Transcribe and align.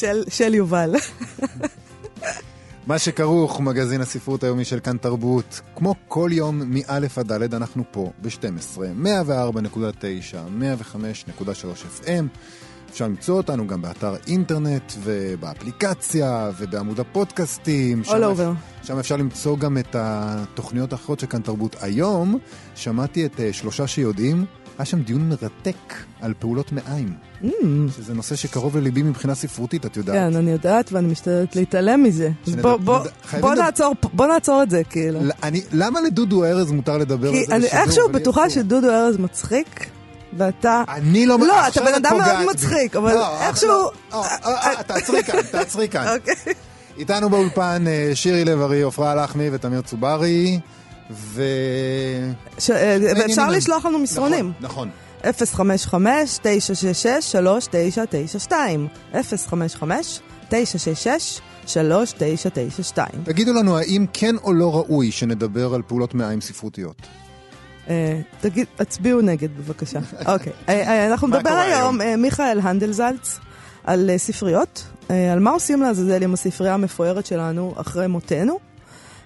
של, 0.00 0.24
של 0.28 0.54
יובל. 0.54 0.94
מה 2.86 2.98
שכרוך, 2.98 3.60
מגזין 3.60 4.00
הספרות 4.00 4.44
היומי 4.44 4.64
של 4.64 4.80
כאן 4.80 4.96
תרבות. 4.96 5.60
כמו 5.76 5.94
כל 6.08 6.30
יום, 6.32 6.62
מא' 6.74 6.80
עד 7.16 7.32
ד', 7.32 7.54
אנחנו 7.54 7.84
פה 7.90 8.10
ב-12, 8.22 8.78
104.9, 9.04 10.36
105.3 10.60 11.42
FM. 12.04 12.24
אפשר 12.90 13.04
למצוא 13.04 13.36
אותנו 13.36 13.66
גם 13.66 13.82
באתר 13.82 14.14
אינטרנט 14.26 14.92
ובאפליקציה 15.02 16.50
ובעמוד 16.58 17.00
הפודקאסטים. 17.00 18.04
שם- 18.04 18.12
over. 18.12 18.86
שם 18.86 18.98
אפשר 18.98 19.16
למצוא 19.16 19.58
גם 19.58 19.78
את 19.78 19.96
התוכניות 19.98 20.92
האחרות 20.92 21.20
של 21.20 21.26
כאן 21.26 21.40
תרבות. 21.42 21.76
היום 21.80 22.38
שמעתי 22.74 23.26
את 23.26 23.40
אה, 23.40 23.52
שלושה 23.52 23.86
שיודעים, 23.86 24.44
היה 24.78 24.84
שם 24.86 25.02
דיון 25.02 25.28
מרתק 25.28 25.76
על 26.20 26.34
פעולות 26.38 26.72
מעיים, 26.72 27.12
Mm, 27.42 27.46
שזה 27.96 28.14
נושא 28.14 28.36
שקרוב 28.36 28.76
לליבי 28.76 29.02
מבחינה 29.02 29.34
ספרותית, 29.34 29.86
את 29.86 29.96
יודעת. 29.96 30.16
כן, 30.16 30.36
אני 30.36 30.50
יודעת 30.50 30.92
ואני 30.92 31.08
משתדלת 31.12 31.56
להתעלם 31.56 32.02
מזה. 32.02 32.30
שנדע- 32.46 32.62
בוא, 32.62 32.76
בוא, 32.76 32.98
בוא, 33.40 33.52
לדע- 33.54 33.62
נעצור, 33.64 33.94
בוא 34.12 34.26
נעצור 34.26 34.62
את 34.62 34.70
זה, 34.70 34.82
כאילו. 34.90 35.20
ל- 35.24 35.30
אני, 35.42 35.62
למה 35.72 36.00
לדודו 36.00 36.44
ארז 36.44 36.70
מותר 36.72 36.98
לדבר 36.98 37.28
על 37.28 37.34
כי 37.34 37.44
זה 37.46 37.54
אני 37.56 37.64
בשידור? 37.64 37.82
איכשהו 37.84 38.04
ולי 38.08 38.18
בטוחה 38.20 38.46
אסור? 38.46 38.54
שדודו 38.62 38.90
ארז 38.90 39.16
מצחיק, 39.16 39.86
ואתה... 40.38 40.82
אני 40.88 41.26
לא... 41.26 41.38
לא, 41.38 41.68
אתה 41.68 41.80
בן 41.80 41.94
אדם 41.94 42.16
מאוד. 42.18 42.50
מצחיק, 42.54 42.96
אבל 42.96 43.14
לא, 43.14 43.40
איכשהו- 43.40 43.68
לא, 43.68 43.90
אה, 44.12 44.20
אה, 44.44 44.72
אה, 44.76 44.82
תעצרי 44.82 45.22
כאן, 45.22 45.38
תעצרי 45.52 45.88
כאן. 45.88 46.06
אוקיי. 46.16 46.52
איתנו 46.98 47.30
באולפן 47.30 47.84
שירי 48.14 48.44
לב-ארי, 48.44 48.82
עפרה 48.82 49.14
לחמי 49.14 49.48
ותמיר 49.52 49.80
צוברי, 49.80 50.60
ו... 51.10 51.42
ש- 52.58 52.70
אה, 52.70 52.98
ואפשר 53.16 53.48
לשלוח 53.48 53.86
לנו 53.86 53.98
מסרונים. 53.98 54.52
נכון, 54.60 54.88
נכון. 55.22 55.68
055-966-3992. 58.48 58.52
055-966-3992. 61.66 62.98
תגידו 63.24 63.52
לנו, 63.52 63.78
האם 63.78 64.06
כן 64.12 64.36
או 64.44 64.52
לא 64.52 64.74
ראוי 64.74 65.10
שנדבר 65.10 65.74
על 65.74 65.82
פעולות 65.86 66.14
מעיים 66.14 66.40
ספרותיות? 66.40 67.02
אה, 67.88 68.20
תגיד, 68.40 68.66
הצביעו 68.78 69.20
נגד 69.20 69.48
בבקשה. 69.58 69.98
אוקיי. 70.32 70.52
אה, 70.68 71.06
אנחנו 71.06 71.28
נדבר 71.28 71.50
היום, 71.50 71.98
מיכאל 72.18 72.60
הנדלזלץ, 72.62 73.38
על 73.84 74.10
ספריות, 74.16 74.84
על 75.08 75.38
מה 75.38 75.50
עושים 75.50 75.82
לעזאזל 75.82 76.22
עם 76.22 76.34
הספרייה 76.34 76.74
המפוארת 76.74 77.26
שלנו 77.26 77.74
אחרי 77.76 78.06
מותנו. 78.06 78.67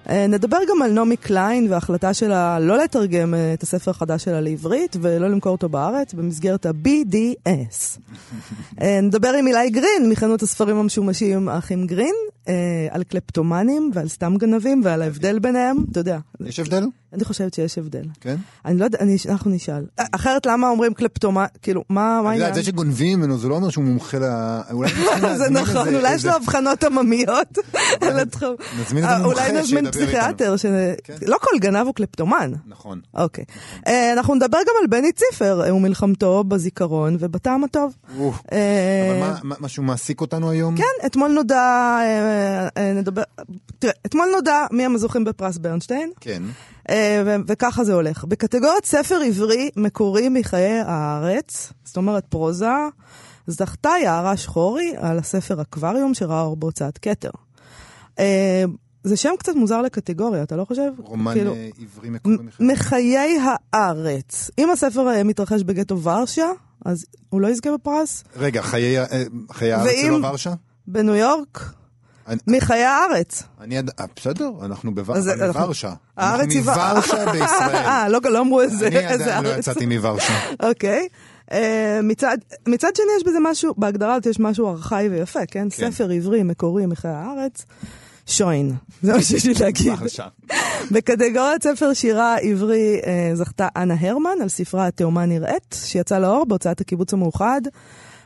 אה, 0.08 0.27
נדבר 0.27 0.58
גם 0.70 0.83
על 0.83 0.92
נעמי 0.92 1.17
קליין 1.17 1.67
וההחלטה 1.70 2.14
שלה 2.14 2.58
לא 2.61 2.78
לתרגם 2.78 3.34
אה, 3.34 3.55
את 3.55 3.62
הספר 3.62 3.91
החדש 3.91 4.25
שלה 4.25 4.41
לעברית 4.41 4.97
ולא 5.00 5.28
למכור 5.28 5.53
אותו 5.53 5.69
בארץ 5.69 6.14
במסגרת 6.14 6.67
ה-BDS. 6.67 7.98
אה, 8.83 9.00
נדבר 9.03 9.33
עם 9.39 9.47
אילי 9.47 9.70
גרין 9.70 10.11
מחנות 10.11 10.42
הספרים 10.42 10.77
המשומשים 10.77 11.48
האחים 11.48 11.86
גרין, 11.86 12.14
אה, 12.48 12.55
על 12.91 13.03
קלפטומנים 13.03 13.91
ועל 13.95 14.09
סתם 14.09 14.37
גנבים 14.37 14.81
ועל 14.85 15.03
ההבדל 15.03 15.39
ביניהם, 15.39 15.77
אתה 15.93 16.01
יודע. 16.01 16.19
יש 16.41 16.59
הבדל? 16.61 16.85
אני 17.12 17.25
חושבת 17.25 17.55
שיש 17.55 17.79
הבדל. 17.79 18.05
כן? 18.21 18.37
אני 18.65 18.79
לא 18.79 18.85
יודע, 18.85 18.98
אני- 19.01 19.17
אנחנו 19.29 19.51
נשאל. 19.51 19.85
אחרת 20.13 20.47
למה 20.47 20.69
אומרים 20.69 20.95
קלפטומה, 20.95 21.47
כאילו, 21.63 21.85
מה 21.89 22.01
את 22.20 22.27
העניין? 22.27 22.41
יודעת, 22.41 22.55
זה 22.55 22.63
שגונבים 22.63 23.19
ממנו 23.19 23.39
זה 23.39 23.48
לא 23.48 23.55
אומר 23.55 23.70
שהוא 23.70 23.85
מומחה 23.85 24.19
ל... 24.19 24.23
זה 25.39 25.51
נכון, 25.51 25.95
אולי 25.95 26.14
יש 26.14 26.25
לו 26.27 26.36
אבחנות 26.36 26.85
עממיות 26.85 27.58
על 28.01 28.19
התחום. 28.19 28.55
נזמין 28.80 29.05
איזה 29.05 29.17
אה, 29.17 29.23
מומחה 29.23 29.41
אולי 29.48 29.61
נזמין 29.61 29.91
פסיכיאטר, 29.91 30.55
כן. 31.05 31.14
לא 31.27 31.36
כל 31.41 31.59
גנב 31.61 31.86
הוא 31.86 31.95
קלפטומן. 31.95 32.53
נכון. 32.67 33.01
אוקיי. 33.14 33.45
אה, 33.86 34.13
אנחנו 34.13 34.35
נדבר 34.35 34.59
גם 34.59 34.74
על 34.83 34.86
בני 34.86 35.13
ציפר 35.13 35.63
אה, 35.64 35.74
ומלחמתו 35.74 36.45
בזיכרון 36.45 37.17
ובטעם 37.20 37.64
הטוב. 37.64 37.95
אה, 38.53 39.19
אבל 39.23 39.36
מה- 39.42 39.57
משהו 39.61 39.83
מעסיק 39.83 40.20
אותנו 40.20 40.51
היום? 40.51 40.77
כן, 40.77 41.07
אתמול 41.07 41.30
נודע, 41.33 41.57
אה, 41.57 42.03
אה, 42.05 42.32
נדבר, 42.95 43.23
תראה, 43.79 43.93
אתמול 44.07 44.29
נודע 44.35 44.67
מי 44.70 44.85
הם 44.85 44.95
הזוכים 44.95 45.25
בפרס 45.25 45.59
ברנשטיין. 45.59 46.11
כן. 46.20 46.43
אה, 46.91 47.23
וככה 47.48 47.85
זה 47.85 47.95
הולך. 47.95 48.25
בקטגוריית 48.25 48.85
ספר 48.85 49.20
עברי 49.27 49.70
מקורי 49.77 50.29
מחיי 50.29 50.81
הארץ, 50.87 51.73
זאת 51.85 51.97
אומרת 51.97 52.25
פרוזה, 52.27 52.67
זכתה 53.47 53.91
יערה 54.03 54.37
שחורי 54.37 54.92
על 54.97 55.19
הספר 55.19 55.61
אקווריום 55.63 56.15
שראה 56.15 56.41
אור 56.42 56.57
בהוצאת 56.57 56.98
כתר. 56.98 57.31
אה, 58.19 58.65
זה 59.05 59.17
שם 59.17 59.31
קצת 59.39 59.53
מוזר 59.55 59.83
לקטגוריה, 59.83 60.42
אתה 60.42 60.57
לא 60.57 60.65
חושב? 60.65 60.91
רומן 60.98 61.35
כאילו, 61.35 61.55
אה, 61.55 61.69
עברי 61.83 62.11
מקורי 62.11 62.37
מחיי. 62.37 62.67
מחיי 62.67 63.39
הארץ. 63.73 64.51
אם 64.59 64.71
הספר 64.71 65.09
אה, 65.09 65.25
מתרחש 65.25 65.63
בגטו 65.63 66.03
ורשה, 66.03 66.47
אז 66.85 67.05
הוא 67.31 67.41
לא 67.41 67.48
יזכה 67.48 67.71
בפרס. 67.75 68.25
רגע, 68.37 68.63
חיי 68.63 68.98
אה, 69.01 69.05
חיי 69.53 69.73
הארץ 69.73 69.85
זה 69.91 70.09
ואם- 70.11 70.23
לא 70.23 70.27
ורשה? 70.27 70.53
בניו 70.87 71.15
יורק, 71.15 71.75
מחיי 72.47 72.85
הארץ. 72.85 73.43
אני. 73.61 73.79
אה, 73.79 73.83
בסדר, 74.17 74.51
אנחנו 74.63 74.95
בוורשה. 74.95 75.93
הארץ 76.17 76.51
היא 76.51 76.63
אנחנו 76.63 76.85
מוורשה 76.85 77.27
בישראל. 77.33 77.77
אה, 77.77 78.09
לא 78.09 78.21
לא 78.25 78.41
אמרו 78.41 78.61
איזה 78.61 78.87
אני 78.87 78.99
איזה 78.99 79.25
עדיין 79.25 79.45
לא 79.45 79.49
ארץ. 79.49 79.59
יצאתי 79.59 79.87
מוורשה. 79.87 80.33
אוקיי. 80.69 81.09
אה, 81.53 82.01
מצד, 82.03 82.37
מצד 82.69 82.97
שני 82.97 83.07
יש 83.17 83.23
בזה 83.27 83.39
משהו, 83.43 83.75
בהגדרה 83.77 84.15
הזאת 84.15 84.27
יש 84.27 84.41
משהו 84.41 84.69
ארכאי 84.69 85.09
ויפה, 85.09 85.41
כן? 85.47 85.69
כן. 85.71 85.91
ספר 85.91 86.11
עברי 86.11 86.43
מקורי 86.43 86.87
מחיי 86.87 87.11
הארץ, 87.11 87.65
שוין. 88.27 88.73
זה 89.03 89.13
מה 89.13 89.23
שיש 89.23 89.47
לי 89.47 89.55
להגיד. 89.61 89.93
בקטגוריית 90.91 91.63
ספר 91.63 91.93
שירה 91.93 92.37
עברי 92.37 93.01
זכתה 93.35 93.69
אנה 93.77 93.95
הרמן 94.01 94.37
על 94.43 94.49
ספרה 94.49 94.87
התאומה 94.87 95.27
נראית, 95.27 95.77
שיצא 95.85 96.19
לאור 96.19 96.47
בהוצאת 96.47 96.81
הקיבוץ 96.81 97.13
המאוחד. 97.13 97.61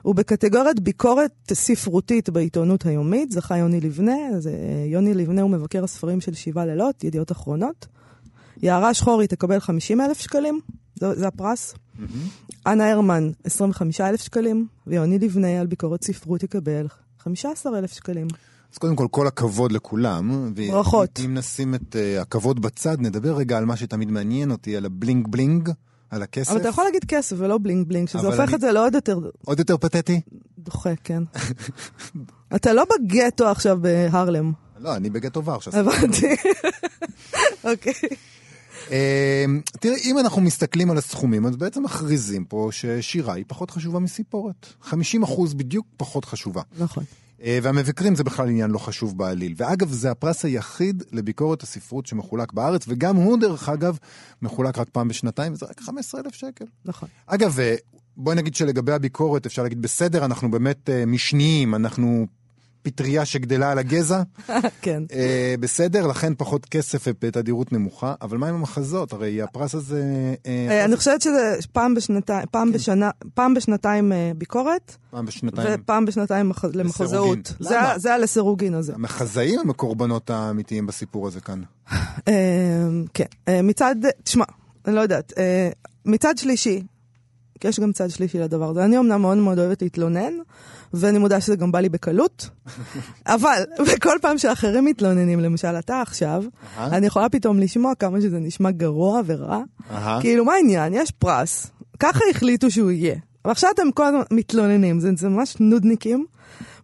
ובקטגוריית 0.04 0.80
ביקורת 0.80 1.32
ספרותית 1.52 2.30
בעיתונות 2.30 2.86
היומית 2.86 3.32
זכה 3.32 3.56
יוני 3.56 3.80
לבנה. 3.80 4.16
אז, 4.34 4.46
אה, 4.46 4.52
יוני 4.86 5.14
לבנה 5.14 5.42
הוא 5.42 5.50
מבקר 5.50 5.84
הספרים 5.84 6.20
של 6.20 6.34
שבעה 6.34 6.66
לילות, 6.66 7.04
ידיעות 7.04 7.32
אחרונות. 7.32 7.86
יערה 8.62 8.94
שחורי 8.94 9.26
תקבל 9.26 9.60
50 9.60 10.00
אלף 10.00 10.20
שקלים, 10.20 10.60
זה, 10.94 11.14
זה 11.14 11.26
הפרס. 11.26 11.74
אנה 12.66 12.92
הרמן, 12.92 13.30
25 13.44 14.00
אלף 14.00 14.22
שקלים, 14.22 14.66
ויוני 14.86 15.18
לבנה 15.18 15.60
על 15.60 15.66
ביקורת 15.66 16.04
ספרות 16.04 16.42
יקבל 16.42 16.86
15 17.18 17.78
אלף 17.78 17.92
שקלים. 17.92 18.26
אז 18.72 18.78
קודם 18.78 18.96
כל, 18.96 19.06
כל 19.10 19.26
הכבוד 19.26 19.72
לכולם. 19.72 20.52
ברכות. 20.54 21.20
אם 21.24 21.34
נשים 21.34 21.74
את 21.74 21.96
אה, 21.96 22.22
הכבוד 22.22 22.60
בצד, 22.62 22.96
נדבר 23.00 23.36
רגע 23.36 23.58
על 23.58 23.64
מה 23.64 23.76
שתמיד 23.76 24.10
מעניין 24.10 24.50
אותי, 24.50 24.76
על 24.76 24.84
ה 24.84 24.92
bling 24.92 25.28
bling, 25.28 25.70
על 26.10 26.22
הכסף. 26.22 26.50
אבל 26.50 26.60
אתה 26.60 26.68
יכול 26.68 26.84
להגיד 26.84 27.04
כסף 27.04 27.36
ולא 27.38 27.58
bling 27.62 27.88
bling, 27.88 28.08
שזה 28.08 28.26
הופך 28.26 28.40
אני- 28.40 28.54
את 28.54 28.60
זה 28.60 28.72
לעוד 28.72 28.94
יותר 28.94 29.18
עוד 29.44 29.58
יותר 29.58 29.76
פתטי? 29.76 30.20
דוחה, 30.58 30.90
כן. 31.04 31.22
אתה 32.56 32.72
לא 32.72 32.84
בגטו 32.84 33.48
עכשיו 33.48 33.78
בהרלם, 33.80 34.52
לא, 34.78 34.96
אני 34.96 35.10
בגטו 35.10 35.44
ורשה. 35.44 35.70
הבנתי. 35.80 36.26
אוקיי. 37.70 37.92
אה, 38.90 39.44
תראה, 39.80 39.96
אם 40.04 40.18
אנחנו 40.18 40.42
מסתכלים 40.42 40.90
על 40.90 40.98
הסכומים, 40.98 41.46
אז 41.46 41.56
בעצם 41.56 41.82
מכריזים 41.82 42.44
פה 42.44 42.68
ששירה 42.72 43.34
היא 43.34 43.44
פחות 43.48 43.70
חשובה 43.70 43.98
מסיפורת. 43.98 44.66
50 44.82 45.22
אחוז 45.22 45.54
בדיוק 45.54 45.86
פחות 45.96 46.24
חשובה. 46.24 46.62
נכון. 46.78 47.04
אה, 47.42 47.58
והמבקרים 47.62 48.14
זה 48.14 48.24
בכלל 48.24 48.48
עניין 48.48 48.70
לא 48.70 48.78
חשוב 48.78 49.18
בעליל. 49.18 49.54
ואגב, 49.56 49.92
זה 49.92 50.10
הפרס 50.10 50.44
היחיד 50.44 51.02
לביקורת 51.12 51.62
הספרות 51.62 52.06
שמחולק 52.06 52.52
בארץ, 52.52 52.84
וגם 52.88 53.16
הוא, 53.16 53.38
דרך 53.38 53.68
אגב, 53.68 53.98
מחולק 54.42 54.78
רק 54.78 54.88
פעם 54.92 55.08
בשנתיים, 55.08 55.52
וזה 55.52 55.66
רק 55.66 55.80
15,000 55.80 56.34
שקל. 56.34 56.64
נכון. 56.84 57.08
אגב, 57.26 57.60
אה, 57.60 57.74
בואי 58.16 58.36
נגיד 58.36 58.54
שלגבי 58.54 58.92
הביקורת, 58.92 59.46
אפשר 59.46 59.62
להגיד, 59.62 59.82
בסדר, 59.82 60.24
אנחנו 60.24 60.50
באמת 60.50 60.90
אה, 60.90 61.06
משניים, 61.06 61.74
אנחנו 61.74 62.26
פטריה 62.90 63.24
שגדלה 63.24 63.70
על 63.70 63.78
הגזע, 63.78 64.22
כן. 64.82 65.02
אה, 65.12 65.54
בסדר, 65.60 66.06
לכן 66.06 66.32
פחות 66.38 66.66
כסף 66.66 67.04
ובתדירות 67.06 67.72
נמוכה, 67.72 68.14
אבל 68.22 68.38
מה 68.38 68.48
עם 68.48 68.54
המחזות? 68.54 69.12
הרי 69.12 69.42
הפרס 69.42 69.74
הזה... 69.74 70.02
אה, 70.46 70.66
אה, 70.70 70.84
אני 70.84 70.96
חושבת 70.96 71.22
שזה 71.22 71.40
פעם 71.72 71.94
בשנתיים, 71.94 72.46
פעם 72.50 72.72
בשנה, 72.72 73.10
פעם 73.34 73.54
בשנתיים 73.54 74.12
אה, 74.12 74.32
ביקורת, 74.38 74.96
פעם 75.10 75.26
בשנתיים. 75.26 75.68
ופעם 75.82 76.04
בשנתיים 76.06 76.48
מח- 76.48 76.64
למחזאות. 76.74 77.52
זה 77.60 77.76
זה 77.96 78.14
הלסירוגין 78.14 78.74
הזה. 78.74 78.92
המחזאים 78.94 79.60
הם 79.60 79.70
הקורבנות 79.70 80.30
האמיתיים 80.30 80.86
בסיפור 80.86 81.26
הזה 81.26 81.40
כאן. 81.40 81.62
אה, 82.28 82.32
כן. 83.14 83.24
אה, 83.48 83.62
מצד, 83.62 83.96
תשמע, 84.24 84.44
אני 84.86 84.94
לא 84.94 85.00
יודעת. 85.00 85.32
אה, 85.38 85.70
מצד 86.04 86.38
שלישי, 86.38 86.82
יש 87.64 87.80
גם 87.80 87.92
צד 87.92 88.08
שלישי 88.10 88.38
לדבר 88.38 88.70
הזה. 88.70 88.84
אני 88.84 88.98
אמנם 88.98 89.20
מאוד 89.22 89.38
מאוד 89.38 89.58
אוהבת 89.58 89.82
להתלונן, 89.82 90.32
ואני 90.94 91.18
מודה 91.18 91.40
שזה 91.40 91.56
גם 91.56 91.72
בא 91.72 91.80
לי 91.80 91.88
בקלות, 91.88 92.48
אבל 93.26 93.62
בכל 93.94 94.16
פעם 94.22 94.38
שאחרים 94.38 94.84
מתלוננים, 94.84 95.40
למשל 95.40 95.68
אתה 95.78 96.00
עכשיו, 96.00 96.44
אהה. 96.78 96.96
אני 96.96 97.06
יכולה 97.06 97.28
פתאום 97.28 97.58
לשמוע 97.58 97.94
כמה 97.94 98.20
שזה 98.20 98.38
נשמע 98.38 98.70
גרוע 98.70 99.20
ורע. 99.26 99.62
אהה. 99.90 100.20
כאילו, 100.20 100.44
מה 100.44 100.52
העניין? 100.52 100.94
יש 100.94 101.10
פרס, 101.10 101.66
ככה 101.98 102.20
החליטו 102.30 102.70
שהוא 102.70 102.90
יהיה. 102.90 103.14
ועכשיו 103.44 103.70
אתם 103.74 103.90
כל 103.94 104.04
הזמן 104.04 104.22
מתלוננים, 104.30 105.00
זה, 105.00 105.10
זה 105.16 105.28
ממש 105.28 105.56
נודניקים. 105.60 106.26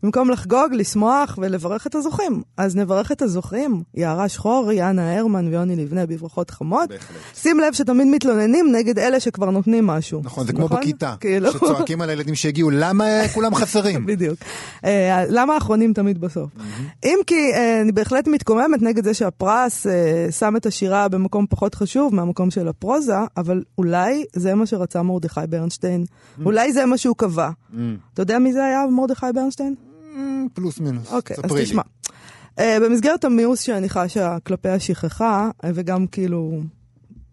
במקום 0.03 0.31
לחגוג, 0.31 0.73
לשמוח 0.73 1.39
ולברך 1.43 1.87
את 1.87 1.95
הזוכים. 1.95 2.43
אז 2.57 2.77
נברך 2.77 3.13
את 3.13 3.23
הזוכים, 3.23 3.83
יערה 3.95 4.29
שחור, 4.29 4.73
יאנה 4.73 5.19
הרמן 5.19 5.49
ויוני 5.49 5.77
לבנה 5.77 6.07
בברכות 6.07 6.51
חמות. 6.51 6.89
בהחלט. 6.89 7.17
שים 7.35 7.61
לב 7.61 7.73
שתמיד 7.73 8.07
מתלוננים 8.07 8.73
נגד 8.73 8.99
אלה 8.99 9.21
שכבר 9.21 9.51
נותנים 9.51 9.87
משהו. 9.87 10.21
נכון, 10.25 10.47
זה 10.47 10.53
כמו 10.53 10.69
בכיתה, 10.69 11.15
כאילו. 11.21 11.53
שצועקים 11.53 12.01
על 12.01 12.11
הילדים 12.11 12.35
שהגיעו, 12.35 12.71
למה 12.71 13.05
כולם 13.35 13.55
חסרים? 13.55 14.07
בדיוק. 14.13 14.39
אה, 14.85 15.25
למה 15.29 15.55
האחרונים 15.55 15.93
תמיד 15.93 16.21
בסוף? 16.21 16.51
אם 17.05 17.19
כי 17.27 17.53
אה, 17.55 17.81
אני 17.81 17.93
בהחלט 17.93 18.29
מתקוממת 18.29 18.83
נגד 18.83 19.05
זה 19.05 19.15
שהפרס 19.15 19.87
אה, 19.87 20.27
שם 20.31 20.57
את 20.57 20.67
השירה 20.67 21.09
במקום 21.09 21.47
פחות 21.51 21.75
חשוב 21.75 22.15
מהמקום 22.15 22.51
של 22.51 22.69
הפרוזה, 22.69 23.17
אבל 23.37 23.63
אולי 23.79 24.25
זה 24.33 24.55
מה 24.55 24.67
שרצה 24.67 25.03
מרדכי 25.03 25.41
ברנשטיין. 25.49 26.05
אולי 26.45 26.73
זה 26.73 26.87
מה 26.87 26.99
שהוא 26.99 27.17
קבע. 27.17 27.51
אתה 28.15 28.23
יודע 28.23 28.39
מי 28.39 28.53
זה 28.53 28.65
היה 28.65 28.87
מרדכי 28.87 29.27
ברנשטיין? 29.35 29.75
אמ, 30.17 30.47
פלוס 30.55 30.81
מינוס, 30.81 31.13
אוקיי, 31.13 31.37
אז. 31.45 31.51
תשמע. 31.61 31.83
אה, 32.59 32.79
במסגרת 32.81 33.25
המיאוס 33.25 33.61
שאני 33.61 33.89
חשה 33.89 34.37
כלפי 34.47 34.69
השכחה, 34.69 35.51
אה, 35.65 35.71
וגם 35.75 36.07
כאילו, 36.07 36.61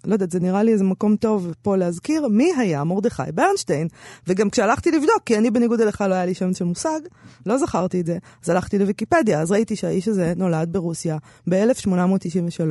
לא 0.05 0.13
יודעת, 0.13 0.31
זה 0.31 0.39
נראה 0.39 0.63
לי 0.63 0.73
איזה 0.73 0.83
מקום 0.83 1.15
טוב 1.15 1.53
פה 1.61 1.75
להזכיר, 1.75 2.27
מי 2.27 2.51
היה 2.57 2.83
מרדכי 2.83 3.23
ברנשטיין. 3.33 3.87
וגם 4.27 4.49
כשהלכתי 4.49 4.91
לבדוק, 4.91 5.21
כי 5.25 5.37
אני 5.37 5.51
בניגוד 5.51 5.81
אליך 5.81 6.01
לא 6.01 6.13
היה 6.13 6.25
לי 6.25 6.33
שם 6.33 6.53
של 6.53 6.65
מושג, 6.65 6.99
לא 7.45 7.57
זכרתי 7.57 8.01
את 8.01 8.05
זה, 8.05 8.17
אז 8.43 8.49
הלכתי 8.49 8.79
לוויקיפדיה, 8.79 9.41
אז 9.41 9.51
ראיתי 9.51 9.75
שהאיש 9.75 10.07
הזה 10.07 10.33
נולד 10.35 10.73
ברוסיה 10.73 11.17
ב-1893, 11.49 12.61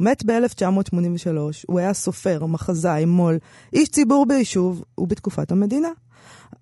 מת 0.00 0.24
ב-1983, 0.24 1.28
הוא 1.66 1.78
היה 1.78 1.94
סופר, 1.94 2.46
מחזאי, 2.46 3.04
מו"ל, 3.04 3.38
איש 3.72 3.88
ציבור 3.88 4.26
ביישוב, 4.26 4.84
ובתקופת 4.98 5.52
המדינה. 5.52 5.88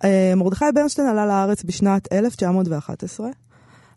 אה, 0.05 0.33
מרדכי 0.37 0.65
ברנשטיין 0.75 1.09
עלה 1.09 1.27
לארץ 1.27 1.63
בשנת 1.63 2.13
1911, 2.13 3.29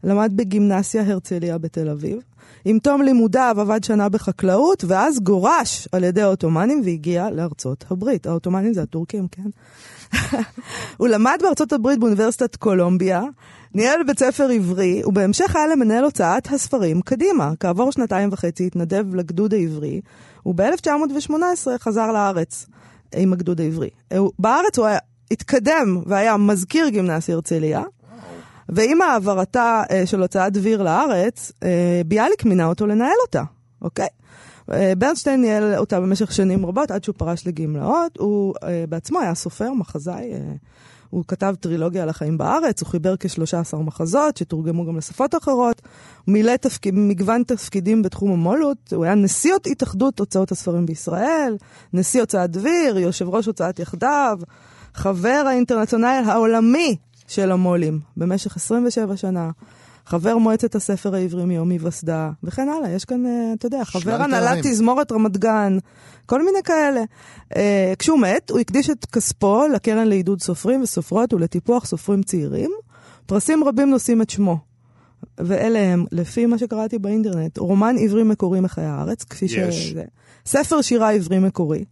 למד 0.03 0.31
בגימנסיה 0.35 1.03
הרצליה 1.07 1.57
בתל 1.57 1.89
אביב. 1.89 2.19
עם 2.65 2.79
תום 2.79 3.01
לימודיו 3.01 3.55
עבד 3.59 3.83
שנה 3.83 4.09
בחקלאות, 4.09 4.83
ואז 4.87 5.19
גורש 5.19 5.87
על 5.91 6.03
ידי 6.03 6.21
העות'מאנים 6.21 6.81
והגיע 6.85 7.29
לארצות 7.29 7.85
הברית. 7.91 8.27
העות'מאנים 8.27 8.73
זה 8.73 8.81
הטורקים, 8.81 9.27
כן? 9.27 9.49
הוא 10.97 11.07
למד 11.07 11.39
בארצות 11.41 11.73
הברית 11.73 11.99
באוניברסיטת 11.99 12.55
קולומביה, 12.55 13.23
ניהל 13.73 14.03
בית 14.03 14.19
ספר 14.19 14.49
עברי, 14.49 15.01
ובהמשך 15.05 15.55
היה 15.55 15.67
למנהל 15.67 16.03
הוצאת 16.03 16.47
הספרים 16.47 17.01
קדימה. 17.01 17.51
כעבור 17.59 17.91
שנתיים 17.91 18.29
וחצי 18.31 18.67
התנדב 18.67 19.15
לגדוד 19.15 19.53
העברי, 19.53 20.01
וב-1918 20.45 21.67
חזר 21.79 22.11
לארץ 22.11 22.65
עם 23.15 23.33
הגדוד 23.33 23.61
העברי. 23.61 23.89
בארץ 24.39 24.77
הוא 24.77 24.85
היה, 24.85 24.99
התקדם 25.31 26.01
והיה 26.05 26.37
מזכיר 26.37 26.89
גימנסיה 26.89 27.35
הרצליה, 27.35 27.83
ועם 28.69 29.01
העברתה 29.01 29.83
אה, 29.91 30.05
של 30.05 30.21
הוצאת 30.21 30.53
דביר 30.53 30.83
לארץ, 30.83 31.51
אה, 31.63 32.01
ביאליק 32.05 32.45
מינה 32.45 32.65
אותו 32.65 32.87
לנהל 32.87 33.17
אותה, 33.25 33.43
אוקיי? 33.81 34.07
אה, 34.71 34.93
ברנשטיין 34.97 35.41
ניהל 35.41 35.75
אותה 35.77 35.99
במשך 35.99 36.31
שנים 36.31 36.65
רבות, 36.65 36.91
עד 36.91 37.03
שהוא 37.03 37.15
פרש 37.17 37.47
לגמלאות. 37.47 38.17
הוא 38.17 38.55
אה, 38.63 38.83
בעצמו 38.89 39.19
היה 39.19 39.35
סופר, 39.35 39.73
מחזאי. 39.73 40.33
אה, 40.33 40.39
הוא 41.09 41.23
כתב 41.27 41.55
טרילוגיה 41.59 42.03
על 42.03 42.09
החיים 42.09 42.37
בארץ, 42.37 42.81
הוא 42.81 42.89
חיבר 42.89 43.15
כ-13 43.19 43.77
מחזות 43.77 44.37
שתורגמו 44.37 44.85
גם 44.85 44.97
לשפות 44.97 45.35
אחרות. 45.35 45.81
הוא 46.25 46.33
מילא 46.33 46.55
תפקיד, 46.55 46.93
מגוון 46.97 47.43
תפקידים 47.43 48.01
בתחום 48.01 48.31
המו"לות. 48.31 48.93
הוא 48.93 49.05
היה 49.05 49.15
נשיא 49.15 49.53
התאחדות 49.65 50.19
הוצאות 50.19 50.51
הספרים 50.51 50.85
בישראל, 50.85 51.57
נשיא 51.93 52.21
הוצאת 52.21 52.51
דביר, 52.51 52.97
יושב 52.97 53.29
ראש 53.29 53.45
הוצאת 53.45 53.79
יחדיו, 53.79 54.39
חבר 54.99 55.43
האינטרנציונל 55.47 56.23
העולמי 56.25 56.95
של 57.27 57.51
המו"לים 57.51 57.99
במשך 58.17 58.57
27 58.57 59.17
שנה. 59.17 59.49
חבר 60.05 60.37
מועצת 60.37 60.75
הספר 60.75 61.15
העברי 61.15 61.45
מיום 61.45 61.69
היווסדה, 61.69 62.31
וכן 62.43 62.69
הלאה. 62.69 62.91
יש 62.91 63.05
כאן, 63.05 63.25
אה, 63.25 63.53
אתה 63.53 63.65
יודע, 63.65 63.85
חבר 63.85 64.21
הנהלת. 64.21 64.65
תזמורת 64.65 65.11
רמת 65.11 65.37
גן, 65.37 65.77
כל 66.25 66.45
מיני 66.45 66.63
כאלה. 66.63 67.01
אה, 67.55 67.93
כשהוא 67.99 68.19
מת, 68.19 68.49
הוא 68.49 68.59
הקדיש 68.59 68.89
את 68.89 69.05
כספו 69.05 69.67
לקרן 69.67 70.07
לעידוד 70.07 70.41
סופרים 70.41 70.81
וסופרות 70.81 71.33
ולטיפוח 71.33 71.85
סופרים 71.85 72.23
צעירים. 72.23 72.71
פרסים 73.25 73.63
רבים 73.63 73.89
נושאים 73.89 74.21
את 74.21 74.29
שמו. 74.29 74.57
ואלה 75.37 75.79
הם, 75.79 76.05
לפי 76.11 76.45
מה 76.45 76.57
שקראתי 76.57 76.99
באינטרנט, 76.99 77.57
רומן 77.57 77.95
עברי 77.99 78.23
מקורי 78.23 78.59
מחיי 78.59 78.85
הארץ, 78.85 79.23
כפי 79.23 79.45
יש. 79.45 79.89
שזה. 79.89 80.03
ספר 80.45 80.81
שירה 80.81 81.11
עברי 81.11 81.39
מקורי. 81.39 81.85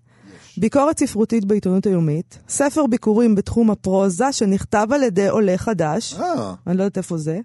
ביקורת 0.59 1.00
ספרותית 1.00 1.45
בעיתונות 1.45 1.86
היומית, 1.86 2.39
ספר 2.50 2.88
ביקורים 2.88 3.36
בתחום 3.36 3.71
הפרוזה 3.71 4.31
שנכתב 4.31 4.88
על 4.92 5.04
ידי 5.04 5.27
עולה 5.27 5.57
חדש, 5.57 6.15
אה, 6.19 6.54
אני 6.68 6.77
לא 6.77 6.83
יודעת 6.83 6.98
איפה 6.98 7.18
זה, 7.18 7.39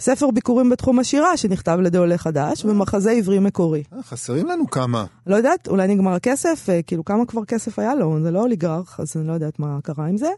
ספר 0.00 0.30
ביקורים 0.30 0.70
בתחום 0.70 0.98
השירה 0.98 1.36
שנכתב 1.36 1.76
על 1.78 1.86
ידי 1.86 1.98
עולה 1.98 2.18
חדש, 2.18 2.64
ומחזה 2.64 3.10
עברי 3.10 3.38
מקורי. 3.38 3.82
אה, 3.92 4.02
חסרים 4.02 4.46
לנו 4.46 4.70
כמה. 4.70 5.04
לא 5.26 5.36
יודעת, 5.36 5.68
אולי 5.68 5.88
נגמר 5.88 6.12
הכסף, 6.12 6.66
אה, 6.68 6.82
כאילו 6.82 7.04
כמה 7.04 7.26
כבר 7.26 7.44
כסף 7.44 7.78
היה 7.78 7.94
לו, 7.94 8.22
זה 8.22 8.30
לא 8.30 8.40
אוליגרך, 8.40 9.00
אז 9.00 9.12
אני 9.16 9.26
לא 9.26 9.32
יודעת 9.32 9.58
מה 9.58 9.78
קרה 9.82 10.06
עם 10.06 10.16
זה. 10.16 10.30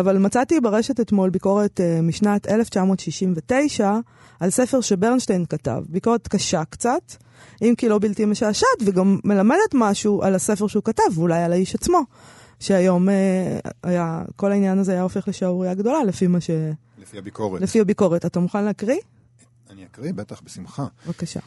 אבל 0.00 0.18
מצאתי 0.18 0.60
ברשת 0.60 1.00
אתמול 1.00 1.30
ביקורת 1.30 1.80
משנת 2.02 2.48
1969 2.48 3.98
על 4.44 4.50
ספר 4.50 4.80
שברנשטיין 4.80 5.44
כתב, 5.48 5.82
ביקורת 5.88 6.28
קשה 6.28 6.64
קצת, 6.64 7.12
אם 7.62 7.74
כי 7.78 7.88
לא 7.88 7.98
בלתי 7.98 8.24
משעשעת, 8.24 8.68
וגם 8.86 9.18
מלמדת 9.24 9.74
משהו 9.74 10.22
על 10.22 10.34
הספר 10.34 10.66
שהוא 10.66 10.82
כתב, 10.82 11.02
ואולי 11.14 11.42
על 11.42 11.52
האיש 11.52 11.74
עצמו, 11.74 11.98
שהיום 12.60 13.08
אה, 13.08 13.58
היה, 13.82 14.22
כל 14.36 14.52
העניין 14.52 14.78
הזה 14.78 14.92
היה 14.92 15.02
הופך 15.02 15.28
לשערורייה 15.28 15.74
גדולה, 15.74 16.04
לפי 16.04 16.26
מה 16.26 16.40
ש... 16.40 16.50
לפי 16.98 17.18
הביקורת. 17.18 17.62
לפי 17.62 17.80
הביקורת. 17.80 18.26
אתה 18.26 18.40
מוכן 18.40 18.64
להקריא? 18.64 18.96
אני 19.70 19.84
אקריא, 19.84 20.12
בטח, 20.12 20.40
בשמחה. 20.44 20.86
בבקשה. 21.06 21.40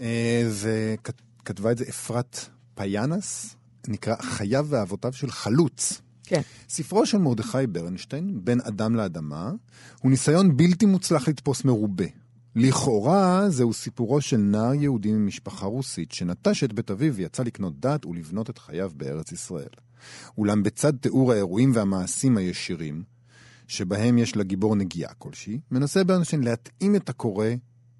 אה, 0.00 0.44
זה, 0.48 0.94
כת- 1.04 1.22
כתבה 1.44 1.72
את 1.72 1.78
זה 1.78 1.84
אפרת 1.88 2.46
פיאנס, 2.74 3.56
נקרא 3.88 4.16
חייו 4.20 4.66
ואהבותיו 4.68 5.12
של 5.12 5.30
חלוץ. 5.30 6.00
כן. 6.24 6.40
ספרו 6.68 7.06
של 7.06 7.18
מרדכי 7.18 7.66
ברנשטיין, 7.68 8.40
בין 8.44 8.60
אדם 8.60 8.96
לאדמה, 8.96 9.50
הוא 10.02 10.10
ניסיון 10.10 10.56
בלתי 10.56 10.86
מוצלח 10.86 11.28
לתפוס 11.28 11.64
מרובה. 11.64 12.04
לכאורה 12.56 13.50
זהו 13.50 13.72
סיפורו 13.72 14.20
של 14.20 14.36
נער 14.36 14.74
יהודי 14.74 15.12
ממשפחה 15.12 15.66
רוסית 15.66 16.12
שנטש 16.12 16.64
את 16.64 16.72
בית 16.72 16.90
אביו 16.90 17.14
ויצא 17.14 17.42
לקנות 17.42 17.80
דת 17.80 18.06
ולבנות 18.06 18.50
את 18.50 18.58
חייו 18.58 18.90
בארץ 18.94 19.32
ישראל. 19.32 19.68
אולם 20.38 20.62
בצד 20.62 20.92
תיאור 20.96 21.32
האירועים 21.32 21.72
והמעשים 21.74 22.36
הישירים, 22.36 23.02
שבהם 23.68 24.18
יש 24.18 24.36
לגיבור 24.36 24.76
נגיעה 24.76 25.14
כלשהי, 25.14 25.60
מנסה 25.70 26.04
ברנשטיין 26.04 26.42
להתאים 26.42 26.96
את 26.96 27.08
הקורא 27.08 27.46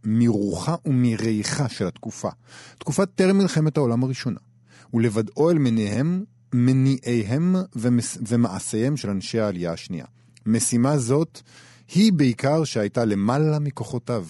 מרוחה 0.05 0.75
ומריחה 0.85 1.69
של 1.69 1.87
התקופה, 1.87 2.29
תקופת 2.79 3.09
טרם 3.15 3.39
מלחמת 3.39 3.77
העולם 3.77 4.05
הראשונה, 4.05 4.41
ולוודאו 4.95 5.51
אל 5.51 5.59
מניעיהם, 5.59 6.25
מניעיהם 6.55 7.57
ומס, 7.77 8.19
ומעשיהם 8.29 8.97
של 8.97 9.11
אנשי 9.11 9.41
העלייה 9.41 9.73
השנייה. 9.73 10.07
משימה 10.47 10.99
זאת 10.99 11.41
היא 11.95 12.13
בעיקר 12.13 12.65
שהייתה 12.65 13.05
למעלה 13.05 13.59
מכוחותיו. 13.59 14.27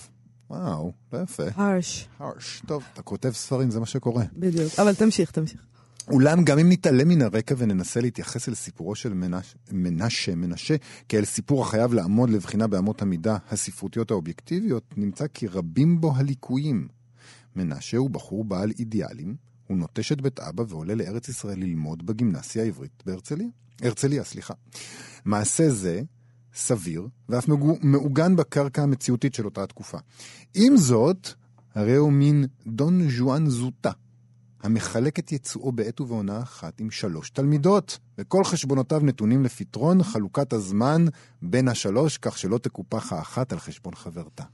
וואו, 0.51 0.93
לא 1.13 1.19
יפה. 1.19 1.43
הרש, 1.55 2.09
הרש. 2.19 2.63
טוב, 2.67 2.85
אתה 2.93 3.03
כותב 3.03 3.31
ספרים, 3.31 3.71
זה 3.71 3.81
מה 3.81 3.87
שקורה. 3.87 4.25
בדיוק. 4.37 4.73
אבל 4.79 4.95
תמשיך, 4.95 5.31
תמשיך. 5.31 5.61
אולם 6.09 6.45
גם 6.45 6.59
אם 6.59 6.73
נתעלם 6.73 7.09
מן 7.09 7.23
הרקע 7.23 7.55
וננסה 7.59 8.01
להתייחס 8.01 8.49
אל 8.49 8.55
סיפורו 8.55 8.95
של 8.95 9.13
מנש, 9.13 9.55
מנשה, 9.73 10.35
מנשה, 10.35 10.77
כאל 11.09 11.25
סיפור 11.25 11.63
החייב 11.63 11.95
לעמוד 11.95 12.31
לבחינה 12.31 12.67
באמות 12.67 13.03
המידה 13.03 13.37
הספרותיות 13.51 14.11
האובייקטיביות, 14.11 14.85
נמצא 14.97 15.27
כי 15.35 15.47
רבים 15.47 16.01
בו 16.01 16.17
הליקויים. 16.17 16.89
מנשה 17.57 17.97
הוא 17.97 18.11
בחור 18.11 18.45
בעל 18.45 18.73
אידיאלים, 18.79 19.37
הוא 19.67 19.79
נוטש 19.79 20.13
את 20.13 20.21
בית 20.21 20.41
אבא 20.41 20.65
ועולה 20.69 20.95
לארץ 20.95 21.29
ישראל 21.29 21.59
ללמוד 21.59 22.07
בגימנסיה 22.07 22.63
העברית 22.63 23.03
בהרצליה. 23.07 23.49
הרצליה, 23.83 24.25
סליחה. 24.25 24.55
מעשה 25.25 25.71
זה 25.71 26.03
סביר, 26.55 27.09
ואף 27.29 27.49
מעוגן 27.83 28.37
בקרקע 28.37 28.83
המציאותית 28.83 29.35
של 29.35 29.45
אותה 29.45 29.63
התקופה. 29.63 29.99
עם 30.55 30.77
זאת, 30.77 31.29
הרי 31.75 31.97
הוא 31.97 32.13
מין 32.13 32.47
דון 32.67 33.11
ז'ואן 33.11 33.47
זוטה, 33.47 33.91
המחלק 34.63 35.19
את 35.19 35.33
יצואו 35.33 35.73
בעת 35.73 36.01
ובעונה 36.01 36.43
אחת 36.43 36.81
עם 36.81 36.91
שלוש 36.91 37.31
תלמידות, 37.31 37.99
וכל 38.19 38.45
חשבונותיו 38.45 39.01
נתונים 39.03 39.45
לפתרון 39.45 40.03
חלוקת 40.03 40.53
הזמן 40.53 41.05
בין 41.43 41.69
השלוש, 41.69 42.19
כך 42.19 42.39
שלא 42.39 42.59
תקופח 42.59 43.13
האחת 43.13 43.53
על 43.53 43.59
חשבון 43.59 43.95
חברתה. 43.95 44.45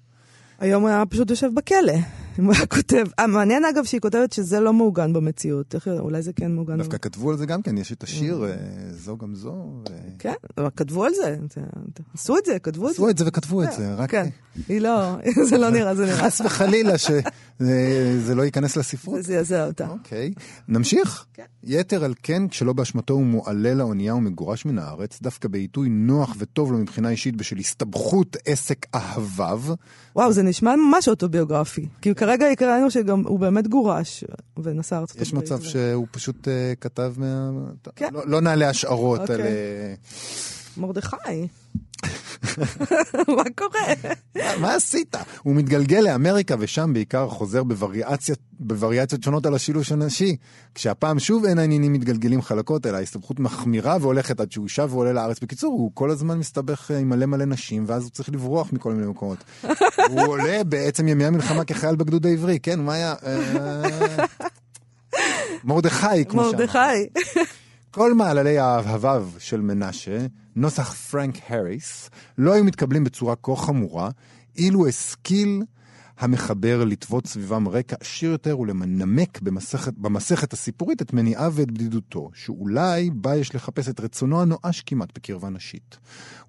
היום 0.59 0.83
הוא 0.83 0.89
היה 0.89 1.07
פשוט 1.07 1.31
יושב 1.31 1.51
בכלא. 1.55 1.93
אם 2.39 2.45
הוא 2.45 2.55
היה 2.55 2.67
כותב. 2.67 3.07
אה, 3.19 3.27
מעניין 3.27 3.65
אגב 3.65 3.85
שהיא 3.85 4.01
כותבת 4.01 4.33
שזה 4.33 4.61
לא 4.61 4.73
מעוגן 4.73 5.13
במציאות. 5.13 5.75
אולי 5.99 6.23
זה 6.23 6.33
כן 6.33 6.53
מעוגן. 6.53 6.79
דווקא 6.79 6.99
כתבו 6.99 7.31
על 7.31 7.37
זה 7.37 7.47
גם 7.47 7.63
כן, 7.63 7.79
יש 7.79 7.93
את 7.93 8.03
השיר 8.03 8.45
אה, 8.45 8.57
זו 8.91 9.17
גם 9.17 9.35
זו. 9.35 9.83
כן, 10.19 10.35
אבל 10.59 10.69
כתבו 10.77 11.05
על 11.05 11.13
זה. 11.15 11.37
עשו 12.15 12.39
את 12.39 12.45
זה, 12.45 12.59
כתבו 12.59 12.89
את 12.89 12.95
זה. 12.95 12.95
עשו 12.95 13.11
את 13.11 13.19
זה 13.19 13.25
וכתבו 13.27 13.63
את 13.63 13.73
זה, 13.73 13.95
רק 13.95 14.11
כן. 14.11 14.29
היא 14.69 14.81
לא, 14.81 15.17
זה 15.51 15.59
לא 15.59 15.71
נראה, 15.71 15.95
זה 15.95 16.05
נראה. 16.05 16.17
חס 16.17 16.41
וחלילה 16.41 16.99
שזה 16.99 18.35
לא 18.35 18.43
ייכנס 18.43 18.77
לספרות. 18.77 19.23
זה 19.23 19.23
זעזע 19.23 19.67
אותה. 19.67 19.89
אוקיי, 19.89 20.33
נמשיך. 20.69 21.27
כן. 21.35 21.45
יתר 21.65 22.05
על 22.05 22.15
כן, 22.23 22.49
כשלא 22.49 22.73
באשמתו 22.73 23.15
הוא 23.15 23.25
מועלה 23.25 23.75
לאונייה 23.75 24.15
ומגורש 24.15 24.67
מן 24.67 24.79
הארץ, 24.79 25.19
דווקא 25.23 25.49
בעיתוי 25.49 25.89
נוח 25.89 26.35
וטוב 26.39 26.73
לו 26.73 26.79
מבחינה 26.79 27.11
אישית 27.11 27.37
בשל 27.37 27.57
הסתבכות 27.59 28.37
עסק 28.45 28.87
אהביו. 28.95 29.63
וואו, 30.17 30.33
זה 30.33 30.43
נשמע 30.47 30.77
ממש 30.77 31.09
אוטוביוגרפי. 31.09 31.87
כי 32.03 32.15
כרגע 32.15 32.47
קראנו 32.55 32.91
שגם 32.91 33.23
הוא 33.27 33.39
באמת 33.41 33.69
גורש 33.69 34.25
ונסע 34.57 34.99
ארצות 34.99 35.21
יש 35.21 35.29
הברית. 35.33 35.45
מצב 35.45 35.59
ו- 35.63 35.65
שהוא 35.65 36.07
פשוט 36.11 36.49
אה, 36.49 36.73
כתב 36.81 37.15
מה... 37.17 37.51
כן. 37.97 38.09
לא- 38.13 38.23
לא 38.27 38.41
נעלה 38.41 38.69
השערות 38.69 39.21
אוקיי. 39.21 39.35
על... 39.35 39.41
אה, 39.41 39.95
מרדכי. 40.77 41.17
מה 43.29 43.43
קורה? 43.59 43.81
מה- 44.61 44.75
עשית? 44.75 45.17
הוא 45.43 45.55
מתגלגל 45.55 46.01
לאמריקה 46.01 46.55
ושם 46.59 46.91
בעיקר 46.95 47.29
חוזר 47.29 47.63
בווריאציות, 48.61 49.23
שונות 49.23 49.47
על 49.47 49.55
השילוש 49.55 49.93
הנשי. 49.93 50.37
כשהפעם 50.75 51.19
שוב 51.19 51.45
אין 51.45 51.59
העניינים 51.59 51.93
מתגלגלים 51.93 52.43
חלקות, 52.43 52.87
אלא 52.87 52.97
ההסתבכות 52.97 53.41
מחמירה 53.41 53.97
והולכת 54.01 54.41
עד 54.41 54.53
שהוא 54.53 54.69
שב 54.69 54.89
ועולה 54.93 55.13
לארץ. 55.13 55.41
בקיצור, 55.41 55.73
הוא 55.73 55.91
כל 55.95 56.11
הזמן 56.11 56.39
מסתבך 56.39 56.91
אה, 56.91 56.99
עם 56.99 57.09
מלא 57.09 57.27
מלא 57.27 57.45
נשים, 57.45 57.85
ואז 57.87 58.03
הוא 58.03 58.11
צריך 58.11 58.29
לברוח 58.29 58.73
מכל 58.73 58.93
מיני 58.93 59.07
מקומות. 59.07 59.39
הוא 60.11 60.21
עולה 60.27 60.65
בעצם 60.65 61.09
ימי 61.09 61.25
המלחמה 61.25 61.65
כחייל 61.65 61.97
בגדוד 61.97 62.27
העברי, 62.27 62.59
כן, 62.61 62.81
מה 62.81 62.95
היה? 62.95 63.15
אה, 63.27 64.25
מרדכי, 65.65 66.25
כמו 66.29 66.45
שאמרנו. 66.45 66.59
מרדכי. 66.59 67.21
כל 67.97 68.15
מעללי 68.15 68.61
אהביו 68.61 69.29
של 69.39 69.61
מנשה, 69.61 70.27
נוסח 70.57 70.93
פרנק 70.93 71.35
האריס, 71.49 72.11
לא 72.39 72.53
היו 72.53 72.65
מתקבלים 72.65 73.05
בצורה 73.05 73.35
כה 73.43 73.57
חמורה, 73.57 74.11
אילו 74.57 74.89
השכיל 74.89 75.63
המחבר 76.19 76.85
לטוות 76.85 77.27
סביבם 77.27 77.69
רקע 77.69 77.97
עשיר 78.01 78.31
יותר 78.31 78.59
ולמנמק 78.59 79.41
במסכת, 79.41 79.95
במסכת 79.99 80.53
הסיפורית 80.53 81.03
את 81.03 81.13
מניעיו 81.13 81.53
ואת 81.57 81.71
בדידותו, 81.71 82.31
שאולי 82.35 83.11
בה 83.11 83.37
יש 83.37 83.55
לחפש 83.55 83.89
את 83.89 84.01
רצונו 84.01 84.43
הנואש 84.43 84.83
כמעט 84.87 85.09
בקרבה 85.15 85.49
נשית. 85.49 85.99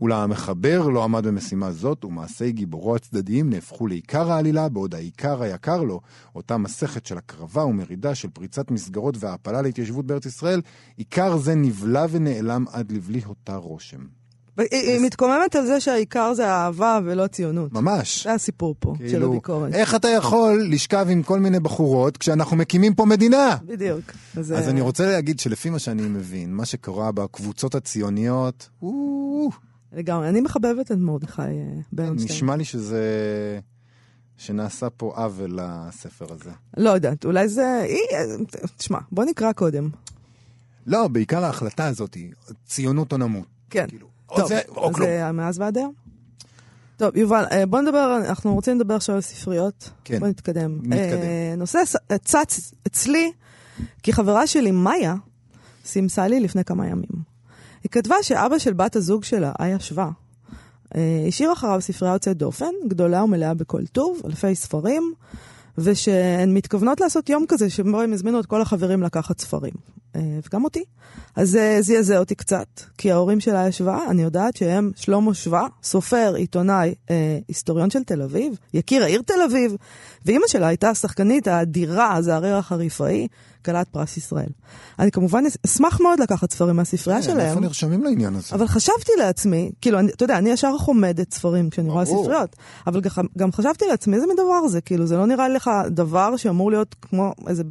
אולם 0.01 0.19
המחבר 0.19 0.88
לא 0.88 1.03
עמד 1.03 1.27
במשימה 1.27 1.71
זאת, 1.71 2.05
ומעשי 2.05 2.51
גיבורו 2.51 2.95
הצדדיים 2.95 3.50
נהפכו 3.50 3.88
לעיקר 3.88 4.31
העלילה, 4.31 4.69
בעוד 4.69 4.95
העיקר 4.95 5.41
היקר 5.41 5.83
לו, 5.83 6.01
אותה 6.36 6.57
מסכת 6.57 7.05
של 7.05 7.17
הקרבה 7.17 7.65
ומרידה 7.65 8.15
של 8.15 8.29
פריצת 8.29 8.71
מסגרות 8.71 9.15
והעפלה 9.19 9.62
להתיישבות 9.62 10.05
בארץ 10.05 10.25
ישראל, 10.25 10.62
עיקר 10.97 11.38
זה 11.38 11.55
נבלע 11.55 12.05
ונעלם 12.09 12.65
עד 12.71 12.91
לבלי 12.91 13.21
אותה 13.25 13.55
רושם. 13.55 14.16
היא- 14.72 15.00
מתקוממת 15.02 15.56
על 15.56 15.66
זה 15.66 15.80
שהעיקר 15.80 16.34
זה 16.34 16.48
האהבה 16.52 17.00
ולא 17.06 17.28
ציונות. 17.28 17.74
ממש. 17.74 18.24
זה 18.24 18.34
הסיפור 18.34 18.76
פה 18.80 18.94
של 19.00 19.08
כאילו, 19.08 19.28
הביקורת. 19.32 19.74
איך 19.74 19.96
אתה 19.96 20.08
יכול 20.08 20.68
לשכב 20.70 21.08
עם 21.10 21.24
כל 21.24 21.40
מיני 21.40 21.60
בחורות 21.60 22.18
כשאנחנו 22.18 22.58
מקימים 22.58 22.94
פה 22.96 23.06
מדינה? 23.06 23.58
בדיוק. 23.66 24.02
אז 24.38 24.52
אה, 24.52 24.70
אני 24.70 24.82
רוצה 24.82 25.06
להגיד 25.06 25.40
שלפי 25.40 25.70
מה 25.70 25.80
שאני 25.80 26.02
מבין, 26.02 26.54
מה 26.54 26.66
שקורה 26.66 27.12
בקבוצות 27.12 27.76
הציוניות. 27.76 28.70
לגמרי. 29.94 30.30
אני 30.30 30.42
מחבבת 30.42 30.92
את 30.92 30.98
מרדכי 30.98 31.42
אה, 31.42 31.48
ברנשטיין. 31.94 32.36
נשמע 32.36 32.56
לי 32.56 32.66
שזה... 32.66 33.04
שנעשה 34.38 34.90
פה 34.90 35.14
עוול 35.16 35.60
לספר 35.62 36.26
הזה. 36.34 36.50
לא 36.78 36.90
יודעת, 36.90 37.26
אולי 37.26 37.48
זה... 37.50 37.86
אה, 38.12 38.26
תשמע, 38.78 39.00
בוא 39.12 39.26
נקרא 39.26 39.52
קודם. 39.52 39.90
לא, 40.88 41.08
בעיקר 41.08 41.44
ההחלטה 41.46 41.88
הזאת 41.88 42.18
ציונות 42.68 43.12
או 43.14 43.18
נמות. 43.18 43.46
כן. 43.70 43.86
כאילו, 43.88 44.08
טוב, 44.36 44.48
זה 44.48 44.62
או 44.67 44.93
כלום. 44.93 45.10
אה, 45.10 45.31
מאז 45.31 45.60
ועד 45.60 45.77
היום. 45.77 45.93
טוב, 46.98 47.15
יובל, 47.17 47.46
אה, 47.51 47.65
בוא 47.65 47.81
נדבר, 47.81 48.17
אנחנו 48.25 48.53
רוצים 48.53 48.79
לדבר 48.79 48.96
עכשיו 48.96 49.15
על 49.15 49.22
ספריות. 49.22 49.89
כן. 50.03 50.19
בוא 50.19 50.27
נתקדם. 50.27 50.77
נתקדם. 50.84 50.98
אה, 51.22 51.53
נושא 51.57 51.79
ס- 51.86 51.96
צץ 52.24 52.72
אצלי, 52.88 53.31
כי 54.03 54.13
חברה 54.13 54.48
שלי, 54.48 54.72
מאיה, 54.72 55.15
סימסה 55.86 56.27
לי 56.27 56.39
לפני 56.39 56.63
כמה 56.63 56.88
ימים. 56.88 57.10
היא 57.84 57.89
כתבה 57.91 58.15
שאבא 58.22 58.57
של 58.57 58.74
בת 58.74 58.96
הזוג 58.96 59.24
שלה, 59.24 59.51
איה 59.62 59.79
שווה, 59.79 60.10
אה, 60.96 61.25
השאיר 61.27 61.53
אחריו 61.53 61.81
ספרייה 61.81 62.13
יוצאת 62.13 62.38
דופן, 62.38 62.72
גדולה 62.88 63.24
ומלאה 63.24 63.53
בכל 63.53 63.86
טוב, 63.86 64.22
אלפי 64.25 64.55
ספרים, 64.55 65.13
ושהן 65.77 66.53
מתכוונות 66.53 67.01
לעשות 67.01 67.29
יום 67.29 67.46
כזה 67.48 67.69
שבו 67.69 68.01
הם 68.01 68.13
הזמינו 68.13 68.39
את 68.39 68.46
כל 68.46 68.62
החברים 68.62 69.03
לקחת 69.03 69.39
ספרים. 69.39 69.74
אה, 70.15 70.39
וגם 70.48 70.63
אותי. 70.63 70.84
אז 71.36 71.50
זה 71.50 71.77
זעזע 71.81 72.19
אותי 72.19 72.36
קצת, 72.36 72.67
כי 72.98 73.12
ההורים 73.12 73.39
שלה 73.39 73.67
ישבה, 73.67 74.00
אני 74.10 74.22
יודעת 74.22 74.57
שהם 74.57 74.91
שלמה 74.96 75.34
שווה, 75.34 75.67
סופר, 75.84 76.34
עיתונאי, 76.36 76.93
אה, 77.10 77.39
היסטוריון 77.48 77.89
של 77.89 78.03
תל 78.03 78.22
אביב, 78.22 78.53
יקיר 78.74 79.03
העיר 79.03 79.22
תל 79.22 79.41
אביב, 79.46 79.75
ואימא 80.25 80.48
שלה 80.48 80.67
הייתה 80.67 80.89
השחקנית 80.89 81.48
האדירה, 81.48 82.22
זעריר 82.22 82.55
החריפאי, 82.55 83.27
כלת 83.67 83.88
פרס 83.88 84.17
ישראל. 84.17 84.50
אני 85.00 85.12
כמובן 85.12 85.43
אשמח 85.65 86.01
מאוד 86.01 86.19
לקחת 86.19 86.51
ספרים 86.51 86.75
מהספרייה 86.75 87.19
כן, 87.21 87.25
שלהם. 87.25 87.50
איפה 87.50 87.59
נרשמים 87.59 88.03
לעניין 88.03 88.36
הזה? 88.36 88.55
אבל 88.55 88.67
חשבתי 88.67 89.12
לעצמי, 89.17 89.71
כאילו, 89.81 90.00
אתה 90.00 90.24
יודע, 90.24 90.38
אני 90.38 90.50
ישר 90.50 90.77
חומדת 90.77 91.33
ספרים 91.33 91.69
כשאני 91.69 91.89
רואה. 91.89 92.05
ספריות, 92.05 92.55
אבל 92.88 93.01
גם 93.38 93.51
חשבתי 93.51 93.86
לעצמי, 93.89 94.15
איזה 94.15 94.27
מין 94.27 94.36
דבר 94.36 94.67
זה? 94.67 94.81
כאילו, 94.81 95.07
זה 95.07 95.17
לא 95.17 95.25
נראה 95.25 95.50
לך 95.50 95.71
דבר 95.88 96.38
שאמור 96.38 96.71
להיות 96.71 96.95
כמו 97.01 97.33
איזה... 97.47 97.63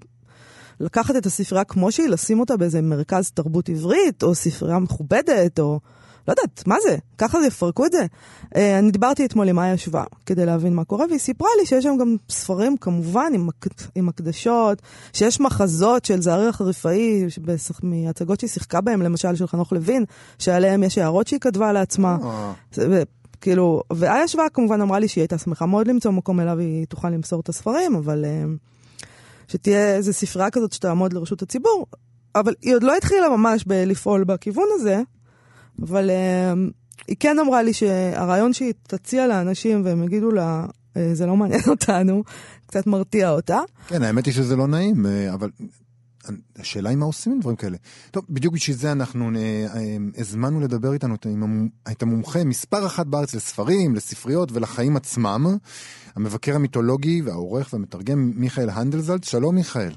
לקחת 0.81 1.17
את 1.17 1.27
הספרייה 1.27 1.65
כמו 1.65 1.93
שהיא, 1.93 2.09
לשים 2.09 2.41
אותה 2.41 2.57
באיזה 2.57 2.83
מרכז 2.83 3.31
תרבות 3.31 3.69
עברית, 3.69 4.23
או 4.23 4.35
ספרייה 4.35 4.79
מכובדת, 4.79 5.61
או... 5.61 5.81
לא 6.29 6.33
יודעת, 6.33 6.63
מה 6.67 6.77
זה? 6.83 6.97
ככה 7.19 7.41
זה 7.41 7.47
יפרקו 7.47 7.87
את 7.87 7.93
זה. 7.93 8.07
אה, 8.57 8.79
אני 8.79 8.91
דיברתי 8.91 9.25
אתמול 9.25 9.49
עם 9.49 9.59
איה 9.59 9.77
שווה, 9.77 10.05
כדי 10.27 10.47
להבין 10.47 10.75
מה 10.75 10.85
קורה, 10.85 11.07
והיא 11.07 11.19
סיפרה 11.19 11.49
לי 11.61 11.67
שיש 11.67 11.85
שם 11.85 11.97
גם 12.01 12.17
ספרים, 12.31 12.77
כמובן, 12.77 13.33
עם, 13.35 13.49
עם 13.95 14.09
הקדשות, 14.09 14.83
שיש 15.13 15.41
מחזות 15.41 16.05
של 16.05 16.23
זעריר 16.23 16.49
החריפאי, 16.49 17.27
מהצגות 17.83 18.41
שהיא 18.41 18.51
שיחקה 18.51 18.81
בהם, 18.81 19.03
למשל 19.03 19.37
של 19.37 19.47
חנוך 19.47 19.73
לוין, 19.73 20.05
שעליהם 20.39 20.83
יש 20.83 20.99
הערות 20.99 21.27
שהיא 21.27 21.41
כתבה 21.41 21.73
לעצמה. 21.73 22.17
אה, 22.25 22.53
וכאילו, 22.79 23.83
ואיה 23.93 24.29
שווה 24.29 24.49
כמובן 24.49 24.81
אמרה 24.81 24.99
לי 24.99 25.09
שהיא 25.09 25.23
הייתה 25.23 25.39
שמחה 25.39 25.67
מאוד 25.67 25.89
למצוא 25.89 26.11
מקום 26.11 26.41
אליו 26.41 26.59
היא 26.59 26.87
תוכל 26.87 27.11
למסור 27.11 27.41
את 27.41 27.49
הספרים, 27.49 27.95
אבל 27.95 28.25
אה, 28.25 28.45
שתהיה 29.49 29.97
איזו 29.97 30.13
ספרייה 30.13 30.51
כזאת 30.51 30.73
שתעמוד 30.73 31.13
לרשות 31.13 31.43
הציבור. 31.43 31.87
אבל 32.35 32.55
היא 32.63 32.75
עוד 32.75 32.83
לא 32.83 32.97
התחילה 32.97 33.29
ממש 33.29 33.65
בלפעול 33.65 34.25
בכיוון 34.25 34.67
הזה, 34.75 35.03
אבל 35.83 36.11
אה, 36.11 36.53
היא 37.09 37.17
כן 37.21 37.39
אמרה 37.39 37.63
לי 37.63 37.73
שהרעיון 37.73 38.53
שהיא 38.53 38.73
תציע 38.83 39.27
לאנשים 39.27 39.83
והם 39.85 40.03
יגידו 40.03 40.31
לה, 40.31 40.67
אה, 40.97 41.15
זה 41.15 41.27
לא 41.27 41.37
מעניין 41.37 41.61
אותנו, 41.75 42.23
קצת 42.67 42.87
מרתיע 42.87 43.31
אותה. 43.31 43.59
כן, 43.89 44.03
האמת 44.03 44.27
היא 44.27 44.35
שזה 44.35 44.57
לא 44.57 44.67
נעים, 44.67 45.07
אה, 45.07 45.35
אבל 45.35 45.51
השאלה 46.59 46.89
היא 46.91 46.99
מה 46.99 47.07
עושים 47.07 47.33
עם 47.33 47.41
דברים 47.41 47.57
כאלה. 47.57 47.77
טוב, 48.11 48.25
בדיוק 48.31 48.55
בשביל 48.55 48.77
זה 48.77 48.93
אנחנו 48.93 49.31
אה, 49.37 49.67
הזמנו 50.19 50.61
לדבר 50.61 50.93
איתנו 50.93 51.15
את 51.15 51.27
המומ- 51.27 51.91
את 51.93 52.03
המומחה 52.03 52.45
מספר 52.45 52.87
אחת 52.87 53.07
בארץ 53.07 53.35
לספרים, 53.35 53.95
לספריות 53.95 54.53
ולחיים 54.53 54.97
עצמם, 54.97 55.47
המבקר 56.17 56.55
המיתולוגי 56.55 57.23
והעורך 57.23 57.69
והמתרגם 57.73 58.33
מיכאל 58.37 58.71
הנדלזלט. 58.71 59.25
שלום 59.25 59.55
מיכאל. 59.55 59.93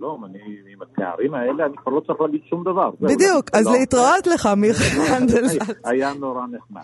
שלום, 0.00 0.24
אני 0.24 0.38
עם 0.72 0.82
התארים 0.82 1.34
האלה, 1.34 1.66
אני 1.66 1.76
כבר 1.76 1.92
לא 1.92 2.00
צריך 2.00 2.20
להגיד 2.20 2.40
שום 2.48 2.64
דבר. 2.64 2.90
בדיוק, 3.00 3.46
אז 3.52 3.66
לא. 3.66 3.72
להתראות 3.72 4.26
לך, 4.26 4.48
מיכאל 4.56 5.00
הנדלזלט. 5.16 5.76
היה 5.84 6.14
נורא 6.14 6.46
נחמד. 6.46 6.82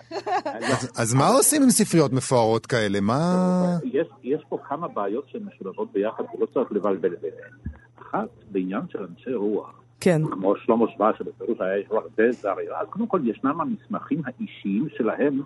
אז 0.98 1.14
מה 1.14 1.28
עושים 1.28 1.62
עם 1.62 1.70
ספריות 1.70 2.12
מפוארות 2.12 2.66
כאלה? 2.66 3.00
מה... 3.00 3.78
יש, 3.84 4.06
יש 4.22 4.44
פה 4.48 4.58
כמה 4.68 4.88
בעיות 4.88 5.24
שמשולבות 5.28 5.92
ביחד 5.92 6.24
ולא 6.34 6.46
צריך 6.46 6.72
לבלבל 6.72 7.14
ביניהן. 7.14 7.52
אחת, 8.00 8.28
בעניין 8.50 8.82
של 8.88 8.98
אנשי 9.10 9.34
רוח, 9.34 9.80
כן, 10.00 10.22
כמו 10.30 10.56
שלמה 10.56 10.86
שבא 10.94 11.10
שבפירוש 11.18 11.60
היה 11.60 11.74
איש 11.74 11.86
רוח 11.90 12.04
די 12.16 12.32
זרירה, 12.32 12.80
אז 12.80 12.86
קודם 12.90 13.06
כל 13.06 13.20
ישנם 13.24 13.60
המסמכים 13.60 14.22
האישיים 14.26 14.88
שלהם, 14.96 15.40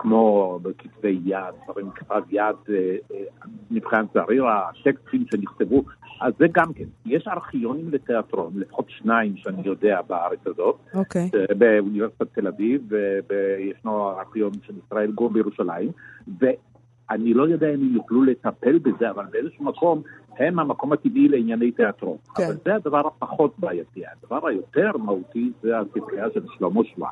כמו 0.00 0.58
בכתבי 0.62 1.20
יד, 1.24 1.54
דברים 1.64 1.88
בכתב 1.88 2.22
יד, 2.30 2.56
אה, 2.68 2.74
אה, 2.74 3.24
מבחינת 3.70 4.06
זרירה, 4.14 4.70
טקסטים 4.84 5.24
שנכתבו, 5.30 5.84
אז 6.20 6.32
זה 6.38 6.46
גם 6.52 6.72
כן. 6.72 6.84
יש 7.06 7.28
ארכיונים 7.28 7.90
לתיאטרון, 7.90 8.52
לפחות 8.56 8.84
שניים 8.88 9.36
שאני 9.36 9.62
יודע 9.64 10.00
בארץ 10.08 10.38
הזאת. 10.46 10.76
אוקיי. 10.94 11.30
אה, 11.34 11.54
באוניברסיטת 11.54 12.34
תל 12.34 12.46
אביב, 12.46 12.82
וישנו 13.28 14.10
ארכיון 14.10 14.52
של 14.66 14.74
ישראל 14.86 15.10
גור 15.10 15.30
בירושלים, 15.30 15.90
ואני 16.38 17.34
לא 17.34 17.48
יודע 17.48 17.68
אם 17.68 17.80
הם 17.80 17.94
יוכלו 17.94 18.24
לטפל 18.24 18.78
בזה, 18.78 19.10
אבל 19.10 19.24
באיזשהו 19.30 19.64
מקום 19.64 20.02
הם 20.38 20.58
המקום 20.58 20.92
הטבעי 20.92 21.28
לענייני 21.28 21.70
תיאטרון. 21.70 22.16
כן. 22.34 22.42
אבל 22.46 22.56
זה 22.64 22.74
הדבר 22.74 23.06
הפחות 23.06 23.58
בעייתי. 23.58 24.02
הדבר 24.06 24.48
היותר 24.48 24.90
מהותי 24.96 25.52
זה 25.62 25.78
הספרייה 25.78 26.26
של 26.34 26.44
שלמה 26.58 26.80
שואה. 26.84 27.10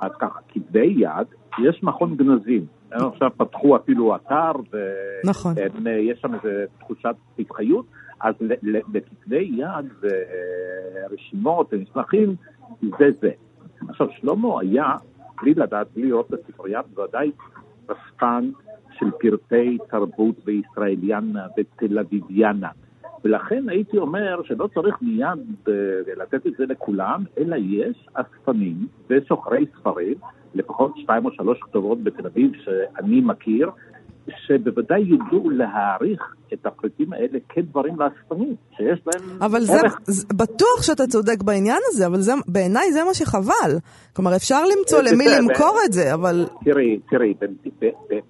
אז 0.00 0.10
ככה, 0.18 0.38
כתבי 0.48 0.94
יד, 0.98 1.26
יש 1.58 1.82
מכון 1.82 2.16
גנזים 2.16 2.66
הם 2.92 3.06
עכשיו 3.06 3.30
פתחו 3.36 3.76
אפילו 3.76 4.16
אתר, 4.16 4.52
נכון. 5.24 5.54
ויש 5.84 6.20
שם 6.20 6.34
איזו 6.34 6.48
תחושת 6.78 7.14
התחיות, 7.38 7.86
אז 8.20 8.34
לכתבי 8.94 9.50
יד 9.54 9.92
ורשימות 11.10 11.68
ומסמכים, 11.72 12.34
זה 12.82 13.06
זה. 13.20 13.30
עכשיו, 13.88 14.06
שלמה 14.20 14.60
היה, 14.60 14.94
בלי 15.42 15.54
לדעת, 15.54 15.86
בלי 15.94 16.08
לראות 16.08 16.34
את 16.34 16.40
הספרייה, 16.40 16.80
בוודאי 16.82 17.30
רספן 17.88 18.50
של 18.98 19.10
פרטי 19.10 19.78
תרבות 19.90 20.36
וישראליאנה 20.44 21.46
ותל 21.58 21.98
אביביאנה. 21.98 22.68
ולכן 23.24 23.68
הייתי 23.68 23.98
אומר 23.98 24.42
שלא 24.44 24.68
צריך 24.74 24.96
מיד 25.02 25.38
אה, 25.68 25.72
לתת 26.16 26.46
את 26.46 26.52
זה 26.58 26.66
לכולם, 26.66 27.24
אלא 27.38 27.56
יש 27.56 28.06
אספנים 28.14 28.86
וסוחרי 29.10 29.66
ספרים, 29.78 30.14
לפחות 30.54 30.94
שתיים 30.96 31.24
או 31.24 31.30
שלוש 31.32 31.58
כתובות 31.60 32.02
בתל 32.02 32.26
אביב 32.26 32.52
שאני 32.64 33.20
מכיר, 33.20 33.70
שבוודאי 34.46 35.00
ידעו 35.00 35.50
להעריך 35.50 36.34
את 36.52 36.66
הפריטים 36.66 37.12
האלה 37.12 37.38
כדברים 37.48 37.96
לאספנים, 38.00 38.54
שיש 38.76 39.00
להם 39.06 39.42
אבל 39.42 39.60
זה, 39.60 39.72
ערך. 39.72 40.00
זה, 40.04 40.26
בטוח 40.34 40.82
שאתה 40.82 41.06
צודק 41.06 41.42
בעניין 41.42 41.78
הזה, 41.86 42.06
אבל 42.06 42.20
זה, 42.20 42.32
בעיניי 42.46 42.92
זה 42.92 43.04
מה 43.04 43.14
שחבל. 43.14 43.78
כלומר, 44.12 44.36
אפשר 44.36 44.62
למצוא 44.64 44.98
זה 45.02 45.14
למי 45.14 45.24
בסדר. 45.24 45.40
למכור 45.40 45.78
את 45.86 45.92
זה, 45.92 46.14
אבל... 46.14 46.46
תראי, 46.64 46.98
תראי, 47.10 47.34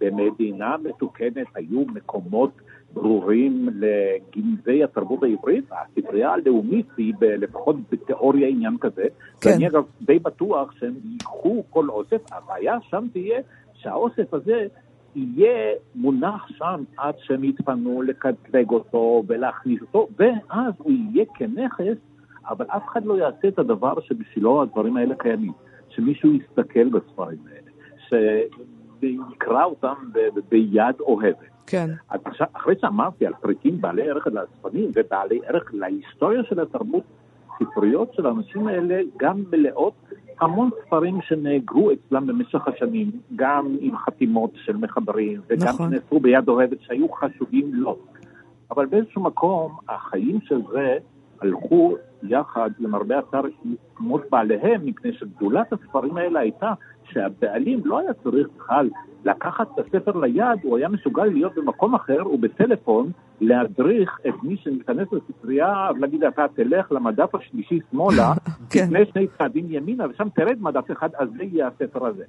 במדינה 0.00 0.76
מתוקנת 0.84 1.46
היו 1.54 1.84
מקומות 1.94 2.50
ברורים 2.92 3.68
לגנזי 3.68 4.84
התרבות 4.84 5.22
העברית, 5.22 5.64
הספרייה 5.72 6.30
הלאומית 6.30 6.86
היא 6.96 7.14
לפחות 7.20 7.76
בתיאוריה 7.90 8.48
עניין 8.48 8.76
כזה, 8.80 9.04
כן. 9.40 9.50
ואני 9.50 9.68
אגב 9.68 9.82
די 10.02 10.18
בטוח 10.18 10.72
שהם 10.78 10.94
ייקחו 11.12 11.64
כל 11.70 11.88
אוסף, 11.88 12.32
הבעיה 12.32 12.78
שם 12.90 13.06
תהיה 13.12 13.40
שהאוסף 13.74 14.34
הזה 14.34 14.66
יהיה 15.18 15.74
מונח 15.94 16.48
שם 16.48 16.84
עד 16.96 17.14
שהם 17.18 17.44
יתפנו 17.44 18.02
לקטלג 18.02 18.70
אותו 18.70 19.22
ולהכניס 19.26 19.80
אותו, 19.80 20.08
ואז 20.18 20.72
הוא 20.78 20.92
יהיה 20.92 21.24
כנכס, 21.34 21.96
אבל 22.48 22.66
אף 22.68 22.82
אחד 22.88 23.04
לא 23.04 23.18
יעשה 23.18 23.48
את 23.48 23.58
הדבר 23.58 24.00
שבשבילו 24.00 24.62
הדברים 24.62 24.96
האלה 24.96 25.14
קיימים, 25.14 25.52
שמישהו 25.88 26.32
יסתכל 26.32 26.88
בספרים 26.88 27.38
האלה, 27.50 27.70
שיקרא 29.00 29.64
אותם 29.64 29.94
ב- 30.12 30.40
ביד 30.48 31.00
אוהבת. 31.00 31.36
כן. 31.66 31.90
אז 32.10 32.20
עכשיו, 32.24 32.46
אחרי 32.52 32.74
שאמרתי 32.80 33.26
על 33.26 33.34
פריטים 33.40 33.80
בעלי 33.80 34.10
ערך 34.10 34.26
לאספנים 34.26 34.90
ובעלי 34.94 35.40
ערך 35.44 35.74
להיסטוריה 35.74 36.42
של 36.48 36.60
התרבות, 36.60 37.04
ספריות 37.58 38.14
של 38.14 38.26
האנשים 38.26 38.66
האלה 38.66 39.00
גם 39.16 39.44
מלאות 39.50 39.94
המון 40.40 40.70
ספרים 40.86 41.18
שנאגרו 41.22 41.90
אצלם 41.92 42.26
במשך 42.26 42.68
השנים, 42.68 43.10
גם 43.36 43.76
עם 43.80 43.96
חתימות 43.96 44.50
של 44.54 44.76
מחברים, 44.76 45.40
וגם 45.48 45.68
נכון. 45.68 45.90
שנעשו 45.90 46.20
ביד 46.20 46.48
אוהבת 46.48 46.80
שהיו 46.80 47.12
חשובים 47.12 47.74
לו. 47.74 47.96
אבל 48.70 48.86
באיזשהו 48.86 49.22
מקום 49.22 49.76
החיים 49.88 50.40
של 50.40 50.60
זה 50.72 50.98
הלכו 51.40 51.96
יחד, 52.22 52.70
למרבה 52.78 53.18
הצער, 53.18 53.42
מות 54.00 54.22
בעליהם, 54.30 54.86
מפני 54.86 55.12
שגדולת 55.12 55.72
הספרים 55.72 56.16
האלה 56.16 56.40
הייתה 56.40 56.72
שהבעלים 57.12 57.80
לא 57.84 57.98
היה 57.98 58.12
צריך 58.14 58.48
בכלל 58.56 58.90
לקחת 59.24 59.66
את 59.74 59.86
הספר 59.86 60.20
ליד, 60.20 60.58
הוא 60.62 60.76
היה 60.76 60.88
מסוגל 60.88 61.24
להיות 61.24 61.54
במקום 61.54 61.94
אחר 61.94 62.32
ובטלפון 62.32 63.10
להדריך 63.40 64.18
את 64.28 64.34
מי 64.42 64.56
שניכנס 64.56 65.08
לספרייה 65.12 65.88
ולהגיד 65.96 66.24
אתה 66.24 66.46
תלך 66.54 66.92
למדף 66.92 67.34
השלישי 67.34 67.80
שמאלה, 67.90 68.32
כן. 68.70 68.84
לפני 68.84 69.04
שני 69.12 69.26
צעדים 69.38 69.66
ימינה 69.68 70.04
ושם 70.10 70.28
תרד 70.34 70.56
מדף 70.60 70.90
אחד, 70.92 71.08
אז 71.18 71.28
זה 71.36 71.44
יהיה 71.44 71.68
הספר 71.68 72.06
הזה. 72.06 72.24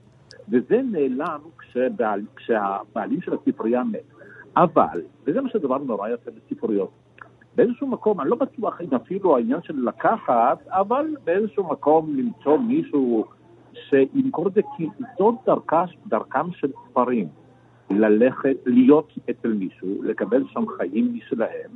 וזה 0.50 0.82
נעלם 0.92 1.40
כשבעל, 1.58 2.22
כשהבעלים 2.36 3.22
של 3.22 3.34
הספרייה 3.34 3.84
מת. 3.84 4.20
אבל, 4.58 5.02
וזה 5.26 5.42
מה 5.42 5.50
שדבר 5.50 5.78
נורא 5.78 6.10
יפה 6.10 6.32
בספריות, 6.32 6.90
באיזשהו 7.56 7.88
מקום, 7.88 8.22
אני 8.22 8.30
לא 8.30 8.36
בטוח 8.36 8.82
אם 8.82 8.96
אפילו 8.96 9.38
העניין 9.38 9.60
של 9.64 9.74
לקחת, 9.88 10.68
אבל 10.68 11.06
באיזשהו 11.24 11.70
מקום 11.70 12.16
למצוא 12.18 12.58
מישהו 12.58 13.26
שימכור 13.74 14.48
את 14.48 14.54
זה, 14.54 14.62
כי 14.78 14.88
זאת 15.18 15.36
דרכה, 15.46 15.86
דרכם 16.08 16.52
של 16.52 16.72
ספרים, 16.90 17.28
ללכת, 17.90 18.56
להיות 18.66 19.14
אצל 19.30 19.54
מישהו, 19.54 20.04
לקבל 20.04 20.44
שם 20.48 20.64
חיים 20.78 21.14
משלהם, 21.14 21.72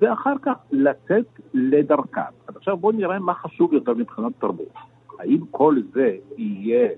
ואחר 0.00 0.34
כך 0.42 0.56
לצאת 0.72 1.26
לדרכם. 1.54 2.32
אז 2.48 2.56
עכשיו 2.56 2.76
בואו 2.76 2.92
נראה 2.92 3.18
מה 3.18 3.34
חשוב 3.34 3.72
יותר 3.72 3.94
מבחינת 3.94 4.32
תרבות. 4.38 4.74
האם 5.18 5.38
כל 5.50 5.76
זה 5.92 6.16
יהיה 6.36 6.88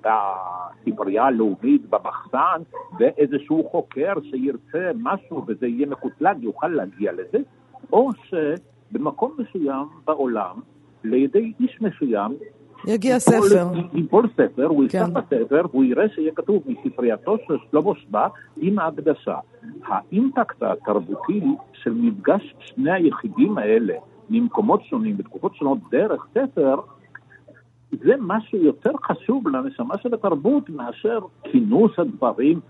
בספרייה 0.00 1.24
הלאומית, 1.24 1.90
במחסן, 1.90 2.62
ואיזשהו 2.98 3.68
חוקר 3.70 4.12
שירצה 4.22 4.90
משהו 5.02 5.44
וזה 5.46 5.66
יהיה 5.66 5.86
מקוטלג, 5.86 6.42
יוכל 6.42 6.68
להגיע 6.68 7.12
לזה, 7.12 7.38
או 7.92 8.10
שבמקום 8.24 9.36
מסוים 9.38 9.86
בעולם, 10.04 10.60
לידי 11.04 11.52
איש 11.60 11.78
מסוים, 11.80 12.32
יגיע 12.86 13.18
ספר. 13.18 13.68
ייפול 13.94 14.28
ספר, 14.36 14.66
הוא 14.66 14.84
יפתח 14.84 15.06
כן. 15.06 15.14
בספר, 15.14 15.66
והוא 15.70 15.84
יראה 15.84 16.04
שיהיה 16.14 16.32
כתוב 16.34 16.62
מספרייתו 16.66 17.36
של 17.46 17.56
שלמה 17.70 17.92
שבא 17.96 18.28
עם 18.56 18.78
ההקדשה. 18.78 19.36
האימפקט 19.86 20.62
התרבותי 20.62 21.40
של 21.72 21.92
מפגש 21.94 22.54
שני 22.60 22.92
היחידים 22.92 23.58
האלה 23.58 23.94
ממקומות 24.30 24.84
שונים, 24.84 25.16
בתקופות 25.16 25.54
שונות, 25.54 25.78
דרך 25.90 26.26
ספר, 26.34 26.80
זה 27.92 28.14
משהו 28.18 28.58
יותר 28.58 28.90
חשוב 29.04 29.48
לנשמה 29.48 29.98
של 30.02 30.14
התרבות 30.14 30.70
מאשר 30.70 31.18
כינוס 31.44 31.92
הדברים. 31.98 32.60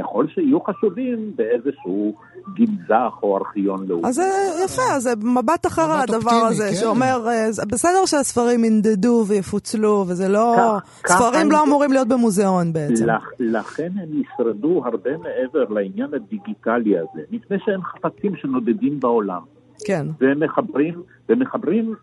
יכול 0.00 0.26
שיהיו 0.34 0.58
חשובים 0.60 1.32
באיזשהו 1.36 2.14
גנזך 2.54 3.12
או 3.22 3.36
ארכיון 3.38 3.86
לאומי. 3.88 4.08
אז 4.08 4.14
זה 4.14 4.22
יפה, 4.64 4.82
אז 4.96 5.02
זה 5.02 5.10
מבט 5.16 5.66
אחר 5.66 5.86
מבט 5.86 6.02
הדבר 6.02 6.16
אופטימי, 6.30 6.42
הזה, 6.48 6.68
כן. 6.70 6.74
שאומר, 6.80 7.28
אה, 7.28 7.46
בסדר 7.72 8.06
שהספרים 8.06 8.64
ינדדו 8.64 9.24
ויפוצלו, 9.28 10.04
וזה 10.08 10.28
לא... 10.28 10.54
כך- 10.58 11.00
כך 11.04 11.14
ספרים 11.16 11.40
אני- 11.40 11.50
לא 11.50 11.64
אמורים 11.66 11.92
להיות 11.92 12.08
במוזיאון 12.08 12.72
בעצם. 12.72 13.06
לכ- 13.06 13.32
לכן 13.38 13.90
הם 14.02 14.08
ישרדו 14.22 14.82
הרבה 14.84 15.10
מעבר 15.16 15.64
לעניין 15.74 16.14
הדיגיטלי 16.14 16.98
הזה, 16.98 17.20
מפני 17.30 17.56
שהם 17.64 17.80
חפצים 17.82 18.36
שנודדים 18.36 19.00
בעולם, 19.00 19.40
כן. 19.84 20.06
והם 20.20 20.40
מחברים, 20.42 20.94
ומחברים 21.28 21.94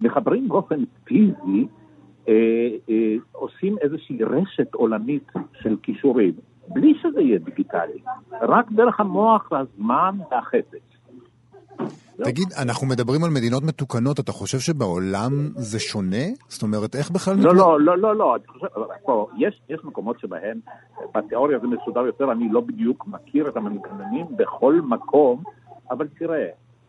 מחברים 0.00 0.48
באופן 0.48 0.76
פיזי, 1.04 1.66
אה, 2.28 2.32
אה, 2.90 2.94
עושים 3.32 3.76
איזושהי 3.80 4.18
רשת 4.22 4.74
עולמית 4.74 5.32
של 5.62 5.76
כישורים, 5.82 6.32
בלי 6.68 6.94
שזה 7.02 7.20
יהיה 7.20 7.38
דיגיטלי, 7.38 7.98
רק 8.42 8.72
דרך 8.72 9.00
המוח, 9.00 9.50
הזמן 9.52 10.18
והחפץ. 10.30 10.94
תגיד, 12.24 12.48
אנחנו 12.62 12.86
מדברים 12.86 13.24
על 13.24 13.30
מדינות 13.30 13.62
מתוקנות, 13.62 14.20
אתה 14.20 14.32
חושב 14.32 14.58
שבעולם 14.58 15.32
זה 15.56 15.80
שונה? 15.80 16.24
זאת 16.48 16.62
אומרת, 16.62 16.96
איך 16.96 17.10
בכלל... 17.10 17.34
לא, 17.36 17.54
לא, 17.54 17.80
לא, 17.80 17.98
לא, 17.98 18.16
לא, 18.16 18.36
אני 18.36 18.46
חושב, 18.46 18.66
פה, 19.02 19.28
יש, 19.38 19.60
יש 19.68 19.80
מקומות 19.84 20.20
שבהם, 20.20 20.58
בתיאוריה 21.14 21.58
זה 21.58 21.66
מסודר 21.66 22.00
יותר, 22.00 22.32
אני 22.32 22.48
לא 22.52 22.60
בדיוק 22.60 23.06
מכיר 23.06 23.48
את 23.48 23.56
המנגנונים 23.56 24.26
בכל 24.36 24.80
מקום, 24.88 25.42
אבל 25.90 26.08
תראה, 26.18 26.46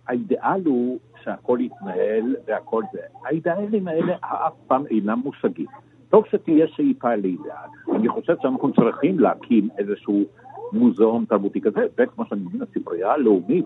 האידיאל 0.08 0.62
הוא 0.66 1.00
שהכל 1.24 1.58
יתנהל 1.62 2.36
והכל 2.48 2.84
זה. 2.94 3.00
האידיאלים 3.26 3.88
האלה 3.88 4.16
אף 4.22 4.54
פעם 4.68 4.86
אינם 4.86 5.20
מושגים. 5.24 5.68
טוב 6.15 6.23
שתהיה 6.32 6.65
שאיפה 6.67 7.15
לאידיאל. 7.15 7.95
אני 7.95 8.10
חושב 8.10 8.34
שאנחנו 8.41 8.73
צריכים 8.73 9.19
להקים 9.19 9.69
איזשהו 9.78 10.23
מוזיאון 10.71 11.25
תרבותי 11.30 11.62
כזה, 11.62 11.80
וכמו 11.97 12.25
שאני 12.25 12.41
מבין, 12.41 12.62
הספרייה 12.62 13.12
הלאומית, 13.12 13.65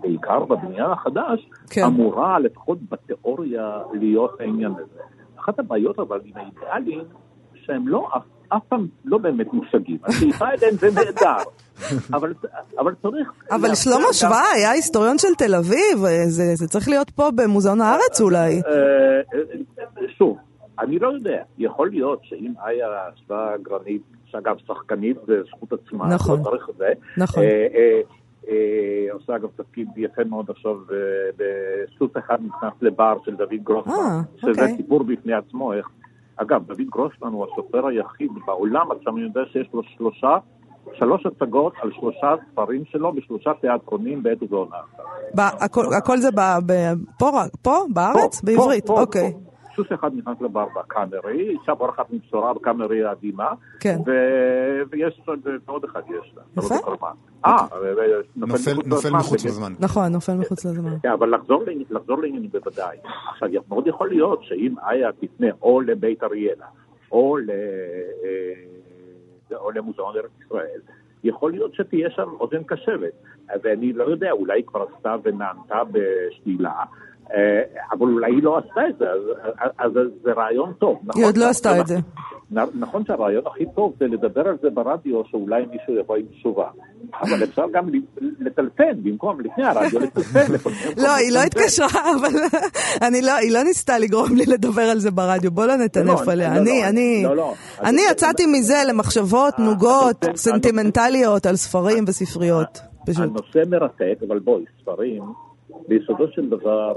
בעיקר 0.00 0.44
בבניין 0.44 0.90
החדש, 0.90 1.50
כן. 1.70 1.84
אמורה 1.84 2.38
לפחות 2.38 2.78
בתיאוריה 2.90 3.78
להיות 3.92 4.40
העניין 4.40 4.72
הזה. 4.72 5.00
אחת 5.40 5.58
הבעיות 5.58 5.98
אבל 5.98 6.20
עם 6.24 6.32
האידיאלים, 6.34 7.00
שהם 7.54 7.88
לא, 7.88 8.08
אף, 8.16 8.22
אף 8.48 8.62
פעם 8.68 8.86
לא 9.04 9.18
באמת 9.18 9.52
מושגים. 9.52 9.98
השאיפה 10.04 10.44
אליהם 10.48 10.74
זה 10.74 10.86
נהדר, 10.94 11.42
אבל, 12.16 12.34
אבל 12.78 12.94
צריך... 13.02 13.32
אבל 13.50 13.74
שלמה 13.74 13.96
גם- 13.96 14.12
שווה 14.12 14.42
היה 14.54 14.70
היסטוריון 14.70 15.18
של 15.18 15.34
תל 15.38 15.54
אביב, 15.54 16.04
אה, 16.04 16.26
זה 16.26 16.54
זה 16.54 16.68
צריך 16.68 16.88
להיות 16.88 17.10
פה 17.10 17.30
במוזיאון 17.34 17.80
הארץ 17.80 18.20
אולי. 18.20 18.62
אה, 18.66 18.72
אה, 19.34 20.02
שוב, 20.18 20.38
אני 20.80 20.98
לא 20.98 21.08
יודע, 21.08 21.42
יכול 21.58 21.90
להיות 21.90 22.20
שאם 22.22 22.52
איה 22.66 22.88
שווה 23.26 23.54
גרנית, 23.62 24.02
שאגב 24.24 24.56
שחקנית 24.66 25.16
בזכות 25.26 25.72
עצמה, 25.72 26.08
נכון. 26.08 26.40
את 26.70 26.76
זה, 26.78 26.92
נכון. 27.16 27.42
אה, 27.42 27.66
אה, 27.74 28.00
אה, 28.48 29.12
עושה 29.12 29.36
אגב 29.36 29.48
תפקיד 29.56 29.88
יפה 29.96 30.24
מאוד 30.24 30.50
עכשיו 30.50 30.72
אה, 30.72 30.96
בסוס 31.36 32.10
אחד 32.18 32.38
נכנס 32.46 32.72
לבר 32.82 33.16
של 33.24 33.34
דוד 33.36 33.54
גרוסמן, 33.64 33.92
אה, 33.94 34.20
שזה 34.36 34.50
אוקיי. 34.50 34.76
סיפור 34.76 35.02
בפני 35.02 35.32
עצמו, 35.32 35.72
איך... 35.72 35.88
אגב, 36.36 36.66
דוד 36.66 36.86
גרוסמן 36.90 37.28
הוא 37.28 37.46
הסופר 37.52 37.86
היחיד 37.86 38.30
בעולם, 38.46 38.90
עכשיו 38.90 39.16
אני 39.16 39.24
יודע 39.24 39.40
שיש 39.52 39.68
לו 39.74 39.82
שלושה, 39.82 40.36
שלוש 40.92 41.26
הצגות 41.26 41.72
על 41.82 41.90
שלושה 41.92 42.34
ספרים 42.52 42.84
שלו 42.84 43.12
בשלושה 43.12 43.50
תיאטרונים 43.60 44.22
בעת 44.22 44.42
ובעונה. 44.42 44.76
הכל- 45.38 46.18
זה 46.18 46.28
פה? 47.62 47.84
בארץ? 47.94 48.42
בעברית? 48.42 48.88
אוקיי. 48.88 49.32
סוס 49.78 49.86
אחד 49.94 50.10
נכנס 50.16 50.36
לבר 50.40 50.66
בקאמרי, 50.76 51.48
אישה 51.60 51.74
בורחת 51.74 52.06
עם 52.12 52.18
בשורה 52.26 52.54
בקאמרי 52.54 53.04
האדימה, 53.04 53.48
כן. 53.80 53.96
ו- 54.06 54.82
ויש 54.90 55.20
עוד 55.66 55.84
אחד 55.84 56.00
יש 56.08 56.34
לה. 56.36 56.42
יפה. 56.56 56.74
אה, 57.46 57.56
נופל 58.36 58.70
נופל 58.86 59.10
מחוץ 59.10 59.44
לזמן. 59.44 59.72
נכון, 59.80 60.12
נופל 60.12 60.34
מחוץ 60.34 60.64
לזמן. 60.64 60.90
כן, 61.02 61.10
אבל 61.12 61.34
לחזור, 61.34 61.62
לעני- 61.64 61.84
לחזור 61.90 62.18
לעניינים 62.22 62.50
בוודאי. 62.50 62.96
עכשיו, 63.32 63.48
מאוד 63.68 63.86
יכול 63.86 64.08
להיות 64.08 64.42
שאם 64.42 64.74
איה 64.90 65.10
תפנה 65.12 65.46
או 65.62 65.80
לבית 65.80 66.22
אריאלה, 66.22 66.66
או, 67.12 67.36
ל, 67.36 67.50
אה, 67.50 68.54
או 69.56 69.70
למוזיאון 69.70 70.16
ארץ 70.16 70.30
ישראל, 70.46 70.80
יכול 71.24 71.50
להיות 71.52 71.74
שתהיה 71.74 72.10
שם 72.10 72.28
אוזן 72.40 72.62
קשבת. 72.62 73.12
ואני 73.62 73.92
לא 73.92 74.04
יודע, 74.04 74.30
אולי 74.30 74.58
היא 74.58 74.64
כבר 74.66 74.84
עשתה 74.96 75.16
ונענתה 75.22 75.82
בשלילה, 75.92 76.72
אבל 77.92 78.06
אולי 78.06 78.32
היא 78.32 78.42
לא 78.42 78.58
עשתה 78.58 78.80
את 78.88 78.98
זה, 78.98 79.04
אז, 79.78 79.90
זה 80.22 80.32
רעיון 80.32 80.72
טוב. 80.78 80.98
נכון? 81.04 81.22
היא 81.22 81.28
עוד 81.28 81.36
לא 81.36 81.48
עשתה 81.48 81.80
את 81.80 81.86
זה. 81.86 81.96
נכון 82.74 83.04
שהרעיון 83.06 83.42
הכי 83.46 83.64
טוב 83.74 83.92
זה 84.00 84.06
לדבר 84.06 84.48
על 84.48 84.56
זה 84.62 84.70
ברדיו, 84.70 85.22
שאולי 85.30 85.62
מישהו 85.70 85.94
יבוא 86.00 86.16
עם 86.16 86.22
תשובה. 86.38 86.66
אבל 87.22 87.44
אפשר 87.44 87.64
גם 87.72 87.86
לטלפן, 88.40 89.02
במקום 89.02 89.40
לפני 89.40 89.64
הרדיו, 89.64 90.00
לטלפן. 90.00 90.52
לא, 91.02 91.14
היא 91.14 91.32
לא 91.32 91.38
התקשרה, 91.42 91.88
אבל 92.20 92.28
אני 93.08 93.22
לא, 93.22 93.32
היא 93.32 93.52
לא 93.52 93.62
ניסתה 93.62 93.98
לגרום 93.98 94.34
לי 94.36 94.44
לדבר 94.46 94.82
על 94.82 94.98
זה 94.98 95.10
ברדיו. 95.10 95.50
בוא 95.50 95.66
לא 95.66 95.76
נטנף 95.76 96.26
לא, 96.26 96.32
עליה. 96.32 96.54
לא, 96.54 96.60
אני, 96.60 96.84
אני. 96.86 97.24
אני 97.84 98.02
אז- 98.06 98.12
יצאתי 98.12 98.46
מזה 98.46 98.76
למחשבות 98.88 99.58
נוגות, 99.58 100.24
הנושא- 100.24 100.36
סנטימנטליות 100.50 101.46
על 101.46 101.56
ספרים 101.56 102.04
וספריות. 102.08 102.78
פשוט. 103.06 103.22
הנושא 103.24 103.70
מרתק, 103.70 104.18
אבל 104.28 104.38
בואי, 104.38 104.64
ספרים, 104.82 105.22
ביסודו 105.88 106.24
של 106.30 106.48
דבר, 106.50 106.92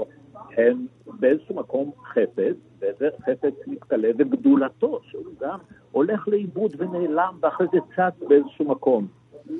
הם 0.56 0.86
באיזשהו 1.20 1.54
מקום 1.56 1.90
חפץ, 2.12 2.56
וזה 2.78 3.08
חפץ 3.22 3.54
מתכלה 3.66 4.08
וגדולתו, 4.18 5.00
שהוא 5.10 5.24
גם 5.40 5.58
הולך 5.92 6.28
לאיבוד 6.28 6.72
ונעלם, 6.78 7.34
ואחרי 7.42 7.66
זה 7.72 7.78
צץ 7.96 8.28
באיזשהו 8.28 8.68
מקום. 8.68 9.06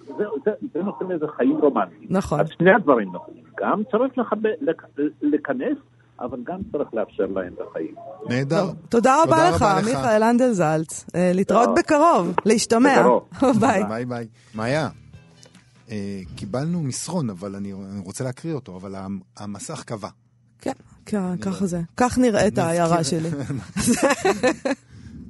זה, 0.06 0.24
זה, 0.44 0.50
זה 0.74 0.82
נותן 0.82 1.10
איזה 1.10 1.26
חיים 1.36 1.56
רומנטיים. 1.58 2.06
נכון. 2.10 2.40
אז 2.40 2.46
שני 2.58 2.74
הדברים 2.74 3.12
נכונים. 3.14 3.42
גם 3.60 3.82
צריך 3.90 4.18
לחבא, 4.18 4.48
לק, 4.60 4.82
לכנס, 5.22 5.78
אבל 6.20 6.38
גם 6.44 6.60
צריך 6.72 6.94
לאפשר 6.94 7.26
להם 7.26 7.52
את 7.54 7.60
החיים. 7.70 7.94
נהדר. 8.28 8.64
תודה 8.88 9.22
רבה 9.22 9.50
לך, 9.50 9.64
מיכאל 9.84 10.22
הנדלזלץ. 10.22 11.06
אה, 11.14 11.30
להתראות 11.34 11.64
טוב. 11.64 11.78
בקרוב, 11.78 12.34
להשתמע. 12.46 13.00
בקרוב. 13.00 13.28
ביי. 13.60 13.84
ביי 13.88 14.04
ביי. 14.04 14.26
מאיה, 14.54 14.88
אה, 15.90 15.96
קיבלנו 16.36 16.82
מסרון, 16.82 17.30
אבל 17.30 17.54
אני 17.54 17.72
רוצה 18.04 18.24
להקריא 18.24 18.54
אותו, 18.54 18.76
אבל 18.76 18.94
המ- 18.94 19.20
המסך 19.38 19.84
כבה. 19.84 20.08
כן, 20.62 20.72
כן, 21.06 21.36
ככה 21.44 21.66
זה. 21.66 21.80
כך 21.96 22.18
נראית 22.18 22.58
העיירה 22.58 23.04
שלי. 23.04 23.28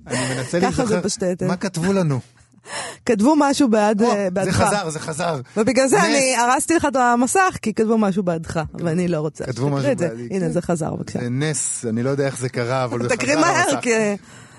אני 0.06 0.18
מנסה 0.36 0.58
להיזכר. 0.58 1.46
מה 1.46 1.56
כתבו 1.56 1.92
לנו. 1.92 2.20
כתבו 3.06 3.34
משהו 3.38 3.68
בעד, 3.68 4.02
או, 4.02 4.10
אה, 4.10 4.30
בעדך. 4.30 4.50
זה 4.58 4.64
חזר, 4.64 4.90
זה 4.90 5.00
חזר. 5.00 5.40
ובגלל 5.56 5.86
זה 5.86 5.96
נס. 5.96 6.04
אני 6.04 6.36
הרסתי 6.36 6.74
לך 6.74 6.86
את 6.90 6.96
המסך, 6.96 7.56
כי 7.62 7.74
כתבו 7.74 7.98
משהו 7.98 8.22
בעדך, 8.22 8.60
ואני 8.74 9.08
לא 9.08 9.20
רוצה. 9.20 9.44
כתבו 9.44 9.68
משהו. 9.68 9.88
בעדי, 9.88 10.04
הנה, 10.30 10.46
כן. 10.46 10.52
זה 10.52 10.62
חזר, 10.62 10.94
בבקשה. 10.94 11.20
זה 11.20 11.28
נס, 11.30 11.84
אני 11.88 12.02
לא 12.02 12.10
יודע 12.10 12.26
איך 12.26 12.38
זה 12.38 12.48
קרה, 12.48 12.84
אבל 12.84 13.02
זה 13.02 13.04
חזר 13.04 13.16
תקריא 13.16 13.36
מהר. 13.36 13.80
כי... 13.80 13.90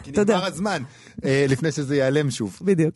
כי 0.04 0.12
אתה 0.12 0.22
יודע. 0.22 0.36
נגמר 0.36 0.48
הזמן, 0.48 0.84
אה, 1.26 1.46
לפני 1.50 1.72
שזה 1.72 1.96
ייעלם 1.96 2.32
שוב. 2.32 2.60
בדיוק. 2.62 2.96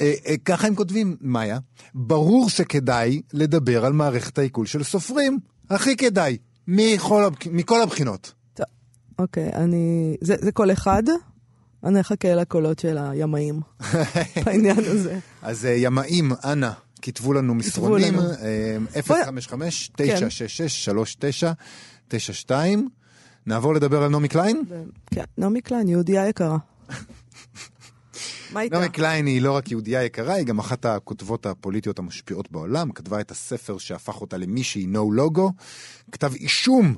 אה, 0.00 0.12
אה, 0.26 0.34
ככה 0.44 0.66
הם 0.66 0.74
כותבים, 0.74 1.16
מאיה, 1.20 1.58
ברור 1.94 2.50
שכדאי 2.50 3.22
לדבר 3.32 3.84
על 3.84 3.92
מערכת 3.92 4.38
העיכול 4.38 4.66
של 4.66 4.82
סופרים. 4.82 5.38
הכי 5.70 5.96
כדאי, 5.96 6.36
מכל, 6.68 7.24
מכל 7.50 7.82
הבחינות. 7.82 8.32
טוב, 8.54 8.66
אוקיי, 9.18 9.50
אני... 9.54 10.16
זה 10.20 10.34
זה 10.40 10.52
קול 10.52 10.72
אחד, 10.72 11.02
אני 11.84 12.00
אחכה 12.00 12.34
לקולות 12.34 12.78
של 12.78 12.98
הימאים 12.98 13.60
בעניין 14.44 14.78
הזה. 14.78 15.18
אז 15.42 15.66
אה, 15.66 15.70
ימאים, 15.70 16.32
אנא, 16.44 16.70
כתבו 17.02 17.32
לנו 17.32 17.54
מסרונים, 17.54 18.14
לנו. 18.14 18.30
אה. 18.30 18.76
055-966-3992. 22.48 22.50
נעבור 23.46 23.74
לדבר 23.74 24.02
על 24.02 24.10
נעמי 24.10 24.28
קליין? 24.28 24.62
כן, 25.06 25.24
נעמי 25.38 25.60
קליין, 25.60 25.88
יהודייה 25.88 26.28
יקרה. 26.28 26.56
מה 28.54 28.60
איתה? 28.60 28.76
נעמי 28.78 28.88
קליין 28.88 29.26
היא 29.26 29.42
לא 29.42 29.52
רק 29.52 29.70
יהודייה 29.70 30.04
יקרה, 30.04 30.34
היא 30.34 30.46
גם 30.46 30.58
אחת 30.58 30.84
הכותבות 30.84 31.46
הפוליטיות 31.46 31.98
המשפיעות 31.98 32.52
בעולם. 32.52 32.92
כתבה 32.92 33.20
את 33.20 33.30
הספר 33.30 33.78
שהפך 33.78 34.20
אותה 34.20 34.36
למישהי, 34.36 34.86
No 34.92 35.18
Logo. 35.18 35.42
כתב 36.12 36.34
אישום 36.34 36.94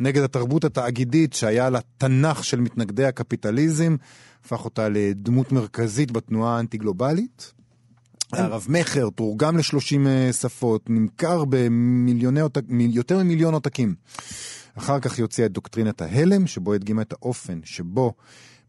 נגד 0.00 0.22
התרבות 0.22 0.64
התאגידית 0.64 1.32
שהיה 1.32 1.70
לתנ"ך 1.70 2.44
של 2.44 2.60
מתנגדי 2.60 3.04
הקפיטליזם. 3.04 3.96
הפך 4.44 4.64
אותה 4.64 4.88
לדמות 4.88 5.52
מרכזית 5.52 6.10
בתנועה 6.10 6.56
האנטי-גלובלית. 6.56 7.52
הרב 8.32 8.66
מכר 8.68 9.08
תורגם 9.10 9.56
ל-30 9.56 9.98
שפות, 10.32 10.90
נמכר 10.90 11.44
במיליוני 11.48 12.40
עותק, 12.40 12.62
מיל- 12.68 12.96
יותר 12.96 13.18
ממיליון 13.18 13.54
עותקים. 13.54 13.94
אחר 14.78 15.00
כך 15.00 15.16
היא 15.16 15.22
הוציאה 15.22 15.46
את 15.46 15.52
דוקטרינת 15.52 16.02
ההלם, 16.02 16.46
שבו 16.46 16.72
הדגימה 16.74 17.02
את 17.02 17.12
האופן 17.12 17.60
שבו 17.64 18.12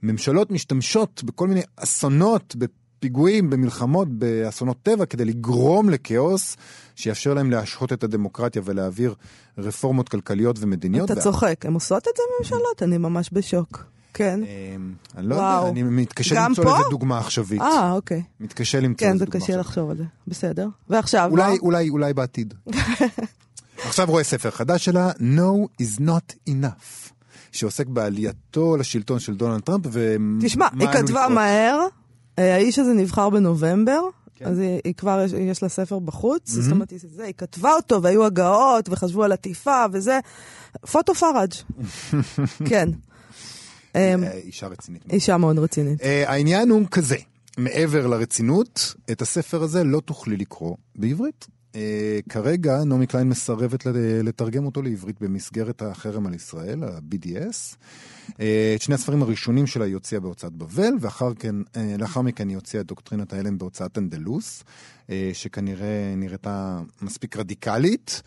ממשלות 0.04 0.52
משתמשות 0.52 1.24
בכל 1.24 1.48
מיני 1.48 1.62
אסונות, 1.76 2.56
בפיגועים, 2.56 3.50
במלחמות, 3.50 4.08
באסונות 4.10 4.78
טבע, 4.84 5.06
כדי 5.06 5.26
לגרום 5.26 5.90
לכאוס, 5.90 6.58
שיאפשר 6.96 7.34
להם 7.34 7.52
להשהות 7.52 7.94
את 7.94 8.04
הדמוקרטיה 8.04 8.62
ולהעביר 8.66 9.14
רפורמות 9.58 10.10
כלכליות 10.10 10.56
ומדיניות. 10.60 11.12
אתה 11.12 11.22
צוחק, 11.22 11.66
הן 11.66 11.74
עושות 11.74 12.08
את 12.08 12.14
זה 12.18 12.24
ממשלות? 12.40 12.84
אני 12.84 12.98
ממש 12.98 13.30
בשוק. 13.34 13.84
כן. 14.14 14.40
אמ, 14.44 14.94
אני 15.18 15.28
לא. 15.28 15.36
יודע, 15.36 15.70
אני 15.70 15.84
מתקשה 15.84 16.46
למצוא? 16.46 16.64
לזה 16.64 16.90
דוגמה 16.90 17.20
עכשווית. 17.20 17.62
אה, 17.62 17.92
אוקיי. 17.92 18.24
מתקשה 18.40 18.80
למצוא 18.80 19.08
כן, 19.08 19.16
לזה 19.16 19.20
זה 19.20 19.26
דוגמה 19.26 19.40
קשה 19.40 19.46
עכשווית. 19.46 19.66
לחשוב 19.66 19.90
על 19.90 19.98
זה. 19.98 20.04
בסדר. 20.28 20.68
ועכשיו, 20.90 21.28
אולי? 21.32 21.58
אולי, 21.58 21.90
אולי 21.90 22.14
בעתיד. 22.14 22.54
עכשיו 23.88 24.08
רואה 24.10 24.24
ספר 24.24 24.52
חדש 24.52 24.86
שלה, 24.86 25.12
No 25.12 25.82
is 25.82 26.00
not 26.02 26.50
enough, 26.50 27.05
שעוסק 27.56 27.88
בעלייתו 27.88 28.78
לשלטון 28.78 29.20
של 29.20 29.36
דונלד 29.36 29.62
טראמפ 29.62 29.86
ומה 29.92 30.42
תשמע, 30.42 30.68
היא 30.80 30.88
כתבה 30.88 31.02
לקרות. 31.02 31.32
מהר, 31.32 31.88
אה, 32.40 32.56
האיש 32.56 32.80
הזה 32.80 32.94
נבחר 32.94 33.30
בנובמבר, 33.30 34.02
כן. 34.36 34.46
אז 34.46 34.60
היא, 34.60 34.82
היא 34.84 34.94
כבר, 34.94 35.22
יש, 35.26 35.32
יש 35.34 35.64
לה 35.64 35.70
ספר 35.70 36.00
בחוץ, 36.00 36.50
זאת 36.50 36.72
אומרת, 36.72 36.90
היא, 36.90 37.00
זה, 37.16 37.24
היא 37.24 37.34
כתבה 37.38 37.72
אותו, 37.74 38.04
והיו 38.04 38.26
הגאות, 38.26 38.90
וחשבו 38.90 39.24
על 39.24 39.32
עטיפה, 39.32 39.86
וזה, 39.92 40.20
פוטו 40.92 41.16
פראג', 41.16 41.54
כן. 42.70 42.90
אה, 43.96 44.16
אה, 44.24 44.32
אישה 44.32 44.68
רצינית. 44.68 45.04
אישה 45.14 45.38
מאוד 45.38 45.60
רצינית. 45.60 46.02
אה, 46.02 46.32
העניין 46.32 46.70
הוא 46.70 46.82
כזה, 46.92 47.18
מעבר 47.58 48.08
לרצינות, 48.08 48.94
את 49.12 49.22
הספר 49.22 49.64
הזה 49.64 49.84
לא 49.84 50.00
תוכלי 50.00 50.38
לקרוא 50.38 50.76
בעברית. 50.96 51.48
אה, 51.76 52.20
כרגע 52.30 52.84
נעמי 52.84 53.08
קליין 53.08 53.30
מסרבת 53.30 53.86
לת- 53.86 53.96
לתרגם 54.24 54.66
אותו 54.66 54.82
לעברית 54.82 55.22
במסגרת 55.22 55.82
החרם 55.82 56.28
על 56.28 56.34
ישראל, 56.34 56.84
ה-BDS. 56.84 57.76
אה, 58.40 58.74
את 58.76 58.82
שני 58.82 58.96
הספרים 58.96 59.22
הראשונים 59.24 59.68
שלה 59.68 59.86
היא 59.86 59.94
הוציאה 59.94 60.22
בהוצאת 60.22 60.54
בבל, 60.54 60.94
ואחר 61.00 61.34
כך, 61.34 61.56
אה, 61.76 62.22
מכן 62.24 62.48
היא 62.50 62.56
הוציאה 62.56 62.82
את 62.82 62.88
דוקטרינת 62.88 63.34
ההלם 63.34 63.58
בהוצאת 63.58 63.98
אנדלוס, 63.98 64.64
אה, 65.10 65.30
שכנראה 65.34 66.14
נראתה 66.18 66.82
מספיק 67.02 67.38
רדיקלית. 67.38 68.22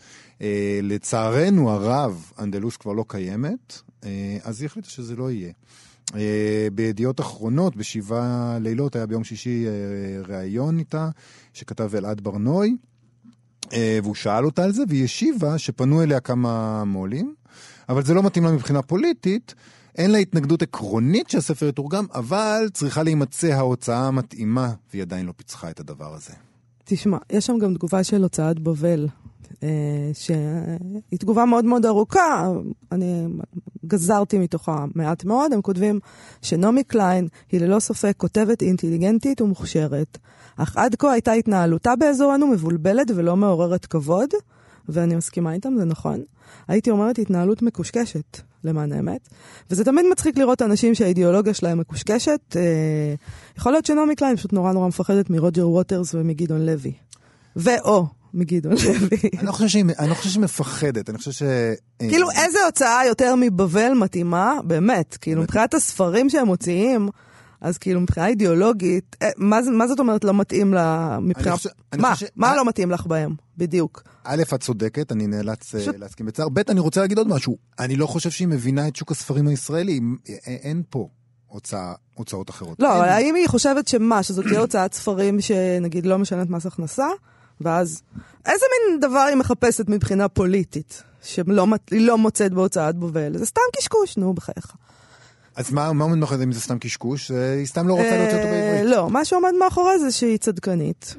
לצערנו 0.83 1.71
הרב, 1.71 2.31
אנדלוס 2.39 2.77
כבר 2.77 2.93
לא 2.93 3.05
קיימת, 3.07 3.81
אז 4.43 4.61
היא 4.61 4.65
החליטה 4.65 4.89
שזה 4.89 5.15
לא 5.15 5.31
יהיה. 5.31 5.51
בידיעות 6.73 7.19
אחרונות, 7.19 7.75
בשבעה 7.75 8.57
לילות, 8.61 8.95
היה 8.95 9.05
ביום 9.05 9.23
שישי 9.23 9.65
ראיון 10.27 10.79
איתה, 10.79 11.09
שכתב 11.53 11.95
אלעד 11.95 12.21
ברנוי, 12.21 12.77
והוא 14.03 14.15
שאל 14.15 14.45
אותה 14.45 14.63
על 14.63 14.71
זה, 14.71 14.83
והיא 14.87 15.03
השיבה 15.03 15.57
שפנו 15.57 16.03
אליה 16.03 16.19
כמה 16.19 16.83
מו"לים, 16.83 17.33
אבל 17.89 18.05
זה 18.05 18.13
לא 18.13 18.23
מתאים 18.23 18.43
לה 18.43 18.51
מבחינה 18.51 18.81
פוליטית. 18.81 19.55
אין 19.97 20.11
לה 20.11 20.17
התנגדות 20.17 20.61
עקרונית 20.61 21.29
שהספר 21.29 21.67
יתורגם, 21.67 22.05
אבל 22.15 22.69
צריכה 22.73 23.03
להימצא 23.03 23.47
ההוצאה 23.47 24.07
המתאימה, 24.07 24.73
והיא 24.91 25.01
עדיין 25.01 25.25
לא 25.25 25.31
פיצחה 25.37 25.69
את 25.69 25.79
הדבר 25.79 26.13
הזה. 26.13 26.33
תשמע, 26.83 27.17
יש 27.31 27.45
שם 27.45 27.57
גם 27.57 27.73
תגובה 27.73 28.03
של 28.03 28.23
הוצאת 28.23 28.59
בבל, 28.59 29.07
אה, 29.07 29.28
שהיא 30.13 31.19
תגובה 31.19 31.45
מאוד 31.45 31.65
מאוד 31.65 31.85
ארוכה, 31.85 32.51
אני 32.91 33.25
גזרתי 33.85 34.37
מתוכה 34.37 34.85
מעט 34.95 35.23
מאוד, 35.23 35.53
הם 35.53 35.61
כותבים 35.61 35.99
שנעמי 36.41 36.83
קליין 36.83 37.27
היא 37.51 37.61
ללא 37.61 37.79
ספק 37.79 38.13
כותבת 38.17 38.61
אינטליגנטית 38.61 39.41
ומוכשרת, 39.41 40.17
אך 40.57 40.77
עד 40.77 40.95
כה 40.95 41.11
הייתה 41.11 41.31
התנהלותה 41.31 41.95
באזורנו 41.95 42.47
מבולבלת 42.47 43.11
ולא 43.15 43.35
מעוררת 43.35 43.85
כבוד, 43.85 44.29
ואני 44.89 45.15
מסכימה 45.15 45.53
איתם, 45.53 45.73
זה 45.77 45.85
נכון. 45.85 46.21
הייתי 46.67 46.89
אומרת 46.91 47.19
התנהלות 47.19 47.61
מקושקשת, 47.61 48.37
למען 48.63 48.91
האמת. 48.91 49.29
וזה 49.71 49.85
תמיד 49.85 50.05
מצחיק 50.11 50.37
לראות 50.37 50.61
אנשים 50.61 50.95
שהאידיאולוגיה 50.95 51.53
שלהם 51.53 51.79
מקושקשת. 51.79 52.39
אה, 52.55 53.13
יכול 53.57 53.71
להיות 53.71 53.85
שנעמי 53.85 54.15
קליין 54.15 54.35
פשוט 54.35 54.53
נורא 54.53 54.73
נורא 54.73 54.87
מפחדת 54.87 55.29
מרוג'ר 55.29 55.69
ווטרס 55.69 56.13
ומגדעון 56.13 56.65
לוי. 56.65 56.93
ואו, 57.55 58.05
מגדעון 58.33 58.75
לוי. 58.85 59.17
אני 59.37 59.47
לא 59.47 59.51
חושב 59.51 59.67
שהיא 59.67 59.85
אני 59.99 60.09
לא 60.09 60.15
חושב 60.15 60.29
שהיא 60.29 60.43
מפחדת, 60.43 61.09
אני 61.09 61.17
חושב 61.17 61.31
ש... 61.31 61.43
כאילו, 61.99 62.31
איזה 62.31 62.59
הוצאה 62.65 63.05
יותר 63.07 63.35
מבבל 63.37 63.93
מתאימה? 63.93 64.53
באמת, 64.63 65.17
כאילו, 65.21 65.41
מבחינת 65.41 65.73
הספרים 65.73 66.29
שהם 66.29 66.45
מוציאים, 66.47 67.09
אז 67.61 67.77
כאילו, 67.77 68.01
מבחינה 68.01 68.27
אידיאולוגית, 68.27 69.15
אה, 69.21 69.29
מה 69.37 69.87
זאת 69.87 69.99
אומרת 69.99 70.23
לא 70.23 70.33
מתאים 70.33 70.73
לה... 70.73 71.17
מבחינה... 71.21 71.55
חושב- 71.57 71.69
מה? 71.97 72.13
חושב 72.13 72.25
מה 72.35 72.55
לא 72.55 72.65
מתאים 72.65 72.91
לך 72.91 73.05
בהם? 73.05 73.35
בדיוק. 73.57 74.03
א', 74.23 74.43
את 74.55 74.63
צודקת, 74.63 75.11
אני 75.11 75.27
נאלץ 75.27 75.75
אה, 75.75 75.81
פשוט- 75.81 75.95
להסכים 75.99 76.25
בצער. 76.25 76.49
ב', 76.49 76.59
אני 76.69 76.79
רוצה 76.79 77.01
להגיד 77.01 77.17
עוד 77.17 77.27
משהו. 77.27 77.57
אני 77.79 77.95
לא 77.95 78.07
חושב 78.07 78.29
שהיא 78.29 78.47
מבינה 78.47 78.87
את 78.87 78.95
שוק 78.95 79.11
הספרים 79.11 79.47
הישראלי. 79.47 79.99
אה, 80.29 80.35
אין 80.45 80.83
פה 80.89 81.07
הוצאה, 81.47 81.93
הוצאות 82.13 82.49
אחרות. 82.49 82.79
לא. 82.79 82.97
אבל 82.97 83.09
האם 83.09 83.35
היא 83.35 83.47
חושבת 83.47 83.87
שמה, 83.87 84.23
שזאת 84.23 84.45
תהיה 84.47 84.59
הוצאת 84.59 84.93
ספרים 84.93 85.41
שנגיד 85.41 86.05
לא 86.05 86.17
משלמת 86.19 86.49
מס 86.49 86.65
הכנסה? 86.65 87.07
ואז, 87.61 88.01
איזה 88.45 88.65
מין 88.71 88.99
דבר 88.99 89.19
היא 89.19 89.35
מחפשת 89.35 89.89
מבחינה 89.89 90.27
פוליטית? 90.27 91.03
שהיא 91.23 91.45
לא 91.91 92.17
מוצאת 92.17 92.53
בהוצאת 92.53 92.95
בובל? 92.95 93.37
זה 93.37 93.45
סתם 93.45 93.61
קשקוש, 93.77 94.17
נו, 94.17 94.33
בחייך. 94.33 94.75
אז 95.55 95.71
מה 95.71 95.93
מה 95.93 96.03
עומד 96.03 96.17
מאחורי 96.17 96.37
זה 96.37 96.43
אם 96.43 96.51
זה 96.51 96.61
סתם 96.61 96.79
קשקוש? 96.79 97.31
היא 97.31 97.65
סתם 97.65 97.87
לא 97.87 97.93
רוצה 97.93 98.17
להוציא 98.17 98.37
אותו 98.37 98.47
אה, 98.47 98.51
בעברית. 98.51 98.95
לא, 98.95 99.09
מה 99.09 99.25
שעומד 99.25 99.51
מאחורי 99.59 99.99
זה 99.99 100.11
שהיא 100.11 100.37
צדקנית. 100.37 101.15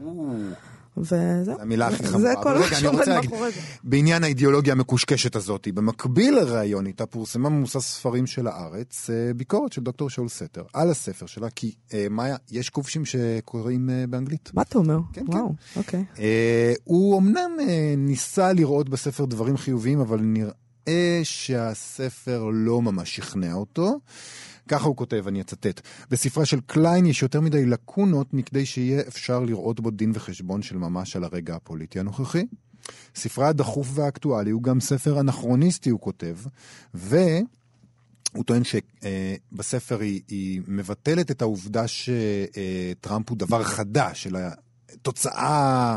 וזהו. 0.97 1.45
זו 1.45 1.53
המילה 1.61 1.87
הכי 1.87 2.03
זה 2.03 2.09
חמורה. 2.09 2.43
כל 2.43 2.49
אבל 2.49 2.59
מה 2.59 2.77
שעומד 2.77 3.09
מאחורי 3.09 3.51
זה. 3.51 3.61
בעניין 3.85 4.25
האידיאולוגיה 4.25 4.73
המקושקשת 4.73 5.37
הזאת, 5.37 5.69
במקביל 5.75 6.35
לראיון 6.35 6.87
איתה 6.87 7.07
פורסמה 7.07 7.49
ממוסס 7.49 7.87
ספרים 7.87 8.27
של 8.27 8.47
הארץ, 8.47 9.11
אה, 9.11 9.35
ביקורת 9.35 9.73
של 9.73 9.83
דוקטור 9.83 10.11
שאול 10.11 10.29
סתר 10.29 10.63
על 10.73 10.91
הספר 10.91 11.27
שלה, 11.27 11.51
כי 11.51 11.75
אה, 11.95 12.07
מאיה, 12.11 12.37
יש 12.51 12.71
כובשים 12.71 13.05
שקוראים 13.05 13.91
אה, 13.91 14.05
באנגלית. 14.07 14.51
מה 14.55 14.63
אתה 14.63 14.79
אומר? 14.79 14.99
כן, 15.13 15.25
וואו, 15.29 15.55
אוקיי. 15.77 16.05
אה, 16.19 16.73
הוא 16.85 17.19
אמנם 17.19 17.51
אה, 17.61 17.95
ניסה 17.97 18.53
לראות 18.53 18.89
בספר 18.89 19.25
דברים 19.25 19.57
חיוביים, 19.57 20.01
אבל 20.01 20.21
נראה 20.21 21.21
שהספר 21.23 22.49
לא 22.53 22.83
ממש 22.83 23.17
שכנע 23.17 23.53
אותו. 23.55 23.99
ככה 24.71 24.89
הוא 24.89 24.97
כותב, 24.97 25.25
אני 25.29 25.41
אצטט. 25.41 25.81
בספרה 26.11 26.47
של 26.47 26.61
קליין 26.67 27.07
יש 27.07 27.23
יותר 27.23 27.41
מדי 27.41 27.67
לקונות 27.67 28.35
מכדי 28.35 28.67
שיהיה 28.67 29.03
אפשר 29.09 29.41
לראות 29.41 29.81
בו 29.81 29.91
דין 29.91 30.13
וחשבון 30.15 30.63
של 30.63 30.77
ממש 30.77 31.17
על 31.17 31.25
הרגע 31.25 31.55
הפוליטי 31.55 32.01
הנוכחי. 32.01 32.47
ספרה 33.15 33.49
הדחוף 33.49 33.89
והאקטואלי 33.95 34.51
הוא 34.51 34.63
גם 34.63 34.81
ספר 34.81 35.21
אנכרוניסטי, 35.21 35.91
הוא 35.91 36.01
כותב, 36.01 36.37
והוא 36.95 38.45
טוען 38.47 38.63
שבספר 38.65 40.01
היא, 40.01 40.21
היא 40.29 40.61
מבטלת 40.67 41.31
את 41.31 41.43
העובדה 41.43 41.85
שטראמפ 41.87 43.31
הוא 43.31 43.39
דבר 43.39 43.63
חדש, 43.63 44.23
של 44.23 44.37
התוצאה 44.37 45.97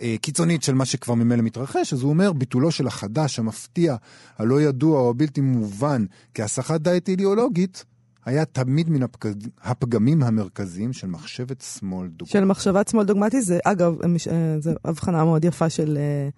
אה, 0.00 0.16
קיצונית 0.20 0.62
של 0.62 0.74
מה 0.74 0.84
שכבר 0.84 1.14
ממילא 1.14 1.42
מתרחש, 1.42 1.92
אז 1.92 2.02
הוא 2.02 2.10
אומר, 2.10 2.32
ביטולו 2.32 2.70
של 2.70 2.86
החדש, 2.86 3.38
המפתיע, 3.38 3.96
הלא 4.38 4.62
ידוע 4.62 5.00
או 5.00 5.10
הבלתי 5.10 5.40
מובן 5.40 6.04
כהסחת 6.34 6.80
דעת 6.80 7.08
אידיאולוגית, 7.08 7.84
היה 8.24 8.44
תמיד 8.44 8.90
מן 8.90 9.02
הפג... 9.02 9.30
הפגמים 9.62 10.22
המרכזיים 10.22 10.92
של 10.92 11.06
מחשבת 11.06 11.60
שמאל 11.60 12.08
דוגמא. 12.08 12.32
של 12.32 12.44
מחשבת 12.44 12.88
שמאל 12.88 13.04
דוגמטי, 13.04 13.42
זה 13.42 13.58
אגב, 13.64 13.94
אה, 14.02 14.06
זו 14.60 14.70
הבחנה 14.84 15.24
מאוד 15.24 15.44
יפה 15.44 15.70
של 15.70 15.98
אה, 16.00 16.28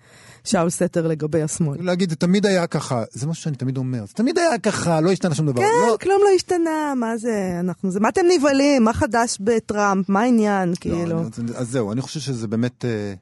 שאול 0.44 0.70
סתר 0.70 1.06
לגבי 1.06 1.42
השמאל. 1.42 1.82
להגיד, 1.84 2.10
זה 2.10 2.16
תמיד 2.16 2.46
היה 2.46 2.66
ככה, 2.66 3.02
זה 3.12 3.26
מה 3.26 3.34
שאני 3.34 3.56
תמיד 3.56 3.76
אומר, 3.76 4.06
זה 4.06 4.14
תמיד 4.14 4.38
היה 4.38 4.58
ככה, 4.58 5.00
לא 5.00 5.10
השתנה 5.12 5.34
שום 5.34 5.46
דבר. 5.46 5.60
כן, 5.62 5.68
לא, 5.88 5.96
כלום 6.00 6.20
לא 6.24 6.28
השתנה, 6.36 6.94
מה 6.96 7.16
זה, 7.16 7.56
אנחנו, 7.60 7.90
זה, 7.90 8.00
מה 8.00 8.08
אתם 8.08 8.20
נבהלים, 8.38 8.84
מה 8.84 8.92
חדש 8.92 9.38
בטראמפ, 9.40 10.08
מה 10.08 10.20
העניין, 10.20 10.68
לא, 10.70 10.74
כאילו. 10.80 11.20
אני- 11.20 11.28
אז 11.56 11.68
זהו, 11.70 11.92
אני 11.92 12.00
חושב 12.00 12.20
שזה 12.20 12.48
באמת 12.48 12.84
אה, 12.84 13.14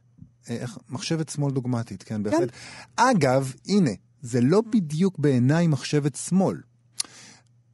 אה, 0.50 0.56
איך- 0.56 0.78
מחשבת 0.90 1.28
שמאל 1.28 1.52
דוגמטית, 1.52 2.02
כן, 2.02 2.22
בהחלט. 2.22 2.48
אגב, 2.96 3.52
הנה, 3.68 3.90
זה 4.22 4.40
לא 4.40 4.62
בדיוק 4.72 5.18
בעיניי 5.18 5.66
מחשבת 5.66 6.16
שמאל. 6.16 6.56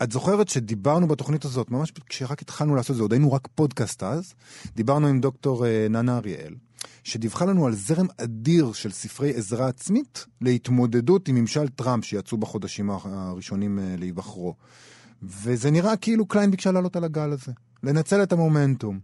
את 0.02 0.12
זוכרת 0.12 0.48
שדיברנו 0.48 1.08
בתוכנית 1.08 1.44
הזאת, 1.44 1.70
ממש 1.70 1.92
כשרק 2.06 2.42
התחלנו 2.42 2.76
לעשות 2.76 2.90
את 2.90 2.96
זה, 2.96 3.02
עוד 3.02 3.12
היינו 3.12 3.32
רק 3.32 3.48
פודקאסט 3.54 4.02
אז, 4.02 4.34
דיברנו 4.76 5.06
עם 5.06 5.20
דוקטור 5.20 5.66
אה, 5.66 5.86
ננה 5.90 6.16
אריאל, 6.18 6.54
שדיווחה 7.04 7.44
לנו 7.44 7.66
על 7.66 7.74
זרם 7.74 8.06
אדיר 8.16 8.72
של 8.72 8.92
ספרי 8.92 9.34
עזרה 9.34 9.68
עצמית 9.68 10.26
להתמודדות 10.40 11.28
עם 11.28 11.34
ממשל 11.34 11.68
טראמפ 11.68 12.04
שיצאו 12.04 12.38
בחודשים 12.38 12.90
הראשונים 12.90 13.78
אה, 13.78 13.94
להיבחרו. 13.98 14.54
וזה 15.22 15.70
נראה 15.70 15.96
כאילו 15.96 16.26
קליין 16.26 16.50
ביקשה 16.50 16.72
לעלות 16.72 16.96
על 16.96 17.04
הגל 17.04 17.30
הזה, 17.32 17.52
לנצל 17.82 18.22
את 18.22 18.32
המומנטום. 18.32 18.98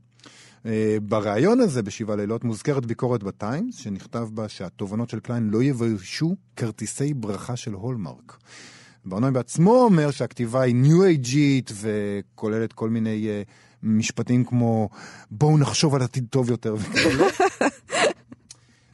אה, 0.67 0.97
בריאיון 1.03 1.61
הזה 1.61 1.83
בשבעה 1.83 2.17
לילות 2.17 2.45
מוזכרת 2.45 2.87
ביקורת 2.87 3.23
בטיימס, 3.23 3.77
שנכתב 3.77 4.29
בה 4.33 4.49
שהתובנות 4.49 5.11
של 5.11 5.21
קליין 5.21 5.51
לא 5.51 5.63
יביישו 5.63 6.37
כרטיסי 6.57 7.15
ברכה 7.15 7.57
של 7.57 7.73
הולמרק. 7.73 8.37
ברנוי 9.05 9.31
בעצמו 9.31 9.75
אומר 9.75 10.11
שהכתיבה 10.11 10.63
היא 10.63 10.75
ניו 10.75 11.05
אייג'ית 11.05 11.73
וכוללת 11.75 12.73
כל 12.73 12.91
מיני 12.91 13.27
אה, 13.27 13.49
משפטים 13.83 14.45
כמו 14.45 14.89
בואו 15.31 15.59
נחשוב 15.59 15.95
על 15.95 16.03
עתיד 16.03 16.27
טוב 16.31 16.51
יותר. 16.51 16.75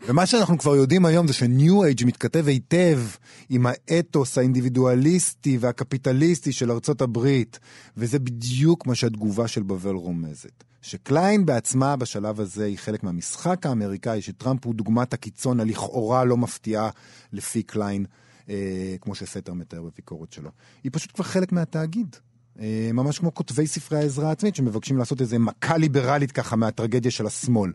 ומה 0.08 0.26
שאנחנו 0.26 0.58
כבר 0.58 0.76
יודעים 0.76 1.04
היום 1.04 1.26
זה 1.26 1.32
שניו 1.32 1.84
אייג' 1.84 2.06
מתכתב 2.06 2.48
היטב 2.48 3.00
עם 3.48 3.66
האתוס 3.66 4.38
האינדיבידואליסטי 4.38 5.58
והקפיטליסטי 5.60 6.52
של 6.52 6.70
ארצות 6.70 7.02
הברית, 7.02 7.58
וזה 7.96 8.18
בדיוק 8.18 8.86
מה 8.86 8.94
שהתגובה 8.94 9.48
של 9.48 9.62
בבל 9.62 9.94
רומזת. 9.94 10.64
שקליין 10.82 11.46
בעצמה 11.46 11.96
בשלב 11.96 12.40
הזה 12.40 12.64
היא 12.64 12.78
חלק 12.78 13.02
מהמשחק 13.02 13.66
האמריקאי, 13.66 14.22
שטראמפ 14.22 14.66
הוא 14.66 14.74
דוגמת 14.74 15.12
הקיצון 15.12 15.60
הלכאורה 15.60 16.24
לא 16.24 16.36
מפתיעה 16.36 16.90
לפי 17.32 17.62
קליין, 17.62 18.04
אה, 18.50 18.96
כמו 19.00 19.14
שסתר 19.14 19.52
מתאר 19.52 19.82
בביקורת 19.82 20.32
שלו. 20.32 20.50
היא 20.84 20.92
פשוט 20.94 21.12
כבר 21.14 21.24
חלק 21.24 21.52
מהתאגיד. 21.52 22.16
אה, 22.60 22.90
ממש 22.92 23.18
כמו 23.18 23.34
כותבי 23.34 23.66
ספרי 23.66 23.98
העזרה 23.98 24.28
העצמית 24.28 24.56
שמבקשים 24.56 24.98
לעשות 24.98 25.20
איזה 25.20 25.38
מכה 25.38 25.76
ליברלית 25.76 26.32
ככה 26.32 26.56
מהטרגדיה 26.56 27.10
של 27.10 27.26
השמאל. 27.26 27.72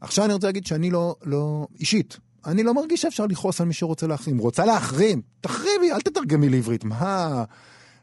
עכשיו 0.00 0.24
אני 0.24 0.34
רוצה 0.34 0.46
להגיד 0.46 0.66
שאני 0.66 0.90
לא, 0.90 1.16
לא, 1.24 1.66
אישית, 1.80 2.18
אני 2.46 2.62
לא 2.62 2.74
מרגיש 2.74 3.02
שאפשר 3.02 3.26
לכעוס 3.26 3.60
על 3.60 3.66
מי 3.66 3.74
שרוצה 3.74 4.06
להחרים. 4.06 4.38
רוצה 4.38 4.64
להחרים? 4.64 5.22
תחרימי, 5.40 5.92
אל 5.92 6.00
תתרגמי 6.00 6.48
לעברית. 6.48 6.84
מה, 6.84 7.44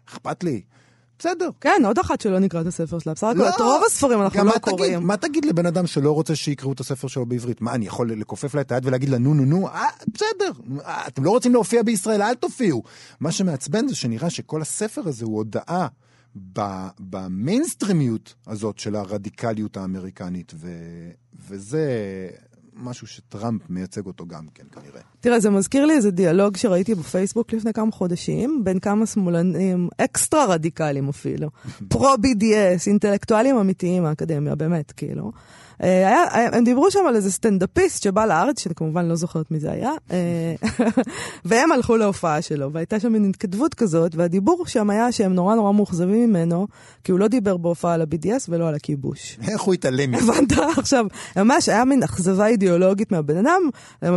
אכפת 0.10 0.44
לי. 0.44 0.62
בסדר. 1.20 1.50
כן, 1.62 1.82
עוד 1.86 2.00
אחת 2.00 2.22
שלא 2.22 2.40
נקרא 2.40 2.62
את 2.62 2.68
הספר 2.68 3.00
שלה. 3.00 3.14
בסך 3.14 3.28
הכל, 3.28 3.48
את 3.50 3.62
רוב 3.62 3.82
הספרים 3.88 4.22
אנחנו 4.22 4.40
לא 4.40 4.46
מה 4.46 4.52
תגיד- 4.52 4.64
קוראים. 4.64 5.08
מה 5.08 5.18
תגיד 5.18 5.46
לבן 5.46 5.66
אדם 5.66 5.88
שלא 5.88 6.12
רוצה 6.12 6.36
שיקראו 6.36 6.74
את 6.74 6.80
הספר 6.80 7.08
שלו 7.08 7.26
בעברית? 7.26 7.62
מה, 7.62 7.76
אני 7.76 7.86
יכול 7.86 8.12
לכופף 8.12 8.56
לה 8.56 8.62
את 8.62 8.72
היד 8.72 8.86
ולהגיד 8.86 9.10
לה 9.10 9.18
נו 9.18 9.34
נו 9.34 9.46
נו? 9.46 9.68
אה, 9.68 9.86
בסדר. 10.14 10.52
אה, 10.86 11.08
אתם 11.08 11.24
לא 11.24 11.30
רוצים 11.30 11.54
להופיע 11.54 11.84
בישראל, 11.84 12.22
אל 12.22 12.34
תופיעו. 12.36 12.84
מה 13.20 13.32
שמעצבן 13.32 13.88
זה 13.88 13.96
שנראה 13.96 14.30
שכל 14.30 14.62
הספר 14.62 15.02
הזה 15.06 15.26
הוא 15.26 15.38
הודעה 15.38 15.88
ב- 16.54 16.88
במיינסטרימיות 17.00 18.34
הזאת 18.48 18.80
של 18.80 18.96
הרדיקליות 18.96 19.78
האמריקנית, 19.78 20.52
ו... 20.56 20.68
וזה 21.50 21.88
משהו 22.78 23.08
שטראמפ 23.08 23.62
מייצג 23.70 24.06
אותו 24.06 24.26
גם 24.26 24.46
כן, 24.54 24.64
כנראה. 24.72 25.02
תראה, 25.20 25.40
זה 25.40 25.50
מזכיר 25.50 25.86
לי 25.86 25.94
איזה 25.94 26.12
דיאלוג 26.12 26.58
שראיתי 26.58 26.96
בפייסבוק 26.96 27.54
לפני 27.54 27.74
כמה 27.74 27.92
חודשים, 27.92 28.62
בין 28.64 28.80
כמה 28.80 29.06
שמאלנים, 29.06 29.90
אקסטרה 29.98 30.46
רדיקליים 30.46 31.10
אפילו, 31.10 31.50
פרו-BDS, 31.90 32.88
אינטלקטואלים 32.88 33.58
אמיתיים 33.58 34.04
מהאקדמיה, 34.04 34.56
באמת, 34.56 34.92
כאילו. 34.92 35.32
אה, 35.84 35.88
היה, 36.08 36.24
היה- 36.32 36.50
הם 36.54 36.64
דיברו 36.64 36.92
שם 36.92 37.00
על 37.08 37.16
איזה 37.16 37.32
סטנדאפיסט 37.32 38.04
שבא 38.04 38.26
לארץ, 38.26 38.60
שאני 38.60 38.76
כמובן 38.76 39.06
לא 39.06 39.16
זוכרת 39.16 39.52
מי 39.52 39.60
זה 39.60 39.72
היה, 39.72 39.92
אה, 40.12 40.56
והם 41.46 41.72
הלכו 41.72 41.98
להופעה 41.98 42.42
שלו, 42.42 42.74
והייתה 42.74 43.00
שם 43.00 43.12
מין 43.12 43.30
התכתבות 43.30 43.74
כזאת, 43.74 44.16
והדיבור 44.16 44.66
שם 44.68 44.90
היה 44.90 45.12
שהם 45.12 45.34
נורא 45.34 45.56
נורא 45.56 45.72
מאוכזבים 45.72 46.30
ממנו, 46.30 46.68
כי 47.04 47.12
הוא 47.12 47.20
לא 47.20 47.28
דיבר 47.28 47.58
בהופעה 47.58 47.94
על 47.94 48.02
ה-BDS 48.02 48.46
ולא 48.50 48.68
על 48.68 48.76
הכיבוש. 48.76 49.38
איך 49.52 49.62
הוא 49.62 49.74
התעלם 49.74 50.12
מזה? 50.12 50.32
הבנת? 50.32 50.52
עכשיו, 50.78 51.06
ממש 51.36 51.70
היה 51.70 51.86
מין 51.86 52.04
אכזבה 52.04 52.48
אידיאולוגית 52.48 53.12
מהבן 53.12 53.38
אדם, 53.38 53.62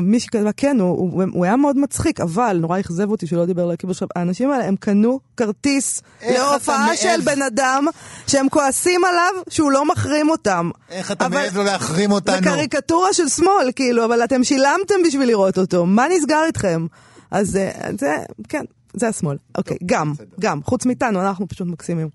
מי 0.02 0.20
שכתבה, 0.20 0.52
כן, 0.52 0.76
הוא, 0.80 0.88
הוא, 0.98 1.22
הוא 1.32 1.44
היה 1.44 1.56
מאוד 1.56 1.76
מצחיק, 1.78 2.20
אבל 2.20 2.56
נורא 2.60 2.80
אכזב 2.80 3.10
אותי 3.10 3.26
שלא 3.26 3.46
דיבר 3.46 3.66
לכיבוש. 3.66 3.96
עכשיו, 3.96 4.08
האנשים 4.16 4.50
האלה, 4.50 4.64
הם 4.64 4.76
קנו 4.76 5.20
כרטיס 5.36 6.02
להופעה 6.30 6.86
מעז? 6.86 6.98
של 6.98 7.20
בן 7.24 7.42
אדם 7.42 7.84
שהם 8.26 8.48
כועסים 8.48 9.00
עליו 9.04 9.42
שהוא 9.48 9.70
לא 9.72 9.88
מחרים 9.88 10.28
אותם. 10.30 10.70
איך 10.90 11.12
אתה 11.12 11.26
אבל- 11.26 11.49
מעז 11.50 11.56
לא 11.56 11.64
להחרים 11.64 12.12
אותנו? 12.12 12.36
זה 12.36 12.42
קריקטורה 12.42 13.12
של 13.12 13.28
שמאל, 13.28 13.70
כאילו, 13.76 14.04
אבל 14.04 14.24
אתם 14.24 14.44
שילמתם 14.44 14.94
בשביל 15.06 15.28
לראות 15.28 15.58
אותו, 15.58 15.86
מה 15.86 16.06
נסגר 16.16 16.44
איתכם? 16.46 16.86
אז 17.30 17.56
אה, 17.56 17.90
זה, 17.98 18.16
כן, 18.48 18.64
זה 18.94 19.08
השמאל. 19.08 19.36
אוקיי, 19.58 19.76
גם. 19.86 20.12
גם, 20.40 20.62
חוץ 20.62 20.86
מאיתנו, 20.86 21.20
אנחנו 21.20 21.48
פשוט 21.48 21.66
מקסימים. 21.66 22.08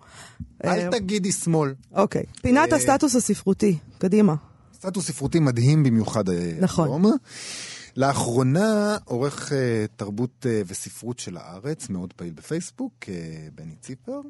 אל 0.65 0.69
אה, 0.69 0.91
תגידי 0.91 1.32
שמאל. 1.32 1.74
אוקיי, 1.95 2.24
פינת 2.41 2.74
אה, 2.74 2.78
הסטטוס 2.78 3.15
הספרותי, 3.15 3.78
קדימה. 3.98 4.36
סטטוס 4.74 5.08
ספרותי 5.08 5.39
מדהים 5.39 5.84
במיוחד 5.84 6.24
נכון. 6.60 6.88
היום. 6.88 7.17
לאחרונה 7.98 8.98
עורך 9.06 9.52
תרבות 9.95 10.45
וספרות 10.67 11.19
של 11.19 11.38
הארץ, 11.38 11.89
מאוד 11.89 12.13
פעיל 12.13 12.34
בפייסבוק, 12.34 12.93
בני 13.56 13.76
ציפר, 13.82 14.21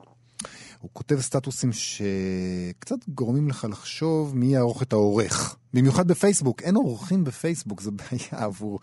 הוא 0.85 0.89
כותב 0.93 1.21
סטטוסים 1.21 1.69
שקצת 1.71 2.95
גורמים 3.07 3.49
לך 3.49 3.67
לחשוב 3.69 4.35
מי 4.35 4.45
יערוך 4.45 4.83
את 4.83 4.93
העורך. 4.93 5.55
במיוחד 5.73 6.07
בפייסבוק, 6.07 6.61
אין 6.61 6.75
עורכים 6.75 7.23
בפייסבוק, 7.23 7.81
זו 7.81 7.91
בעיה 7.91 8.43
עבור, 8.45 8.79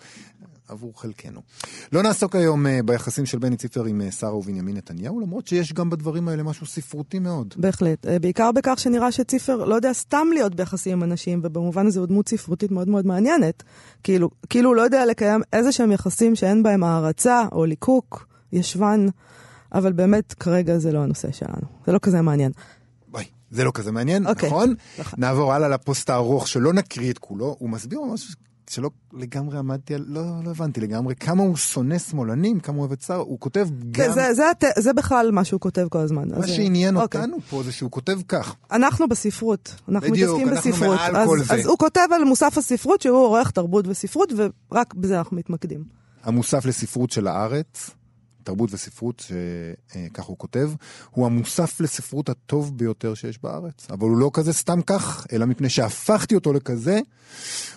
עבור 0.69 1.01
חלקנו. 1.01 1.41
לא 1.93 2.03
נעסוק 2.03 2.37
היום 2.37 2.67
אה, 2.67 2.81
ביחסים 2.85 3.27
של 3.27 3.39
בני 3.39 3.57
ציפר 3.57 3.85
עם 3.85 4.01
אה, 4.01 4.11
שרה 4.11 4.37
ובנימין 4.37 4.77
נתניהו, 4.77 5.21
למרות 5.21 5.47
שיש 5.47 5.73
גם 5.73 5.91
בדברים 5.91 6.29
האלה 6.29 6.43
משהו 6.43 6.67
ספרותי 6.67 7.19
מאוד. 7.19 7.55
בהחלט. 7.57 8.07
אה, 8.07 8.19
בעיקר 8.19 8.53
בכך 8.53 8.75
שנראה 8.79 9.13
שציפר 9.13 9.65
לא 9.65 9.75
יודע 9.75 9.93
סתם 9.93 10.27
להיות 10.35 10.55
ביחסים 10.55 10.93
עם 10.93 11.03
אנשים, 11.03 11.41
ובמובן 11.43 11.87
הזה 11.87 12.01
הוא 12.01 12.07
דמות 12.07 12.29
ספרותית 12.29 12.71
מאוד 12.71 12.89
מאוד 12.89 13.07
מעניינת. 13.07 13.63
כאילו, 14.03 14.31
כאילו 14.51 14.69
הוא 14.69 14.77
לא 14.77 14.83
יודע 14.83 15.07
לקיים 15.07 15.43
איזה 15.53 15.73
שהם 15.73 15.93
יחסים 15.93 16.35
שאין 16.35 16.63
בהם 16.63 16.85
הערצה 16.85 17.45
או 17.53 17.65
ליקוק, 17.65 18.27
ישבן, 18.53 19.07
אבל 19.75 19.93
באמת 19.93 20.33
כרגע 20.33 20.79
זה 20.79 20.93
לא 20.93 20.99
הנושא 20.99 21.33
שלנו. 21.33 21.67
זה 21.87 21.93
לא 21.93 21.99
כזה 22.03 22.23
מעניין. 22.23 22.53
וואי, 23.13 23.25
זה 23.51 23.65
לא 23.65 23.71
כזה 23.75 23.93
מעניין, 23.93 24.27
אוקיי. 24.27 24.49
נכון? 24.49 24.75
נכון. 24.99 25.21
נעבור 25.21 25.53
הלאה 25.53 25.69
לפוסט 25.69 26.11
הארוך 26.11 26.49
שלא 26.49 26.73
נקריא 26.73 27.11
את 27.11 27.19
כולו, 27.19 27.57
הוא 27.59 27.71
מסביר 27.71 28.01
ממש 28.01 28.37
שלא 28.71 28.91
לגמרי 29.13 29.59
עמדתי 29.59 29.95
על, 29.95 30.05
לא, 30.07 30.23
לא 30.45 30.51
הבנתי 30.51 30.81
לגמרי 30.81 31.15
כמה 31.15 31.43
הוא 31.43 31.57
שונא 31.57 31.99
שמאלנים, 31.99 32.61
כמה 32.61 32.75
הוא 32.75 32.81
אוהב 32.81 32.93
את 32.93 33.03
שר, 33.03 33.17
הוא 33.17 33.41
כותב 33.41 33.69
גם... 33.91 34.13
זה, 34.13 34.35
זה, 34.35 34.45
זה, 34.61 34.69
זה 34.79 34.93
בכלל 34.93 35.31
מה 35.31 35.45
שהוא 35.45 35.61
כותב 35.61 35.87
כל 35.91 35.99
הזמן. 35.99 36.29
מה 36.29 36.37
אז, 36.37 36.43
אה, 36.43 36.49
שעניין 36.49 36.97
אוקיי. 36.97 37.21
אותנו 37.21 37.37
פה 37.51 37.63
זה 37.63 37.73
שהוא 37.73 37.91
כותב 37.91 38.19
כך. 38.29 38.55
אנחנו 38.73 39.09
בספרות, 39.09 39.75
אנחנו 39.89 40.11
בדיוק, 40.11 40.41
מתעסקים 40.41 40.49
אנחנו 40.49 40.71
בספרות. 40.71 40.97
מעל 40.97 41.17
אז, 41.17 41.29
כל 41.29 41.43
זה. 41.43 41.55
אז 41.55 41.67
הוא 41.67 41.79
כותב 41.79 42.09
על 42.15 42.25
מוסף 42.25 42.59
הספרות 42.59 43.03
שהוא 43.03 43.17
עורך 43.17 43.51
תרבות 43.51 43.89
וספרות, 43.89 44.33
ורק 44.37 44.95
בזה 44.95 45.19
אנחנו 45.19 45.37
מתמקדים. 45.37 45.85
המוסף 46.23 46.67
לספרות 46.67 47.11
של 47.11 47.27
הארץ, 47.27 47.91
תרבות 48.45 48.71
וספרות, 48.73 49.21
שכך 49.21 50.25
הוא 50.25 50.39
כותב, 50.39 50.71
הוא 51.11 51.27
המוסף 51.27 51.81
לספרות 51.81 52.29
הטוב 52.29 52.79
ביותר 52.79 53.15
שיש 53.15 53.43
בארץ. 53.43 53.87
אבל 53.91 54.09
הוא 54.09 54.17
לא 54.17 54.31
כזה 54.33 54.53
סתם 54.53 54.83
כך, 54.83 55.27
אלא 55.33 55.47
מפני 55.47 55.69
שהפכתי 55.69 56.35
אותו 56.35 56.53
לכזה, 56.53 57.01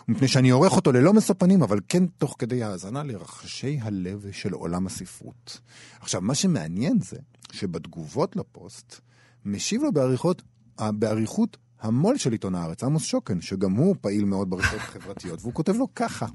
ומפני 0.07 0.27
שאני 0.27 0.49
עורך 0.49 0.75
אותו 0.75 0.91
ללא 0.91 1.13
משוא 1.13 1.35
פנים, 1.37 1.63
אבל 1.63 1.79
כן 1.87 2.05
תוך 2.05 2.35
כדי 2.39 2.63
האזנה 2.63 3.03
לרחשי 3.03 3.79
הלב 3.81 4.25
של 4.31 4.53
עולם 4.53 4.87
הספרות. 4.87 5.59
עכשיו, 5.99 6.21
מה 6.21 6.35
שמעניין 6.35 6.99
זה 7.01 7.17
שבתגובות 7.51 8.35
לפוסט, 8.35 8.99
משיב 9.45 9.83
לו 9.83 9.91
באריכות, 9.91 10.41
באריכות 10.81 11.57
המו"ל 11.81 12.17
של 12.17 12.31
עיתון 12.31 12.55
הארץ, 12.55 12.83
עמוס 12.83 13.03
שוקן, 13.03 13.41
שגם 13.41 13.71
הוא 13.71 13.95
פעיל 14.01 14.25
מאוד 14.25 14.49
ברשתות 14.49 14.79
החברתיות, 14.87 15.41
והוא 15.41 15.53
כותב 15.53 15.75
לו 15.75 15.87
ככה: 15.95 16.25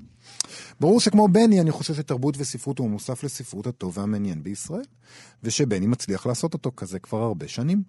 ברור 0.81 1.00
שכמו 1.00 1.29
בני, 1.29 1.61
אני 1.61 1.70
חושב 1.70 1.94
שתרבות 1.94 2.35
וספרות 2.38 2.79
הוא 2.79 2.90
מוסף 2.90 3.24
לספרות 3.24 3.66
הטוב 3.66 3.98
והמעניין 3.98 4.42
בישראל, 4.42 4.85
ושבני 5.42 5.87
מצליח 5.87 6.26
לעשות 6.26 6.55
אותו 6.55 6.72
כזה 6.76 6.98
כבר 6.98 7.22
הרבה 7.22 7.48
שנים. 7.48 7.83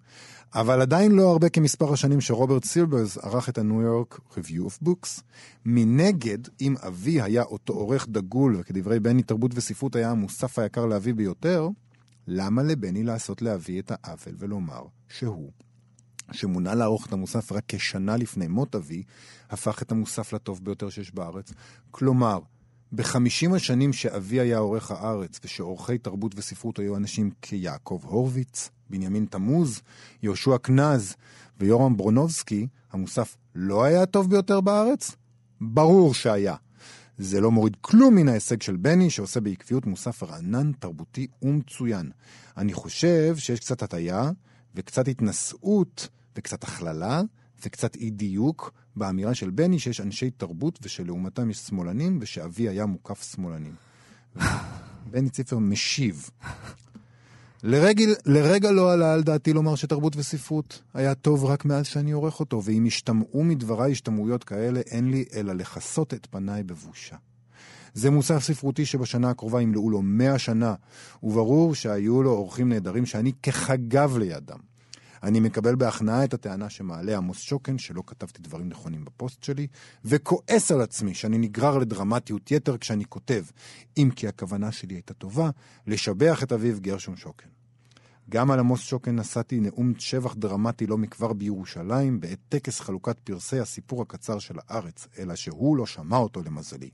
אבל 0.54 0.80
עדיין 0.80 1.12
לא 1.12 1.30
הרבה 1.30 1.48
כמספר 1.48 1.92
השנים 1.92 2.20
שרוברט 2.20 2.64
סילברס 2.64 3.18
ערך 3.18 3.48
את 3.48 3.58
הניו 3.58 3.82
יורק 3.82 4.20
Review 4.32 4.66
of 4.66 4.86
Books. 4.88 5.22
מנגד, 5.64 6.38
אם 6.60 6.74
אבי 6.86 7.20
היה 7.20 7.42
אותו 7.42 7.72
עורך 7.72 8.08
דגול, 8.08 8.56
וכדברי 8.60 9.00
בני 9.00 9.22
תרבות 9.22 9.50
וספרות 9.54 9.96
היה 9.96 10.10
המוסף 10.10 10.58
היקר 10.58 10.86
לאבי 10.86 11.12
ביותר, 11.12 11.68
למה 12.26 12.62
לבני 12.62 13.02
לעשות 13.02 13.42
לאבי 13.42 13.80
את 13.80 13.92
העוול 13.94 14.34
ולומר 14.38 14.82
שהוא 15.08 15.50
שמונה 16.32 16.74
לערוך 16.74 17.06
את 17.06 17.12
המוסף 17.12 17.52
רק 17.52 17.64
כשנה 17.68 18.16
לפני 18.16 18.48
מות 18.48 18.74
אבי, 18.74 19.02
הפך 19.50 19.82
את 19.82 19.92
המוסף 19.92 20.32
לטוב 20.32 20.64
ביותר 20.64 20.90
שיש 20.90 21.14
בארץ. 21.14 21.52
כלומר, 21.90 22.38
בחמישים 22.92 23.54
השנים 23.54 23.92
שאבי 23.92 24.40
היה 24.40 24.58
עורך 24.58 24.90
הארץ, 24.90 25.40
ושעורכי 25.44 25.98
תרבות 25.98 26.32
וספרות 26.36 26.78
היו 26.78 26.96
אנשים 26.96 27.30
כיעקב 27.42 28.00
הורוביץ, 28.04 28.70
בנימין 28.90 29.26
תמוז, 29.30 29.80
יהושע 30.22 30.58
קנז 30.58 31.14
ויורם 31.60 31.96
ברונובסקי, 31.96 32.66
המוסף 32.92 33.36
לא 33.54 33.84
היה 33.84 34.02
הטוב 34.02 34.30
ביותר 34.30 34.60
בארץ? 34.60 35.16
ברור 35.60 36.14
שהיה. 36.14 36.54
זה 37.18 37.40
לא 37.40 37.50
מוריד 37.50 37.76
כלום 37.80 38.14
מן 38.14 38.28
ההישג 38.28 38.62
של 38.62 38.76
בני, 38.76 39.10
שעושה 39.10 39.40
בעקביות 39.40 39.86
מוסף 39.86 40.22
רענן, 40.22 40.72
תרבותי 40.72 41.26
ומצוין. 41.42 42.10
אני 42.56 42.72
חושב 42.72 43.36
שיש 43.36 43.60
קצת 43.60 43.82
הטיה 43.82 44.30
וקצת 44.74 45.08
התנשאות 45.08 46.08
וקצת 46.36 46.64
הכללה 46.64 47.22
וקצת 47.64 47.96
אי 47.96 48.10
דיוק 48.10 48.72
באמירה 48.96 49.34
של 49.34 49.50
בני 49.50 49.78
שיש 49.78 50.00
אנשי 50.00 50.30
תרבות 50.30 50.78
ושלעומתם 50.82 51.50
יש 51.50 51.58
שמאלנים 51.58 52.18
ושאבי 52.20 52.68
היה 52.68 52.86
מוקף 52.86 53.32
שמאלנים. 53.32 53.74
בני 55.10 55.30
ציפר 55.30 55.58
משיב. 55.58 56.30
לרגע, 57.62 58.04
לרגע 58.26 58.70
לא 58.70 58.92
עלה 58.92 59.14
על 59.14 59.22
דעתי 59.22 59.52
לומר 59.52 59.74
שתרבות 59.74 60.16
וספרות 60.16 60.82
היה 60.94 61.14
טוב 61.14 61.44
רק 61.44 61.64
מאז 61.64 61.86
שאני 61.86 62.12
עורך 62.12 62.40
אותו, 62.40 62.62
ואם 62.64 62.84
השתמעו 62.86 63.44
מדבריי 63.44 63.92
השתמעויות 63.92 64.44
כאלה, 64.44 64.80
אין 64.80 65.10
לי 65.10 65.24
אלא 65.34 65.52
לכסות 65.52 66.14
את 66.14 66.26
פניי 66.30 66.62
בבושה. 66.62 67.16
זה 67.94 68.10
מוסף 68.10 68.38
ספרותי 68.42 68.86
שבשנה 68.86 69.30
הקרובה 69.30 69.62
ימלאו 69.62 69.90
לו 69.90 70.02
מאה 70.02 70.38
שנה, 70.38 70.74
וברור 71.22 71.74
שהיו 71.74 72.22
לו 72.22 72.30
אורחים 72.30 72.68
נהדרים 72.68 73.06
שאני 73.06 73.32
כחגב 73.42 74.18
לידם. 74.18 74.58
אני 75.22 75.40
מקבל 75.40 75.74
בהכנעה 75.74 76.24
את 76.24 76.34
הטענה 76.34 76.70
שמעלה 76.70 77.16
עמוס 77.16 77.40
שוקן, 77.40 77.78
שלא 77.78 78.02
כתבתי 78.06 78.42
דברים 78.42 78.68
נכונים 78.68 79.04
בפוסט 79.04 79.42
שלי, 79.42 79.66
וכועס 80.04 80.70
על 80.70 80.80
עצמי 80.80 81.14
שאני 81.14 81.38
נגרר 81.38 81.78
לדרמטיות 81.78 82.50
יתר 82.50 82.78
כשאני 82.78 83.04
כותב, 83.04 83.44
אם 83.96 84.10
כי 84.16 84.28
הכוונה 84.28 84.72
שלי 84.72 84.94
הייתה 84.94 85.14
טובה, 85.14 85.50
לשבח 85.86 86.42
את 86.42 86.52
אביו 86.52 86.80
גרשון 86.80 87.16
שוקן. 87.16 87.48
גם 88.30 88.50
על 88.50 88.58
עמוס 88.58 88.80
שוקן 88.80 89.16
נשאתי 89.16 89.60
נאום 89.60 89.92
שבח 89.98 90.34
דרמטי 90.34 90.86
לא 90.86 90.98
מכבר 90.98 91.32
בירושלים, 91.32 92.20
בעת 92.20 92.38
טקס 92.48 92.80
חלוקת 92.80 93.18
פרסי 93.18 93.58
הסיפור 93.58 94.02
הקצר 94.02 94.38
של 94.38 94.54
הארץ, 94.58 95.08
אלא 95.18 95.34
שהוא 95.34 95.76
לא 95.76 95.86
שמע 95.86 96.16
אותו 96.16 96.42
למזלי. 96.42 96.90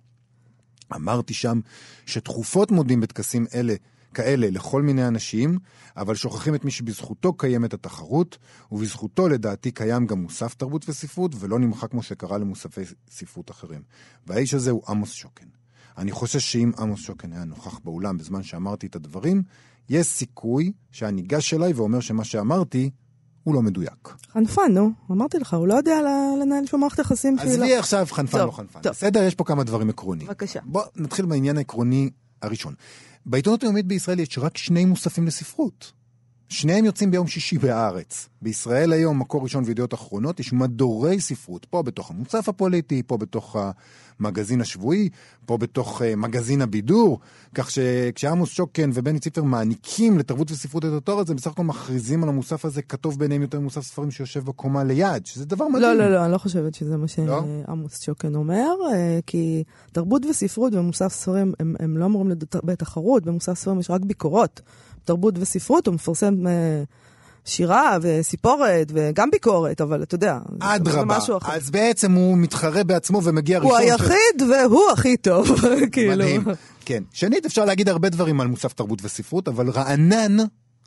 אמרתי 0.95 1.35
שם 1.35 1.61
שתכופות 2.07 2.71
מודים 2.71 3.01
בטקסים 3.01 3.47
אלה 3.55 3.75
כאלה 4.15 4.51
לכל 4.51 4.83
מיני 4.83 5.09
אנשים, 5.09 5.59
אבל 5.97 6.15
שוכחים 6.15 6.55
את 6.55 6.65
מי 6.65 6.71
שבזכותו 6.71 7.33
קיימת 7.33 7.75
התחרות, 7.75 8.39
ובזכותו 8.73 9.29
לדעתי 9.29 9.71
קיים 9.71 10.07
גם 10.07 10.19
מוסף 10.19 10.55
תרבות 10.55 10.89
וספרות, 10.89 11.33
ולא 11.39 11.59
נמחק 11.59 11.91
כמו 11.91 12.03
שקרה 12.03 12.39
למוספי 12.39 12.81
ספרות 13.11 13.51
אחרים. 13.51 13.83
והאיש 14.27 14.55
הזה 14.55 14.71
הוא 14.71 14.83
עמוס 14.89 15.13
שוקן. 15.13 15.47
אני 15.99 16.13
חושש 16.13 16.53
שאם 16.53 16.73
עמוס 16.79 17.01
שוקן 17.01 17.33
היה 17.33 17.45
נוכח 17.45 17.79
באולם 17.79 18.19
בזמן 18.19 18.43
שאמרתי 18.43 18.87
את 18.87 18.97
הדברים, 18.97 19.43
יש 19.89 20.07
סיכוי 20.07 20.73
שהיה 20.93 21.13
ניגש 21.13 21.55
אליי 21.55 21.73
ואומר 21.73 22.01
שמה 22.01 22.25
שאמרתי 22.25 22.91
הוא 23.49 23.55
לא 23.55 23.63
מדויק. 23.63 24.09
חנפן, 24.33 24.73
נו. 24.73 24.91
אמרתי 25.11 25.39
לך, 25.39 25.55
הוא 25.55 25.67
לא 25.69 25.75
יודע 25.75 26.01
לנהל 26.43 26.67
שום 26.67 26.81
מערכת 26.81 26.99
יחסים 26.99 27.39
שהיא 27.39 27.49
לא... 27.51 27.65
עזבי 27.65 27.77
עכשיו 27.77 28.07
חנפן 28.11 28.39
טוב, 28.39 28.47
לא 28.47 28.51
חנפן. 28.51 28.81
טוב. 28.81 28.93
בסדר, 28.93 29.23
יש 29.23 29.35
פה 29.35 29.45
כמה 29.45 29.65
דברים 29.65 29.91
עקרוניים. 29.91 30.29
בבקשה. 30.29 30.61
בוא 30.65 30.83
נתחיל 30.97 31.27
מהעניין 31.27 31.57
העקרוני 31.57 32.11
הראשון. 32.43 32.75
בעיתונות 33.27 33.63
היומית 33.63 33.87
בישראל 33.87 34.21
יש 34.21 34.39
רק 34.39 34.57
שני 34.57 34.85
מוספים 34.85 35.27
לספרות. 35.27 35.93
שניהם 36.49 36.85
יוצאים 36.85 37.11
ביום 37.11 37.27
שישי 37.27 37.59
בהארץ. 37.59 38.29
בישראל 38.43 38.93
היום, 38.93 39.19
מקור 39.19 39.43
ראשון 39.43 39.65
וידיעות 39.67 39.95
אחרונות, 39.95 40.41
יש 40.41 40.53
מדורי 40.53 41.21
ספרות. 41.21 41.65
פה 41.65 41.83
בתוך 41.83 42.11
המוסף 42.11 42.49
הפוליטי, 42.49 43.03
פה 43.07 43.17
בתוך 43.17 43.57
המגזין 44.21 44.61
השבועי, 44.61 45.09
פה 45.47 45.59
בתוך 45.59 46.03
uh, 46.03 46.05
מגזין 46.17 46.63
הבידור. 46.63 47.19
כך 47.55 47.71
שכשעמוס 47.71 48.51
שוקן 48.51 48.91
ובני 48.95 49.19
ציפר 49.19 49.43
מעניקים 49.43 50.19
לתרבות 50.19 50.51
וספרות 50.51 50.85
את 50.85 50.91
התואר 50.93 51.19
הזה, 51.19 51.35
בסך 51.35 51.51
הכל 51.51 51.65
מכריזים 51.65 52.23
על 52.23 52.29
המוסף 52.29 52.65
הזה 52.65 52.83
כתוב 52.83 53.19
ביניהם 53.19 53.43
יותר 53.43 53.61
מוסף 53.61 53.81
ספרים 53.81 54.11
שיושב 54.11 54.45
בקומה 54.45 54.85
ליד, 54.85 55.27
שזה 55.27 55.47
דבר 55.47 55.69
מדהים. 55.69 55.83
לא, 55.83 55.95
לא, 55.95 56.11
לא, 56.11 56.25
אני 56.25 56.33
לא 56.33 56.39
חושבת 56.39 56.75
שזה 56.75 56.97
מה 56.97 57.07
לא? 57.27 57.43
שעמוס 57.67 58.03
שוקן 58.03 58.35
אומר, 58.35 58.69
אה, 58.93 59.19
כי 59.27 59.65
תרבות 59.93 60.27
וספרות 60.27 60.75
ומוסף 60.75 61.13
ספרים 61.13 61.53
הם, 61.61 61.75
הם 61.79 61.97
לא 61.97 62.05
אמורים 62.05 62.29
להיות 62.29 62.57
בתחרות, 62.65 63.25
במוסף 63.25 63.55
ספרים 63.55 63.81
יש 63.81 63.91
רק 63.91 64.01
ביקורות. 64.01 64.61
תרבות 65.09 65.35
וספרות 65.39 65.87
הוא 65.87 65.95
מפרסם 65.95 66.47
אה, 66.47 66.83
שירה 67.45 67.97
וסיפורת 68.03 68.93
וגם 68.95 69.31
ביקורת, 69.31 69.81
אבל 69.81 70.03
אתה 70.03 70.15
יודע, 70.15 70.39
אדרבה. 70.61 71.19
אז 71.49 71.71
בעצם 71.71 72.13
הוא 72.13 72.39
מתחרה 72.39 72.85
בעצמו 72.85 73.23
ומגיע 73.25 73.59
הוא 73.59 73.73
ראשון. 73.73 73.87
ש- 73.99 74.01
היחיד 74.01 74.43
והוא 74.51 74.83
הכי 74.93 75.17
טוב, 75.17 75.49
כאילו. 75.93 76.13
מדהים. 76.13 76.45
כן. 76.85 77.03
שנית, 77.13 77.47
אפשר 77.47 77.65
להגיד 77.65 77.89
הרבה 77.89 78.09
דברים 78.09 78.41
על 78.41 78.47
מוסף 78.47 78.73
תרבות 78.73 78.99
וספרות, 79.03 79.49
אבל 79.49 79.71
רענן 79.71 80.37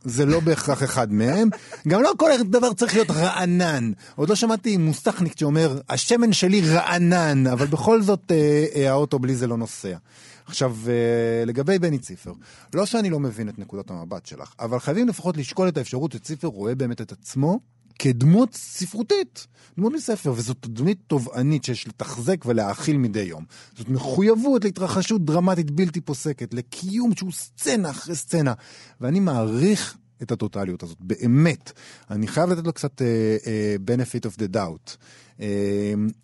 זה 0.04 0.26
לא 0.26 0.40
בהכרח 0.40 0.84
אחד 0.84 1.14
מהם. 1.14 1.50
גם 1.88 2.02
לא 2.02 2.12
כל 2.18 2.30
דבר 2.50 2.74
צריך 2.74 2.94
להיות 2.94 3.12
רענן. 3.12 3.92
עוד 4.16 4.30
לא 4.30 4.36
שמעתי 4.36 4.78
מוסכניק 4.78 5.40
שאומר, 5.40 5.80
השמן 5.90 6.34
שלי 6.34 6.62
רענן, 6.62 7.48
אבל 7.48 7.66
בכל 7.66 8.02
זאת 8.02 8.32
אה, 8.32 8.66
אה, 8.76 8.90
האוטו 8.92 9.20
בלי 9.20 9.36
זה 9.36 9.48
לא 9.48 9.58
נוסע. 9.58 9.96
עכשיו, 10.46 10.76
אה, 10.88 11.46
לגבי 11.46 11.80
בני 11.80 12.00
ציפר, 12.00 12.34
לא 12.74 12.86
שאני 12.86 13.10
לא 13.10 13.20
מבין 13.20 13.50
את 13.50 13.60
נקודת 13.60 13.90
המבט 13.90 14.26
שלך, 14.26 14.54
אבל 14.60 14.80
חייבים 14.80 15.08
לפחות 15.08 15.38
לשקול 15.38 15.68
את 15.68 15.78
האפשרות 15.78 16.12
שציפר 16.12 16.48
רואה 16.48 16.76
באמת 16.76 17.02
את 17.02 17.12
עצמו 17.12 17.60
כדמות 18.00 18.54
ספרותית, 18.54 19.48
דמות 19.78 19.94
מספר, 19.94 20.32
וזאת 20.36 20.68
דמות 20.68 20.98
תובענית 21.08 21.64
שיש 21.64 21.88
לתחזק 21.88 22.46
ולהאכיל 22.46 22.98
מדי 22.98 23.22
יום. 23.22 23.46
זאת 23.78 23.90
מחויבות 23.90 24.64
להתרחשות 24.64 25.26
דרמטית 25.26 25.72
בלתי 25.72 26.02
פוסקת, 26.02 26.54
לקיום 26.54 27.16
שהוא 27.16 27.32
סצנה 27.32 27.90
אחרי 27.90 28.16
סצנה. 28.16 28.54
ואני 29.02 29.20
מעריך 29.20 29.98
את 30.24 30.32
הטוטליות 30.32 30.84
הזאת, 30.84 30.98
באמת. 31.00 31.72
אני 32.12 32.28
חייב 32.28 32.50
לתת 32.50 32.66
לו 32.66 32.74
קצת 32.74 33.02
uh, 33.02 33.04
uh, 33.44 33.90
benefit 33.90 34.26
of 34.30 34.42
the 34.42 34.56
doubt. 34.56 34.96
Uh, 35.38 35.42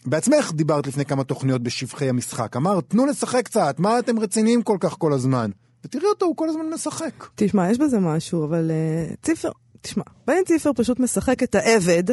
בעצמך 0.06 0.52
דיברת 0.56 0.88
לפני 0.88 1.06
כמה 1.06 1.24
תוכניות 1.24 1.64
בשבחי 1.64 2.10
המשחק, 2.10 2.56
אמרת, 2.56 2.84
תנו 2.88 3.06
לשחק 3.06 3.46
קצת, 3.46 3.76
מה 3.80 4.00
אתם 4.00 4.20
רציניים 4.20 4.62
כל 4.62 4.78
כך 4.80 4.96
כל 4.98 5.14
הזמן? 5.14 5.52
ותראי 5.86 6.06
אותו, 6.06 6.26
הוא 6.26 6.36
כל 6.36 6.50
הזמן 6.50 6.70
משחק. 6.74 7.28
תשמע, 7.36 7.72
יש 7.72 7.78
בזה 7.78 8.00
משהו, 8.00 8.46
אבל 8.46 8.72
uh, 8.72 9.16
ציפר, 9.26 9.50
תשמע, 9.82 10.04
בני 10.28 10.44
ציפר 10.46 10.72
פשוט 10.76 11.00
משחק 11.00 11.44
את 11.44 11.56
העבד, 11.56 12.04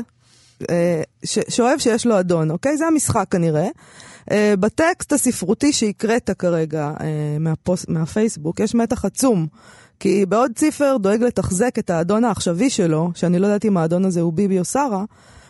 uh, 0.63 0.67
שאוהב 1.25 1.79
שיש 1.79 2.07
לו 2.07 2.21
אדון, 2.21 2.51
אוקיי? 2.51 2.77
זה 2.77 2.87
המשחק 2.87 3.27
כנראה. 3.31 3.69
Uh, 4.31 4.33
בטקסט 4.61 5.13
הספרותי 5.13 5.73
שהקראת 5.73 6.31
כרגע 6.39 6.93
uh, 6.99 7.03
מהפוס, 7.41 7.89
מהפייסבוק, 7.89 8.61
יש 8.61 8.75
מתח 8.75 9.05
עצום. 9.05 9.47
כי 10.01 10.27
בעוד 10.27 10.53
ציפר 10.55 10.97
דואג 11.01 11.23
לתחזק 11.23 11.79
את 11.79 11.91
האדון 11.91 12.25
העכשווי 12.25 12.71
שלו, 12.71 13.11
שאני 13.15 13.39
לא 13.39 13.47
יודעת 13.47 13.65
אם 13.65 13.77
האדון 13.77 14.05
הזה 14.05 14.21
הוא 14.21 14.33
ביבי 14.33 14.59
או 14.59 14.65
שרה, 14.65 15.05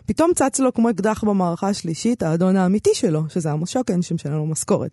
פתאום 0.07 0.31
צץ 0.35 0.61
לו 0.61 0.73
כמו 0.73 0.91
אקדח 0.91 1.25
במערכה 1.25 1.69
השלישית, 1.69 2.23
האדון 2.23 2.57
האמיתי 2.57 2.91
שלו, 2.95 3.23
שזה 3.29 3.53
עמוס 3.53 3.71
שוקן, 3.71 4.03
שמשלם 4.03 4.33
לו 4.33 4.47
משכורת. 4.47 4.91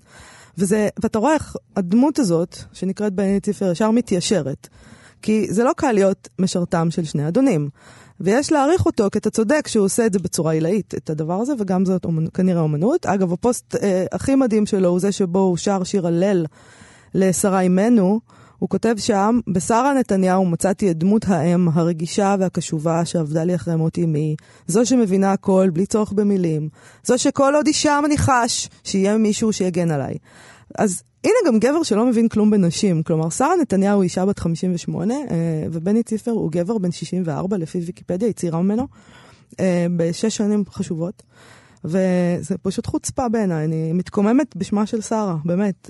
וזה, 0.57 0.89
ואתה 1.03 1.19
רואה 1.19 1.33
איך 1.33 1.55
הדמות 1.75 2.19
הזאת, 2.19 2.57
שנקראת 2.73 3.13
בני 3.13 3.39
ציפר, 3.39 3.71
ישר 3.71 3.91
מתיישרת. 3.91 4.67
כי 5.21 5.47
זה 5.49 5.63
לא 5.63 5.71
קל 5.77 5.91
להיות 5.91 6.29
משרתם 6.39 6.91
של 6.91 7.03
שני 7.03 7.27
אדונים. 7.27 7.69
ויש 8.19 8.51
להעריך 8.51 8.85
אותו, 8.85 9.07
כי 9.11 9.17
אתה 9.17 9.29
צודק 9.29 9.67
שהוא 9.67 9.85
עושה 9.85 10.05
את 10.05 10.13
זה 10.13 10.19
בצורה 10.19 10.51
עילאית, 10.51 10.95
את 10.95 11.09
הדבר 11.09 11.33
הזה, 11.33 11.53
וגם 11.59 11.85
זאת 11.85 12.05
אומנ... 12.05 12.27
כנראה 12.27 12.61
אומנות. 12.61 13.05
אגב, 13.05 13.33
הפוסט 13.33 13.75
אה, 13.75 14.05
הכי 14.11 14.35
מדהים 14.35 14.65
שלו 14.65 14.89
הוא 14.89 14.99
זה 14.99 15.11
שבו 15.11 15.39
הוא 15.39 15.57
שר 15.57 15.83
שיר 15.83 16.07
הלל 16.07 16.45
לשרה 17.13 17.61
אימנו. 17.61 18.19
הוא 18.61 18.69
כותב 18.69 18.95
שם, 18.97 19.39
בשרה 19.47 19.93
נתניהו 19.93 20.45
מצאתי 20.45 20.91
את 20.91 20.97
דמות 20.97 21.25
האם 21.27 21.67
הרגישה 21.73 22.35
והקשובה 22.39 23.05
שעבדה 23.05 23.43
לי 23.43 23.55
אחרי 23.55 23.75
מות 23.75 23.97
אמי, 23.97 24.35
זו 24.67 24.85
שמבינה 24.85 25.31
הכל 25.31 25.69
בלי 25.73 25.85
צורך 25.85 26.11
במילים, 26.11 26.69
זו 27.03 27.17
שכל 27.17 27.53
עוד 27.55 27.67
היא 27.67 27.73
שם 27.73 28.03
אני 28.05 28.17
חש 28.17 28.69
שיהיה 28.83 29.17
מישהו 29.17 29.53
שיגן 29.53 29.91
עליי. 29.91 30.15
אז 30.77 31.03
הנה 31.23 31.33
גם 31.47 31.59
גבר 31.59 31.83
שלא 31.83 32.05
מבין 32.05 32.27
כלום 32.27 32.51
בנשים, 32.51 33.03
כלומר 33.03 33.29
שרה 33.29 33.55
נתניהו 33.61 34.01
היא 34.01 34.03
אישה 34.03 34.25
בת 34.25 34.39
58 34.39 35.13
ובני 35.71 36.03
ציפר 36.03 36.31
הוא 36.31 36.51
גבר 36.51 36.77
בן 36.77 36.91
64 36.91 37.57
לפי 37.57 37.77
ויקיפדיה, 37.77 38.27
היא 38.27 38.35
צעירה 38.35 38.61
ממנו, 38.61 38.87
בשש 39.97 40.37
שנים 40.37 40.63
חשובות. 40.71 41.23
וזה 41.85 42.57
פשוט 42.61 42.87
חוצפה 42.87 43.29
בעיניי, 43.29 43.65
אני 43.65 43.93
מתקוממת 43.93 44.55
בשמה 44.55 44.85
של 44.85 45.01
שרה, 45.01 45.35
באמת. 45.45 45.89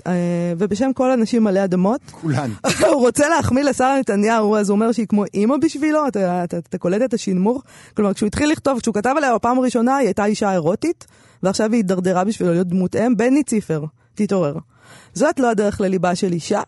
ובשם 0.58 0.90
כל 0.94 1.10
הנשים 1.10 1.44
מלא 1.44 1.64
אדמות. 1.64 2.00
כולן. 2.10 2.50
הוא 2.92 3.00
רוצה 3.00 3.28
להחמיא 3.28 3.62
לשרה 3.64 3.98
נתניהו, 4.00 4.56
אז 4.56 4.70
הוא 4.70 4.74
אומר 4.74 4.92
שהיא 4.92 5.06
כמו 5.06 5.24
אימא 5.34 5.56
בשבילו, 5.56 6.08
אתה, 6.08 6.44
אתה, 6.44 6.58
אתה 6.58 6.78
קולט 6.78 7.02
את 7.02 7.14
השינמוך. 7.14 7.62
כלומר, 7.96 8.14
כשהוא 8.14 8.26
התחיל 8.26 8.50
לכתוב, 8.50 8.80
כשהוא 8.80 8.94
כתב 8.94 9.14
עליה 9.16 9.34
בפעם 9.34 9.58
הראשונה, 9.58 9.96
היא 9.96 10.06
הייתה 10.06 10.24
אישה 10.24 10.52
אירוטית, 10.52 11.06
ועכשיו 11.42 11.72
היא 11.72 11.76
הידרדרה 11.76 12.24
בשבילו 12.24 12.52
להיות 12.52 12.66
דמות 12.66 12.96
אם. 12.96 13.16
בני 13.16 13.42
ציפר, 13.42 13.84
תתעורר. 14.14 14.54
זאת 15.14 15.40
לא 15.40 15.50
הדרך 15.50 15.80
לליבה 15.80 16.14
של 16.14 16.32
אישה. 16.32 16.60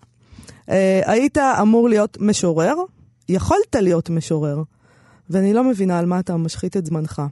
היית 1.07 1.39
אמור 1.39 1.89
להיות 1.89 2.19
משורר, 2.21 2.75
יכולת 3.29 3.75
להיות 3.75 4.11
משורר, 4.11 4.63
ואני 5.31 5.53
לא 5.53 5.65
מבינה 5.65 5.99
על 5.99 6.07
מה 6.07 6.21
אתה 6.21 6.37
משחית 6.37 6.77
את 6.77 6.87
זמנך. 6.87 7.23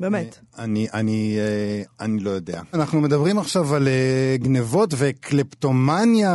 באמת. 0.00 0.38
אני, 0.58 0.86
אני, 0.94 1.38
אני 2.00 2.20
לא 2.20 2.30
יודע. 2.30 2.60
אנחנו 2.74 3.00
מדברים 3.00 3.38
עכשיו 3.38 3.74
על 3.76 3.88
גנבות 4.36 4.90
וקלפטומניה, 4.98 6.30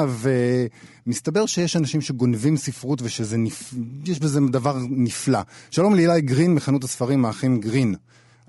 ומסתבר 1.07 1.45
שיש 1.45 1.75
אנשים 1.75 2.01
שגונבים 2.01 2.55
ספרות 2.55 3.01
ושזה 3.01 3.37
נפ... 3.37 3.73
בזה 4.21 4.39
דבר 4.51 4.73
נפלא. 4.89 5.39
שלום 5.71 5.95
לאילי 5.95 6.21
גרין 6.21 6.55
מחנות 6.55 6.83
הספרים 6.83 7.25
האחים 7.25 7.59
גרין. 7.59 7.95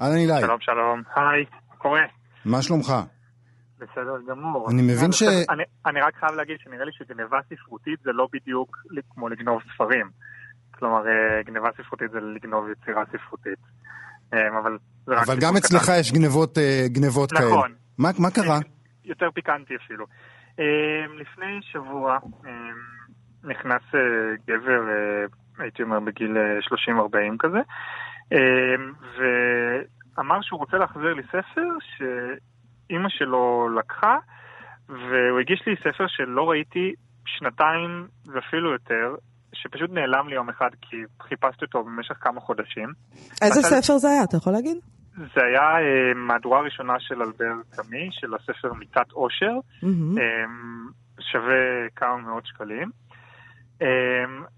אהלן 0.00 0.16
אילי. 0.16 0.40
שלום 0.40 0.60
שלום, 0.60 1.02
היי, 1.16 1.44
קורה. 1.78 2.02
מה 2.44 2.62
שלומך? 2.62 2.94
בסדר 3.76 4.16
גמור. 4.28 4.70
אני 4.70 4.82
מבין 4.82 5.12
ש... 5.12 5.22
אני, 5.22 5.62
אני 5.86 6.00
רק 6.00 6.14
חייב 6.20 6.32
להגיד 6.32 6.56
שנראה 6.58 6.84
לי 6.84 6.92
שגנבה 6.92 7.38
ספרותית 7.50 7.98
זה 8.04 8.10
לא 8.12 8.28
בדיוק 8.32 8.76
כמו 9.14 9.28
לגנוב 9.28 9.62
ספרים. 9.74 10.10
כלומר, 10.70 11.02
גנבה 11.46 11.68
ספרותית 11.78 12.10
זה 12.10 12.18
לגנוב 12.20 12.64
יצירה 12.70 13.02
ספרותית. 13.12 13.58
אבל 14.32 14.78
אבל 15.08 15.36
גם 15.40 15.56
אצלך 15.56 15.88
יש 16.00 16.12
גנבות, 16.12 16.58
גנבות 16.86 17.32
נכון. 17.32 17.62
כאלה. 17.62 17.74
מה, 17.98 18.10
מה 18.18 18.30
קרה? 18.30 18.58
יותר 19.04 19.26
פיקנטי 19.34 19.74
אפילו. 19.84 20.06
לפני 21.20 21.58
שבוע 21.72 22.18
נכנס 23.44 23.82
גבר, 24.46 24.82
הייתי 25.58 25.82
אומר 25.82 26.00
בגיל 26.00 26.36
30-40 26.90 27.36
כזה, 27.38 27.58
ואמר 30.16 30.38
שהוא 30.42 30.58
רוצה 30.58 30.76
להחזיר 30.76 31.14
לי 31.14 31.22
ספר 31.22 31.68
שאימא 31.96 33.08
שלו 33.08 33.68
לקחה, 33.78 34.16
והוא 34.88 35.40
הגיש 35.40 35.62
לי 35.66 35.74
ספר 35.76 36.04
שלא 36.08 36.50
ראיתי 36.50 36.92
שנתיים 37.26 38.06
ואפילו 38.26 38.72
יותר, 38.72 39.14
שפשוט 39.52 39.90
נעלם 39.90 40.28
לי 40.28 40.34
יום 40.34 40.48
אחד 40.48 40.70
כי 40.80 40.96
חיפשתי 41.22 41.64
אותו 41.64 41.84
במשך 41.84 42.14
כמה 42.20 42.40
חודשים. 42.40 42.88
איזה 43.42 43.62
ספר 43.62 43.98
זה 43.98 44.08
היה? 44.08 44.24
אתה 44.24 44.36
יכול 44.36 44.52
להגיד? 44.52 44.76
זה 45.16 45.44
היה 45.44 45.76
uh, 45.78 46.14
מהדורה 46.14 46.60
ראשונה 46.60 47.00
של 47.00 47.22
אלבר 47.22 47.54
קאמי, 47.76 48.08
של 48.12 48.34
הספר 48.34 48.72
מיטת 48.72 49.10
עושר, 49.12 49.52
mm-hmm. 49.82 50.16
um, 50.16 50.92
שווה 51.20 51.88
כמה 51.96 52.16
מאות 52.16 52.46
שקלים. 52.46 52.90
Um, 53.80 53.84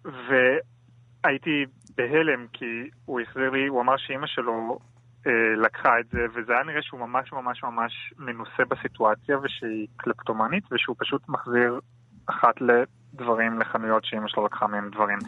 והייתי 0.04 1.64
בהלם 1.96 2.46
כי 2.52 2.90
הוא 3.04 3.20
החזיר 3.20 3.50
לי, 3.50 3.66
הוא 3.66 3.80
אמר 3.80 3.96
שאימא 3.96 4.26
שלו 4.26 4.78
uh, 5.24 5.28
לקחה 5.56 6.00
את 6.00 6.06
זה, 6.08 6.26
וזה 6.34 6.52
היה 6.52 6.64
נראה 6.64 6.82
שהוא 6.82 7.00
ממש 7.00 7.32
ממש 7.32 7.62
ממש 7.62 8.14
מנוסה 8.18 8.64
בסיטואציה 8.68 9.38
ושהיא 9.38 9.86
קלפטומנית, 9.96 10.64
ושהוא 10.72 10.96
פשוט 10.98 11.28
מחזיר 11.28 11.80
אחת 12.26 12.54
לדברים, 12.60 13.58
לחנויות 13.58 14.04
שאימא 14.04 14.28
שלו 14.28 14.46
לקחה 14.46 14.66
מהם 14.66 14.90
דברים. 14.90 15.18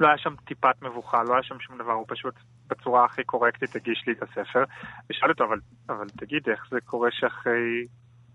לא 0.00 0.08
היה 0.08 0.18
שם 0.18 0.34
טיפת 0.44 0.82
מבוכה, 0.82 1.22
לא 1.22 1.34
היה 1.34 1.42
שם 1.42 1.60
שום 1.60 1.78
דבר, 1.78 1.92
הוא 1.92 2.04
פשוט 2.08 2.34
בצורה 2.72 3.04
הכי 3.04 3.24
קורקטית 3.24 3.76
הגיש 3.76 4.04
לי 4.06 4.12
את 4.12 4.22
הספר, 4.22 4.64
ושאל 5.10 5.30
אותו, 5.30 5.44
אבל, 5.44 5.58
אבל 5.88 6.06
תגיד, 6.16 6.42
איך 6.48 6.60
זה 6.70 6.78
קורה 6.84 7.08
שאחרי 7.12 7.86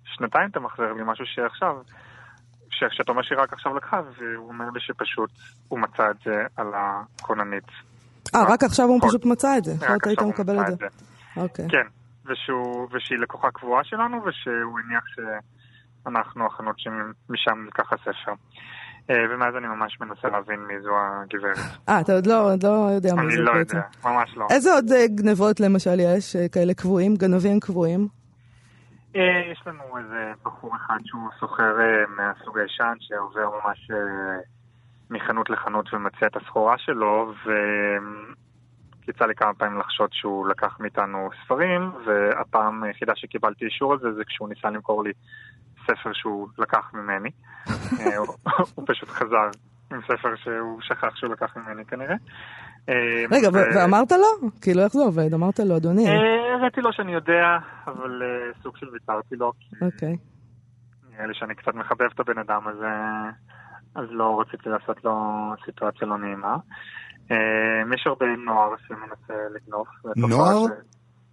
שנתיים 0.03 0.49
אתה 0.49 0.59
מחזיר 0.59 0.93
לי 0.93 1.03
משהו 1.05 1.25
שעכשיו, 1.25 1.75
שאתה 2.69 3.11
אומר 3.11 3.21
שהיא 3.23 3.37
רק 3.37 3.53
עכשיו 3.53 3.75
לקחה, 3.75 4.01
והוא 4.17 4.47
אומר 4.47 4.65
לי 4.73 4.79
שפשוט 4.79 5.29
הוא 5.67 5.79
מצא 5.79 6.03
את 6.11 6.15
זה 6.25 6.43
על 6.55 6.67
הכוננית. 6.75 7.67
אה, 8.35 8.43
רק 8.53 8.63
עכשיו 8.63 8.85
הוא 8.85 8.99
פשוט 9.07 9.25
מצא 9.25 9.57
את 9.57 9.63
זה, 9.63 9.85
אחרת 9.85 10.07
היית 10.07 10.21
מקבל 10.21 10.59
את 10.59 10.67
זה. 10.67 10.85
אוקיי. 11.37 11.65
כן, 11.69 11.87
ושהיא 12.91 13.19
לקוחה 13.19 13.51
קבועה 13.51 13.83
שלנו, 13.83 14.17
ושהוא 14.25 14.79
הניח 14.79 15.03
שאנחנו 15.15 16.45
החנות 16.45 16.79
שמשם 16.79 17.63
נלקח 17.63 17.93
הספר. 17.93 18.33
ומאז 19.09 19.55
אני 19.55 19.67
ממש 19.67 19.97
מנסה 20.01 20.27
להבין 20.27 20.59
מי 20.59 20.73
זו 20.81 20.91
הגברת. 20.97 21.57
אה, 21.89 22.01
אתה 22.01 22.13
עוד 22.13 22.27
לא, 22.27 22.53
עוד 22.53 22.63
לא 22.63 22.89
יודע 22.95 23.15
מי 23.15 23.21
זו 23.21 23.27
בעצם. 23.27 23.37
אני 23.37 23.45
לא 23.45 23.51
יודע, 23.51 23.81
ממש 24.03 24.37
לא. 24.37 24.47
איזה 24.49 24.73
עוד 24.73 24.85
גנבות 25.15 25.59
למשל 25.59 25.99
יש, 25.99 26.35
כאלה 26.51 26.73
קבועים, 26.73 27.15
גנבים 27.15 27.59
קבועים? 27.59 28.07
יש 29.51 29.61
לנו 29.65 29.97
איזה 29.97 30.31
בחור 30.43 30.75
אחד 30.75 30.97
שהוא 31.03 31.29
סוחר 31.39 31.75
מהסוג 32.17 32.59
הישן, 32.59 32.93
שעובר 32.99 33.49
ממש 33.49 33.91
מחנות 35.09 35.49
לחנות 35.49 35.93
ומציע 35.93 36.27
את 36.27 36.35
הסחורה 36.35 36.77
שלו, 36.77 37.33
ויצא 39.07 39.25
לי 39.25 39.35
כמה 39.35 39.53
פעמים 39.53 39.79
לחשוד 39.79 40.09
שהוא 40.13 40.47
לקח 40.47 40.79
מאיתנו 40.79 41.29
ספרים, 41.45 41.91
והפעם 42.05 42.83
היחידה 42.83 43.13
שקיבלתי 43.15 43.65
אישור 43.65 43.93
על 43.93 43.99
זה, 43.99 44.13
זה 44.13 44.23
כשהוא 44.25 44.49
ניסה 44.49 44.69
למכור 44.69 45.03
לי 45.03 45.11
ספר 45.87 46.13
שהוא 46.13 46.47
לקח 46.57 46.91
ממני. 46.93 47.29
הוא 48.75 48.85
פשוט 48.87 49.09
חזר 49.09 49.49
עם 49.91 50.01
ספר 50.01 50.35
שהוא 50.35 50.81
שכח 50.81 51.15
שהוא 51.15 51.31
לקח 51.31 51.57
ממני 51.57 51.85
כנראה. 51.85 52.15
רגע, 53.31 53.49
ואמרת 53.75 54.11
לו? 54.11 54.49
כאילו, 54.61 54.83
איך 54.83 54.93
זה 54.93 55.01
עובד? 55.01 55.33
אמרת 55.33 55.59
לו, 55.59 55.77
אדוני? 55.77 56.05
הראיתי 56.55 56.81
לו 56.81 56.93
שאני 56.93 57.13
יודע, 57.13 57.57
אבל 57.87 58.21
סוג 58.63 58.77
של 58.77 58.89
ויתרתי 58.93 59.35
לו. 59.35 59.51
אוקיי. 59.81 60.17
נראה 61.11 61.27
לי 61.27 61.33
שאני 61.33 61.55
קצת 61.55 61.75
מחבב 61.75 62.07
את 62.15 62.19
הבן 62.19 62.37
אדם 62.37 62.61
הזה, 62.67 62.87
אז 63.95 64.05
לא 64.09 64.41
רציתי 64.41 64.69
לעשות 64.69 65.03
לו 65.03 65.13
סיטואציה 65.65 66.07
לא 66.07 66.17
נעימה. 66.17 66.55
יש 67.95 68.07
הרבה 68.07 68.25
נוער 68.45 68.75
שמנסה 68.87 69.33
לגנוב. 69.55 69.87
נוער? 70.15 70.65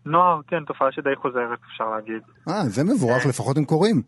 נוער, 0.07 0.41
כן, 0.47 0.65
תופעה 0.65 0.93
שדי 0.93 1.17
חוזרת, 1.17 1.59
אפשר 1.73 1.91
להגיד. 1.91 2.23
אה, 2.49 2.63
זה 2.63 2.85
מבורך, 2.85 3.27
לפחות 3.27 3.57
הם 3.57 3.65
קוראים. 3.65 4.03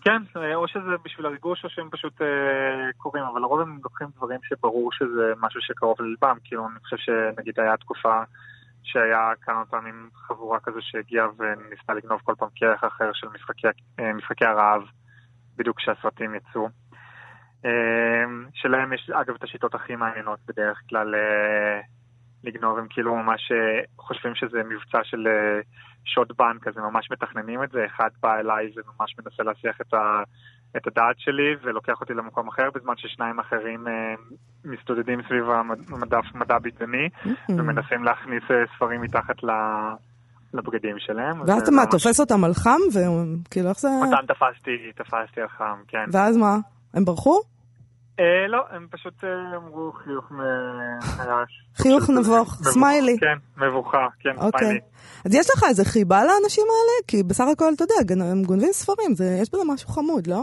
כן, 0.00 0.22
או 0.54 0.68
שזה 0.68 0.96
בשביל 1.04 1.26
הריגוש 1.26 1.64
או 1.64 1.70
שהם 1.70 1.88
פשוט 1.90 2.22
אה, 2.22 2.92
קוראים, 2.96 3.24
אבל 3.24 3.40
לרוב 3.40 3.60
הם 3.60 3.78
לוקחים 3.84 4.08
דברים 4.16 4.40
שברור 4.42 4.92
שזה 4.92 5.32
משהו 5.40 5.60
שקרוב 5.62 5.96
ללבם, 6.00 6.36
כאילו 6.44 6.68
אני 6.68 6.80
חושב 6.80 6.96
שנגיד 6.96 7.60
היה 7.60 7.76
תקופה 7.76 8.22
שהיה 8.82 9.32
כמה 9.42 9.64
פעמים 9.64 10.10
חבורה 10.14 10.60
כזו 10.60 10.78
שהגיעה 10.80 11.26
וניסתה 11.38 11.94
לגנוב 11.94 12.20
כל 12.24 12.34
פעם 12.38 12.48
כרך 12.56 12.84
אחר 12.84 13.10
של 13.12 13.26
משחקי, 13.34 13.66
אה, 14.00 14.12
משחקי 14.12 14.44
הרעב, 14.44 14.82
בדיוק 15.56 15.76
כשהסרטים 15.76 16.34
יצאו. 16.34 16.68
שלהם 18.54 18.92
יש 18.92 19.10
אגב 19.10 19.34
את 19.34 19.42
השיטות 19.42 19.74
הכי 19.74 19.96
מעניינות 19.96 20.38
בדרך 20.48 20.80
כלל 20.88 21.14
לגנוב, 22.44 22.78
הם 22.78 22.86
כאילו 22.90 23.16
ממש 23.16 23.52
חושבים 23.98 24.34
שזה 24.34 24.62
מבצע 24.62 24.98
של 25.04 25.28
שוד 26.04 26.32
בנק, 26.38 26.68
אז 26.68 26.76
הם 26.76 26.84
ממש 26.84 27.10
מתכננים 27.10 27.62
את 27.62 27.70
זה, 27.70 27.86
אחד 27.86 28.08
בא 28.22 28.38
אליי 28.38 28.70
וממש 28.76 29.14
מנסה 29.18 29.42
להסיח 29.42 29.80
את 29.80 29.94
ה... 29.94 30.22
את 30.76 30.86
הדעת 30.86 31.16
שלי 31.18 31.56
ולוקח 31.62 32.00
אותי 32.00 32.14
למקום 32.14 32.48
אחר, 32.48 32.68
בזמן 32.74 32.94
ששניים 32.96 33.38
אחרים 33.38 33.88
אה, 33.88 34.14
מסתודדים 34.64 35.20
סביב 35.28 35.50
המדף 35.50 36.24
מדע 36.34 36.58
בדיוני 36.58 37.08
mm-hmm. 37.08 37.52
ומנסים 37.52 38.04
להכניס 38.04 38.42
אה, 38.50 38.56
ספרים 38.76 39.00
מתחת 39.00 39.42
ל... 39.42 39.50
לבגדים 40.54 40.96
שלהם. 40.98 41.40
ואז 41.40 41.70
מה, 41.70 41.76
ממש... 41.76 41.90
תופס 41.90 42.20
אותם 42.20 42.44
על 42.44 42.54
חם? 42.54 42.80
וכאילו 42.94 43.68
איך 43.68 43.78
זה... 43.78 43.88
אותם 43.88 44.26
תפסתי, 44.26 44.92
תפסתי 44.96 45.40
על 45.40 45.48
חם, 45.48 45.76
כן. 45.88 46.04
ואז 46.12 46.36
מה? 46.36 46.56
הם 46.94 47.04
ברחו? 47.04 47.40
אה, 48.18 48.46
לא, 48.48 48.64
הם 48.70 48.86
פשוט 48.90 49.24
אה, 49.24 49.56
אמרו 49.56 49.92
חיוך 49.92 50.24
מחייש. 50.30 51.64
חיוך 51.82 52.10
נבוך, 52.10 52.54
סמיילי. 52.62 53.16
כן, 53.20 53.38
מבוכה, 53.56 54.06
כן, 54.20 54.36
אוקיי. 54.36 54.60
סמיילי. 54.60 54.80
אז 55.26 55.34
יש 55.34 55.50
לך 55.56 55.64
איזה 55.68 55.84
חיבה 55.84 56.24
לאנשים 56.24 56.64
האלה? 56.64 57.06
כי 57.08 57.22
בסך 57.22 57.44
הכל, 57.52 57.64
אתה 57.76 57.84
יודע, 57.84 58.14
הם 58.32 58.42
גונבים 58.42 58.72
ספרים, 58.72 59.10
יש 59.42 59.48
בזה 59.52 59.62
משהו 59.74 59.88
חמוד, 59.88 60.26
לא? 60.26 60.42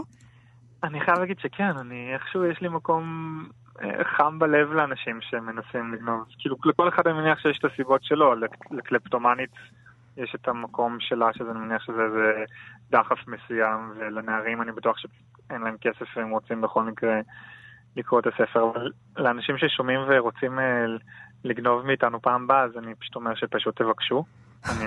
אני 0.82 1.00
חייב 1.00 1.18
להגיד 1.18 1.38
שכן, 1.38 1.76
אני 1.80 2.14
איכשהו 2.14 2.44
יש 2.44 2.60
לי 2.60 2.68
מקום 2.68 3.04
אה, 3.82 4.04
חם 4.04 4.38
בלב 4.38 4.72
לאנשים 4.72 5.18
שמנסים 5.20 5.94
לגנוב. 5.94 6.24
כאילו, 6.38 6.56
לכל 6.64 6.88
אחד 6.88 7.06
אני 7.06 7.18
מניח 7.18 7.38
שיש 7.38 7.58
את 7.58 7.72
הסיבות 7.72 8.04
שלו, 8.04 8.34
לקלפטומנית 8.70 9.50
יש 10.16 10.34
את 10.34 10.48
המקום 10.48 10.96
שלה, 11.00 11.26
שזה 11.32 11.50
אני 11.50 11.58
מניח 11.58 11.82
שזה 11.82 12.02
איזה 12.02 12.44
דחף 12.90 13.18
מסוים, 13.28 13.92
ולנערים 13.96 14.62
אני 14.62 14.72
בטוח 14.72 14.96
שאין 14.98 15.60
להם 15.62 15.76
כסף 15.80 16.16
והם 16.16 16.30
רוצים 16.30 16.60
בכל 16.60 16.82
מקרה 16.82 17.20
לקרוא 17.96 18.20
את 18.20 18.26
הספר, 18.26 18.70
אבל 18.74 18.90
לאנשים 19.16 19.54
ששומעים 19.58 20.00
ורוצים 20.08 20.58
אה, 20.58 20.64
לגנוב 21.44 21.86
מאיתנו 21.86 22.22
פעם 22.22 22.44
הבאה, 22.44 22.64
אז 22.64 22.70
אני 22.78 22.94
פשוט 22.94 23.16
אומר 23.16 23.34
שפשוט 23.34 23.82
תבקשו. 23.82 24.24
אני, 24.70 24.86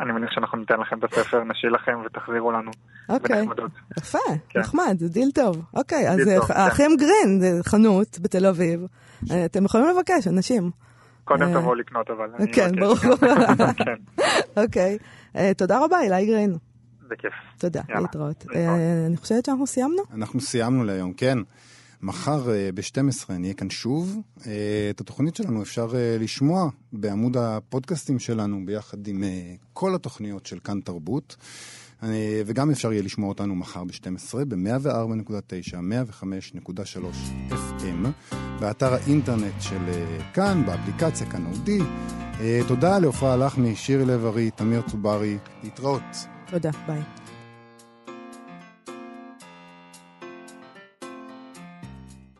אני 0.00 0.12
מניח 0.12 0.30
שאנחנו 0.32 0.58
ניתן 0.58 0.80
לכם 0.80 0.98
את 0.98 1.04
הספר, 1.04 1.44
נשאיר 1.44 1.72
לכם 1.72 1.98
ותחזירו 2.06 2.52
לנו 2.52 2.70
אוקיי, 3.08 3.36
בנחמדות. 3.36 3.70
יפה, 3.98 4.18
כן. 4.48 4.60
נחמד, 4.60 4.96
זה 4.98 5.08
דיל 5.08 5.30
טוב. 5.34 5.64
אוקיי, 5.74 6.08
אז 6.08 6.18
טוב, 6.36 6.50
האחים 6.52 6.90
כן. 6.90 6.96
גרין, 6.96 7.40
זה 7.40 7.70
חנות 7.70 8.18
בתל 8.22 8.46
אביב. 8.46 8.86
אה, 9.30 9.44
אתם 9.44 9.64
יכולים 9.64 9.86
לבקש, 9.88 10.28
אנשים. 10.28 10.70
קודם 11.24 11.42
אה, 11.42 11.60
תבואו 11.60 11.74
לקנות 11.74 12.10
אבל. 12.10 12.30
כן, 12.52 12.70
ברור. 12.80 12.96
כן. 13.84 13.94
אוקיי, 14.62 14.98
אה, 15.36 15.54
תודה 15.54 15.84
רבה, 15.84 16.00
אילי 16.00 16.26
גרין. 16.26 16.56
בכיף. 17.08 17.32
תודה, 17.58 17.80
להתראות. 17.88 18.44
אני 19.06 19.16
חושבת 19.16 19.44
שאנחנו 19.44 19.66
סיימנו. 19.66 20.02
אנחנו 20.14 20.40
סיימנו 20.40 20.84
להיום, 20.84 21.12
כן. 21.12 21.38
מחר 22.02 22.50
אה, 22.50 22.70
ב-12 22.74 23.32
נהיה 23.32 23.54
כאן 23.54 23.70
שוב. 23.70 24.16
אה, 24.46 24.52
את 24.90 25.00
התוכנית 25.00 25.36
שלנו 25.36 25.62
אפשר 25.62 25.88
אה, 25.94 26.16
לשמוע 26.20 26.68
בעמוד 26.92 27.36
הפודקאסטים 27.36 28.18
שלנו 28.18 28.66
ביחד 28.66 29.06
עם 29.06 29.24
כל 29.72 29.94
התוכניות 29.94 30.46
של 30.46 30.58
כאן 30.58 30.80
תרבות. 30.80 31.36
וגם 32.46 32.70
אפשר 32.70 32.92
יהיה 32.92 33.02
לשמוע 33.02 33.28
אותנו 33.28 33.54
מחר 33.54 33.84
ב-12 33.84 34.34
ב-104.9, 34.48 35.74
105.3 35.74 36.72
FM, 37.50 38.08
באתר 38.60 38.94
האינטרנט 38.94 39.54
של 39.60 39.78
כאן, 40.34 40.62
באפליקציה 40.66 41.30
כאן 41.30 41.46
אודי. 41.46 41.78
תודה 42.68 42.98
לעפרה 42.98 43.36
לחמי, 43.36 43.76
שירי 43.76 44.04
לב-ארי, 44.04 44.50
תמיר 44.50 44.82
צוברי, 44.90 45.38
להתראות. 45.62 46.02
תודה, 46.50 46.70
ביי. 46.86 47.27